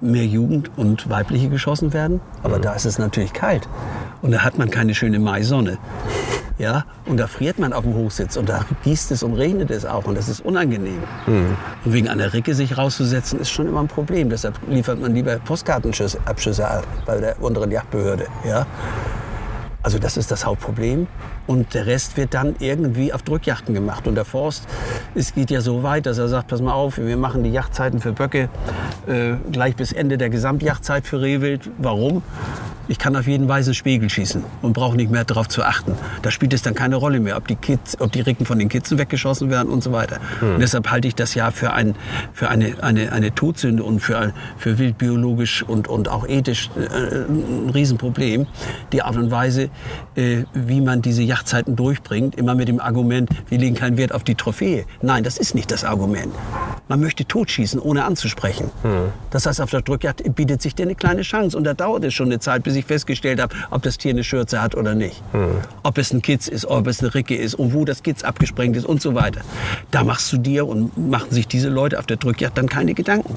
mehr 0.00 0.26
Jugend 0.26 0.70
und 0.76 1.10
weibliche 1.10 1.48
geschossen 1.48 1.92
werden. 1.92 2.20
Aber 2.42 2.58
da 2.58 2.74
ist 2.74 2.84
es 2.84 2.98
natürlich 2.98 3.32
kalt. 3.32 3.68
Und 4.22 4.30
da 4.32 4.44
hat 4.44 4.58
man 4.58 4.70
keine 4.70 4.94
schöne 4.94 5.18
Maisonne. 5.18 5.78
Ja, 6.58 6.86
und 7.06 7.18
da 7.18 7.28
friert 7.28 7.60
man 7.60 7.72
auf 7.72 7.84
dem 7.84 7.94
Hochsitz 7.94 8.36
und 8.36 8.48
da 8.48 8.64
gießt 8.82 9.12
es 9.12 9.22
und 9.22 9.34
regnet 9.34 9.70
es 9.70 9.84
auch 9.84 10.06
und 10.06 10.18
das 10.18 10.28
ist 10.28 10.44
unangenehm. 10.44 11.00
Und 11.84 11.92
wegen 11.92 12.08
einer 12.08 12.32
Ricke 12.32 12.52
sich 12.52 12.76
rauszusetzen, 12.76 13.38
ist 13.38 13.50
schon 13.50 13.68
immer 13.68 13.80
ein 13.80 13.86
Problem. 13.86 14.28
Deshalb 14.28 14.58
liefert 14.68 15.00
man 15.00 15.14
lieber 15.14 15.36
Postkartenabschüsse 15.36 16.68
ab 16.68 16.84
bei 17.06 17.18
der 17.18 17.40
unteren 17.40 17.70
Jagdbehörde. 17.70 18.26
Ja? 18.44 18.66
Also 19.82 19.98
das 19.98 20.16
ist 20.16 20.30
das 20.30 20.44
Hauptproblem. 20.44 21.06
Und 21.48 21.74
der 21.74 21.86
Rest 21.86 22.16
wird 22.16 22.34
dann 22.34 22.54
irgendwie 22.60 23.12
auf 23.12 23.22
Drückjachten 23.22 23.74
gemacht. 23.74 24.06
Und 24.06 24.14
der 24.14 24.24
Forst, 24.24 24.68
es 25.14 25.34
geht 25.34 25.50
ja 25.50 25.60
so 25.60 25.82
weit, 25.82 26.06
dass 26.06 26.18
er 26.18 26.28
sagt, 26.28 26.48
pass 26.48 26.60
mal 26.60 26.74
auf, 26.74 26.98
wir 26.98 27.16
machen 27.16 27.42
die 27.42 27.50
Jachtzeiten 27.50 28.00
für 28.00 28.12
Böcke 28.12 28.48
äh, 29.08 29.32
gleich 29.50 29.74
bis 29.74 29.92
Ende 29.92 30.18
der 30.18 30.28
Gesamtjachtzeit 30.28 31.06
für 31.06 31.20
Rehwild. 31.20 31.70
Warum? 31.78 32.22
Ich 32.90 32.98
kann 32.98 33.14
auf 33.16 33.26
jeden 33.26 33.48
weißen 33.48 33.74
Spiegel 33.74 34.08
schießen 34.08 34.42
und 34.62 34.72
brauche 34.72 34.96
nicht 34.96 35.10
mehr 35.10 35.24
darauf 35.24 35.46
zu 35.48 35.62
achten. 35.62 35.92
Da 36.22 36.30
spielt 36.30 36.54
es 36.54 36.62
dann 36.62 36.74
keine 36.74 36.96
Rolle 36.96 37.20
mehr, 37.20 37.36
ob 37.36 37.46
die, 37.46 37.54
Kids, 37.54 38.00
ob 38.00 38.12
die 38.12 38.22
Ricken 38.22 38.46
von 38.46 38.58
den 38.58 38.70
Kitzen 38.70 38.98
weggeschossen 38.98 39.50
werden 39.50 39.68
und 39.68 39.82
so 39.82 39.92
weiter. 39.92 40.20
Und 40.40 40.60
deshalb 40.60 40.90
halte 40.90 41.06
ich 41.06 41.14
das 41.14 41.34
ja 41.34 41.50
für, 41.50 41.74
ein, 41.74 41.96
für 42.32 42.48
eine, 42.48 42.82
eine, 42.82 43.12
eine 43.12 43.34
Todsünde 43.34 43.84
und 43.84 44.00
für, 44.00 44.32
für 44.56 44.78
wildbiologisch 44.78 45.62
und, 45.62 45.86
und 45.86 46.08
auch 46.08 46.26
ethisch 46.26 46.70
äh, 46.78 47.30
ein 47.30 47.70
Riesenproblem. 47.74 48.46
Die 48.92 49.02
Art 49.02 49.16
und 49.16 49.30
Weise, 49.30 49.68
äh, 50.14 50.44
wie 50.54 50.80
man 50.80 51.02
diese 51.02 51.22
Yachtzeiten 51.38 51.76
durchbringt, 51.76 52.34
immer 52.34 52.54
mit 52.54 52.68
dem 52.68 52.80
Argument, 52.80 53.30
wir 53.48 53.58
legen 53.58 53.76
keinen 53.76 53.96
Wert 53.96 54.12
auf 54.12 54.24
die 54.24 54.34
Trophäe. 54.34 54.84
Nein, 55.02 55.22
das 55.22 55.38
ist 55.38 55.54
nicht 55.54 55.70
das 55.70 55.84
Argument. 55.84 56.32
Man 56.88 57.00
möchte 57.00 57.24
totschießen, 57.24 57.78
ohne 57.80 58.04
anzusprechen. 58.04 58.70
Das 59.30 59.46
heißt, 59.46 59.60
auf 59.60 59.70
der 59.70 59.82
Drückjagd 59.82 60.34
bietet 60.34 60.62
sich 60.62 60.74
dir 60.74 60.84
eine 60.84 60.94
kleine 60.94 61.22
Chance. 61.22 61.56
Und 61.56 61.64
da 61.64 61.74
dauert 61.74 62.04
es 62.04 62.14
schon 62.14 62.26
eine 62.26 62.40
Zeit, 62.40 62.62
bis 62.62 62.74
ich 62.74 62.86
festgestellt 62.86 63.40
habe, 63.40 63.54
ob 63.70 63.82
das 63.82 63.98
Tier 63.98 64.10
eine 64.10 64.24
Schürze 64.24 64.60
hat 64.60 64.74
oder 64.74 64.94
nicht. 64.94 65.22
Ob 65.82 65.98
es 65.98 66.12
ein 66.12 66.22
Kitz 66.22 66.48
ist, 66.48 66.64
ob 66.66 66.86
es 66.86 67.00
eine 67.00 67.14
Ricke 67.14 67.36
ist 67.36 67.54
und 67.54 67.72
wo 67.74 67.84
das 67.84 68.02
Kitz 68.02 68.24
abgesprengt 68.24 68.76
ist 68.76 68.86
und 68.86 69.00
so 69.02 69.14
weiter. 69.14 69.42
Da 69.90 70.02
machst 70.02 70.32
du 70.32 70.38
dir 70.38 70.66
und 70.66 70.96
machen 70.96 71.30
sich 71.30 71.46
diese 71.46 71.68
Leute 71.68 71.98
auf 71.98 72.06
der 72.06 72.16
Drückjagd 72.16 72.56
dann 72.56 72.68
keine 72.68 72.94
Gedanken. 72.94 73.34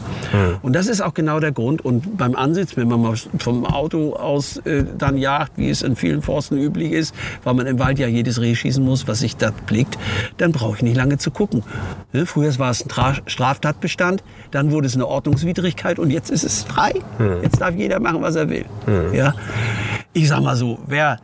Und 0.62 0.74
das 0.74 0.88
ist 0.88 1.02
auch 1.02 1.14
genau 1.14 1.40
der 1.40 1.52
Grund. 1.52 1.84
Und 1.84 2.18
beim 2.18 2.36
Ansitz, 2.36 2.78
wenn 2.78 2.88
man 2.88 3.02
mal 3.02 3.16
vom 3.38 3.66
Auto 3.66 4.14
aus 4.14 4.58
äh, 4.58 4.86
dann 4.98 5.18
jagt, 5.18 5.58
wie 5.58 5.70
es 5.70 5.82
in 5.82 5.96
vielen 5.96 6.22
Forsten 6.22 6.58
üblich 6.58 6.94
ist, 6.94 7.14
weil 7.44 7.54
man 7.54 7.68
im 7.68 7.80
Wald 7.80 7.91
ja 8.00 8.08
jedes 8.08 8.42
Reh 8.42 8.56
schießen 8.56 8.84
muss, 8.84 9.08
was 9.08 9.20
sich 9.20 9.38
da 9.38 9.52
blickt, 9.66 9.98
dann 10.38 10.52
brauche 10.52 10.78
ich 10.78 10.84
nicht 10.84 10.96
lange 10.96 11.18
zu 11.18 11.32
gucken. 11.32 11.64
Ne? 12.14 12.26
Früher 12.26 12.58
war 12.60 12.72
es 12.72 12.86
ein 12.86 12.90
Tra 12.90 13.16
Straftatbestand, 13.26 14.24
dann 14.52 14.72
wurde 14.72 14.88
es 14.88 14.96
eine 14.96 15.08
Ordnungswidrigkeit 15.08 16.00
und 16.00 16.10
jetzt 16.10 16.30
ist 16.30 16.44
es 16.44 16.64
frei. 16.64 16.94
Jetzt 17.42 17.62
darf 17.62 17.76
jeder 17.76 18.00
machen, 18.00 18.22
was 18.22 18.36
er 18.36 18.50
will. 18.50 18.66
Ja? 19.14 19.34
Ich 20.14 20.28
sag 20.28 20.42
mal 20.42 20.56
so, 20.56 20.80
wer 20.88 21.20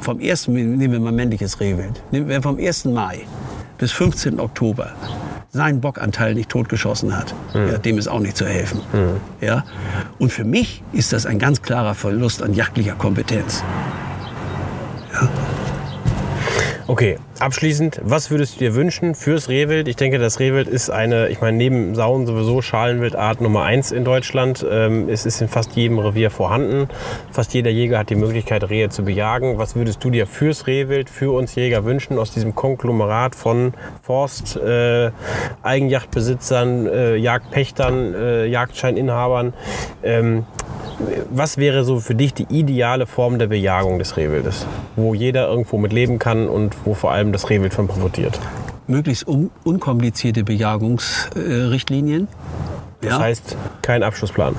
vom 0.00 0.18
1. 0.20 0.48
nehmen 0.48 0.92
wir 0.92 1.00
mal 1.00 1.12
männliches 1.12 1.60
Rehwild, 1.60 2.02
wer 2.10 2.42
vom 2.42 2.58
1. 2.58 2.86
Mai 2.86 3.20
bis 3.78 3.92
15. 3.92 4.40
Oktober 4.40 4.92
seinen 5.50 5.80
Bockanteil 5.80 6.34
nicht 6.34 6.48
totgeschossen 6.48 7.16
hat, 7.16 7.34
ja, 7.52 7.76
dem 7.76 7.98
ist 7.98 8.08
auch 8.08 8.20
nicht 8.20 8.36
zu 8.36 8.46
helfen. 8.46 8.80
Ja? 9.40 9.64
Und 10.18 10.32
für 10.32 10.44
mich 10.44 10.82
ist 10.92 11.12
das 11.12 11.26
ein 11.26 11.38
ganz 11.38 11.62
klarer 11.62 11.94
Verlust 11.94 12.42
an 12.42 12.54
jagdlicher 12.54 12.94
Kompetenz. 12.94 13.62
Okay, 16.88 17.16
abschließend, 17.42 18.00
was 18.04 18.30
würdest 18.30 18.54
du 18.54 18.58
dir 18.60 18.74
wünschen 18.74 19.14
fürs 19.14 19.48
Rehwild? 19.48 19.88
Ich 19.88 19.96
denke, 19.96 20.18
das 20.18 20.38
Rehwild 20.38 20.68
ist 20.68 20.90
eine, 20.90 21.28
ich 21.28 21.40
meine, 21.40 21.56
neben 21.56 21.94
Sauen 21.94 22.26
sowieso 22.26 22.62
Schalenwildart 22.62 23.40
Nummer 23.40 23.64
eins 23.64 23.90
in 23.90 24.04
Deutschland. 24.04 24.64
Ähm, 24.68 25.08
es 25.08 25.26
ist 25.26 25.42
in 25.42 25.48
fast 25.48 25.72
jedem 25.72 25.98
Revier 25.98 26.30
vorhanden. 26.30 26.88
Fast 27.32 27.52
jeder 27.52 27.70
Jäger 27.70 27.98
hat 27.98 28.10
die 28.10 28.14
Möglichkeit, 28.14 28.70
Rehe 28.70 28.88
zu 28.90 29.04
bejagen. 29.04 29.58
Was 29.58 29.74
würdest 29.74 30.04
du 30.04 30.10
dir 30.10 30.26
fürs 30.26 30.68
Rehwild, 30.68 31.10
für 31.10 31.32
uns 31.32 31.54
Jäger 31.56 31.84
wünschen 31.84 32.16
aus 32.18 32.32
diesem 32.32 32.54
Konglomerat 32.54 33.34
von 33.34 33.74
Forst, 34.02 34.56
äh, 34.56 35.10
Eigenjachtbesitzern, 35.62 36.86
äh, 36.86 37.16
Jagdpächtern, 37.16 38.14
äh, 38.14 38.46
Jagdscheininhabern? 38.46 39.52
Ähm, 40.04 40.46
was 41.30 41.58
wäre 41.58 41.84
so 41.84 42.00
für 42.00 42.14
dich 42.14 42.34
die 42.34 42.46
ideale 42.50 43.06
Form 43.06 43.38
der 43.38 43.46
Bejagung 43.46 43.98
des 43.98 44.16
Rehwildes, 44.16 44.66
wo 44.96 45.14
jeder 45.14 45.48
irgendwo 45.48 45.78
mit 45.78 45.92
leben 45.92 46.18
kann 46.18 46.48
und 46.48 46.76
wo 46.84 46.94
vor 46.94 47.12
allem 47.12 47.31
das 47.32 47.48
Rehwild 47.50 47.74
von 47.74 47.88
profitiert? 47.88 48.38
Möglichst 48.86 49.26
un 49.26 49.50
unkomplizierte 49.64 50.44
Bejagungsrichtlinien. 50.44 52.28
Das 53.00 53.18
heißt, 53.18 53.56
kein 53.82 54.02
Abschlussplan. 54.02 54.54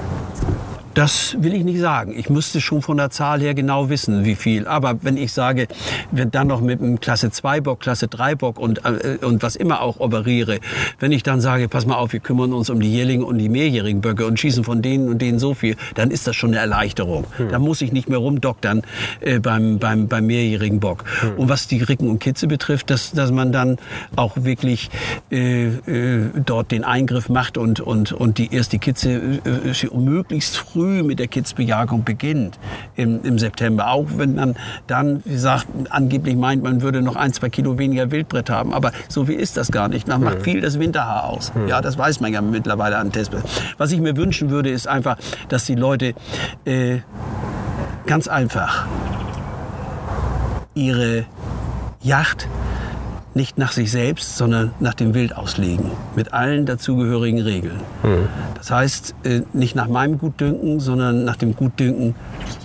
Das 0.93 1.35
will 1.39 1.53
ich 1.53 1.63
nicht 1.63 1.79
sagen. 1.79 2.13
Ich 2.15 2.29
müsste 2.29 2.61
schon 2.61 2.81
von 2.81 2.97
der 2.97 3.09
Zahl 3.09 3.41
her 3.41 3.53
genau 3.53 3.89
wissen, 3.89 4.25
wie 4.25 4.35
viel. 4.35 4.67
Aber 4.67 4.99
wenn 5.01 5.17
ich 5.17 5.33
sage, 5.33 5.67
wenn 6.11 6.29
dann 6.29 6.47
noch 6.47 6.61
mit 6.61 6.81
einem 6.81 6.99
Klasse 6.99 7.31
2 7.31 7.61
Bock, 7.61 7.79
Klasse 7.79 8.07
3 8.07 8.35
Bock 8.35 8.59
und, 8.59 8.85
äh, 8.85 9.17
und 9.21 9.41
was 9.41 9.55
immer 9.55 9.81
auch 9.81 9.99
operiere, 9.99 10.59
wenn 10.99 11.11
ich 11.11 11.23
dann 11.23 11.41
sage, 11.41 11.67
pass 11.67 11.85
mal 11.85 11.95
auf, 11.95 12.13
wir 12.13 12.19
kümmern 12.19 12.53
uns 12.53 12.69
um 12.69 12.79
die 12.79 12.91
Jährlinge 12.91 13.25
und 13.25 13.39
die 13.39 13.49
mehrjährigen 13.49 14.01
Böcke 14.01 14.27
und 14.27 14.39
schießen 14.39 14.63
von 14.63 14.81
denen 14.81 15.09
und 15.09 15.19
denen 15.19 15.39
so 15.39 15.55
viel, 15.55 15.77
dann 15.95 16.11
ist 16.11 16.27
das 16.27 16.35
schon 16.35 16.51
eine 16.51 16.59
Erleichterung. 16.59 17.25
Hm. 17.37 17.49
Da 17.49 17.57
muss 17.57 17.81
ich 17.81 17.91
nicht 17.91 18.07
mehr 18.07 18.19
rumdoktern 18.19 18.83
äh, 19.19 19.39
beim, 19.39 19.79
beim, 19.79 20.07
beim 20.07 20.27
mehrjährigen 20.27 20.79
Bock. 20.79 21.05
Hm. 21.21 21.37
Und 21.37 21.49
was 21.49 21.67
die 21.67 21.81
Ricken 21.81 22.07
und 22.07 22.19
Kitze 22.19 22.45
betrifft, 22.45 22.91
dass, 22.91 23.11
dass 23.11 23.31
man 23.31 23.51
dann 23.51 23.77
auch 24.15 24.33
wirklich 24.35 24.91
äh, 25.31 25.67
äh, 25.69 26.29
dort 26.45 26.71
den 26.71 26.83
Eingriff 26.83 27.29
macht 27.29 27.57
und, 27.57 27.79
und, 27.79 28.11
und 28.11 28.37
die 28.37 28.53
erst 28.53 28.73
die 28.73 28.79
Kitze 28.79 29.39
äh, 29.43 29.97
möglichst 29.97 30.57
früh 30.57 30.82
mit 30.83 31.19
der 31.19 31.27
Kitzbejagung 31.27 32.03
beginnt 32.03 32.59
im, 32.95 33.23
im 33.23 33.39
September. 33.39 33.91
Auch 33.91 34.07
wenn 34.17 34.35
man 34.35 34.55
dann, 34.87 35.23
wie 35.25 35.33
gesagt, 35.33 35.67
angeblich 35.89 36.35
meint, 36.35 36.63
man 36.63 36.81
würde 36.81 37.01
noch 37.01 37.15
ein, 37.15 37.33
zwei 37.33 37.49
Kilo 37.49 37.77
weniger 37.77 38.11
Wildbrett 38.11 38.49
haben. 38.49 38.73
Aber 38.73 38.91
so 39.07 39.27
wie 39.27 39.33
ist 39.33 39.57
das 39.57 39.71
gar 39.71 39.87
nicht. 39.87 40.07
Man 40.07 40.21
macht 40.21 40.37
hm. 40.37 40.43
viel 40.43 40.61
das 40.61 40.79
Winterhaar 40.79 41.25
aus. 41.25 41.53
Hm. 41.53 41.67
Ja, 41.67 41.81
das 41.81 41.97
weiß 41.97 42.19
man 42.19 42.33
ja 42.33 42.41
mittlerweile 42.41 42.97
an 42.97 43.11
Tests. 43.11 43.35
Was 43.77 43.91
ich 43.91 43.99
mir 43.99 44.17
wünschen 44.17 44.49
würde, 44.49 44.69
ist 44.69 44.87
einfach, 44.87 45.17
dass 45.49 45.65
die 45.65 45.75
Leute 45.75 46.13
äh, 46.65 46.99
ganz 48.05 48.27
einfach 48.27 48.85
ihre 50.75 51.25
Yacht 52.01 52.47
nicht 53.35 53.57
nach 53.57 53.71
sich 53.71 53.91
selbst, 53.91 54.37
sondern 54.37 54.71
nach 54.79 54.93
dem 54.93 55.13
Wild 55.13 55.35
auslegen. 55.35 55.91
Mit 56.15 56.33
allen 56.33 56.65
dazugehörigen 56.65 57.41
Regeln. 57.41 57.79
Mhm. 58.03 58.27
Das 58.55 58.71
heißt, 58.71 59.15
äh, 59.23 59.41
nicht 59.53 59.75
nach 59.75 59.87
meinem 59.87 60.19
Gutdünken, 60.19 60.79
sondern 60.79 61.23
nach 61.25 61.35
dem 61.35 61.55
Gutdünken 61.55 62.15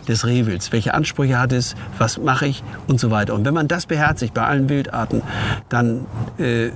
des 0.08 0.26
Rehwilds. 0.26 0.72
Welche 0.72 0.94
Ansprüche 0.94 1.38
hat 1.38 1.52
es? 1.52 1.74
Was 1.98 2.18
mache 2.18 2.46
ich? 2.46 2.62
Und 2.86 3.00
so 3.00 3.10
weiter. 3.10 3.34
Und 3.34 3.44
wenn 3.44 3.54
man 3.54 3.68
das 3.68 3.86
beherzigt 3.86 4.34
bei 4.34 4.42
allen 4.42 4.68
Wildarten, 4.68 5.22
dann 5.68 6.06
äh, 6.38 6.70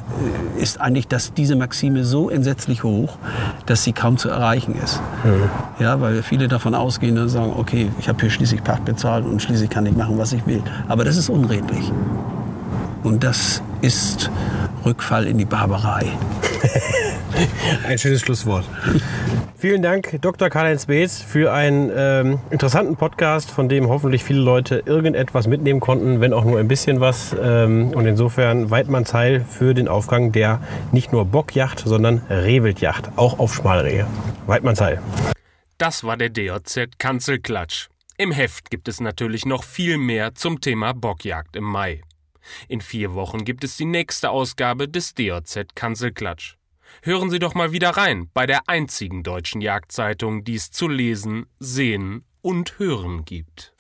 ist 0.59 0.80
eigentlich 0.80 1.09
das, 1.09 1.34
diese 1.34 1.57
Maxime 1.57 2.05
so 2.05 2.30
entsetzlich 2.30 2.84
hoch, 2.84 3.18
dass 3.66 3.84
sie 3.84 3.93
kaum 3.93 4.16
zu 4.16 4.28
erreichen 4.28 4.74
ist. 4.82 5.01
Mhm. 5.24 5.82
Ja, 5.82 6.01
weil 6.01 6.22
viele 6.22 6.49
davon 6.49 6.74
ausgehen 6.74 7.18
und 7.18 7.28
sagen, 7.28 7.53
okay, 7.57 7.90
ich 7.99 8.09
habe 8.09 8.20
hier 8.20 8.30
schließlich 8.30 8.62
Pacht 8.64 8.84
bezahlt 8.84 9.24
und 9.24 9.40
schließlich 9.43 9.70
kann 9.70 9.86
ich 9.86 9.97
machen, 9.97 10.18
was 10.18 10.32
ich 10.32 10.47
will. 10.47 10.62
Aber 10.88 11.05
das 11.05 11.16
ist 11.16 11.28
unredlich. 11.28 11.93
Und 13.03 13.24
das 13.24 13.62
ist 13.80 14.30
Rückfall 14.84 15.26
in 15.26 15.38
die 15.38 15.44
Barbarei. 15.44 16.07
Ein 17.86 17.98
schönes 17.98 18.20
Schlusswort. 18.20 18.64
Vielen 19.57 19.82
Dank, 19.82 20.20
Dr. 20.20 20.50
Karl-Heinz 20.50 20.86
Beetz, 20.86 21.22
für 21.22 21.53
einen 21.53 21.90
ähm, 21.94 22.40
interessanten 22.50 22.96
Podcast, 22.96 23.50
von 23.50 23.68
dem 23.68 23.88
hoffentlich 23.88 24.24
viele 24.24 24.40
Leute 24.40 24.82
irgendetwas 24.86 25.46
mitnehmen 25.46 25.78
konnten, 25.78 26.20
wenn 26.20 26.32
auch 26.32 26.44
nur 26.44 26.59
ein 26.59 26.68
bisschen 26.68 27.00
was. 27.00 27.34
Ähm, 27.40 27.90
und 27.94 28.07
insofern 28.07 28.70
Weidmanns 28.70 29.14
Heil 29.14 29.44
für 29.48 29.74
den 29.74 29.88
Aufgang 29.88 30.32
der 30.32 30.61
nicht 30.90 31.12
nur 31.12 31.24
Bockjacht, 31.24 31.80
sondern 31.80 32.22
Rehwildjacht, 32.28 33.11
auch 33.16 33.38
auf 33.38 33.55
Schmalrehe. 33.55 34.07
Weidmanns 34.46 34.80
Heil. 34.80 35.00
Das 35.78 36.05
war 36.05 36.16
der 36.16 36.30
DJZ 36.30 36.98
Kanzelklatsch. 36.98 37.88
Im 38.16 38.30
Heft 38.30 38.70
gibt 38.70 38.88
es 38.88 39.00
natürlich 39.00 39.46
noch 39.46 39.64
viel 39.64 39.96
mehr 39.96 40.34
zum 40.34 40.61
Thema 40.61 40.92
Bockjagd 40.92 41.57
im 41.57 41.64
Mai. 41.64 42.03
In 42.68 42.80
vier 42.80 43.14
Wochen 43.14 43.45
gibt 43.45 43.64
es 43.64 43.76
die 43.76 43.84
nächste 43.84 44.30
Ausgabe 44.30 44.88
des 44.88 45.14
DOZ 45.14 45.74
Kanzelklatsch. 45.74 46.57
Hören 47.03 47.30
Sie 47.30 47.38
doch 47.38 47.55
mal 47.55 47.72
wieder 47.72 47.90
rein 47.90 48.30
bei 48.34 48.47
der 48.47 48.68
einzigen 48.68 49.22
deutschen 49.22 49.61
Jagdzeitung, 49.61 50.45
die 50.45 50.57
es 50.57 50.70
zu 50.70 50.88
lesen, 50.88 51.47
sehen 51.59 52.24
und 52.43 52.78
hören 52.78 53.24
gibt. 53.24 53.74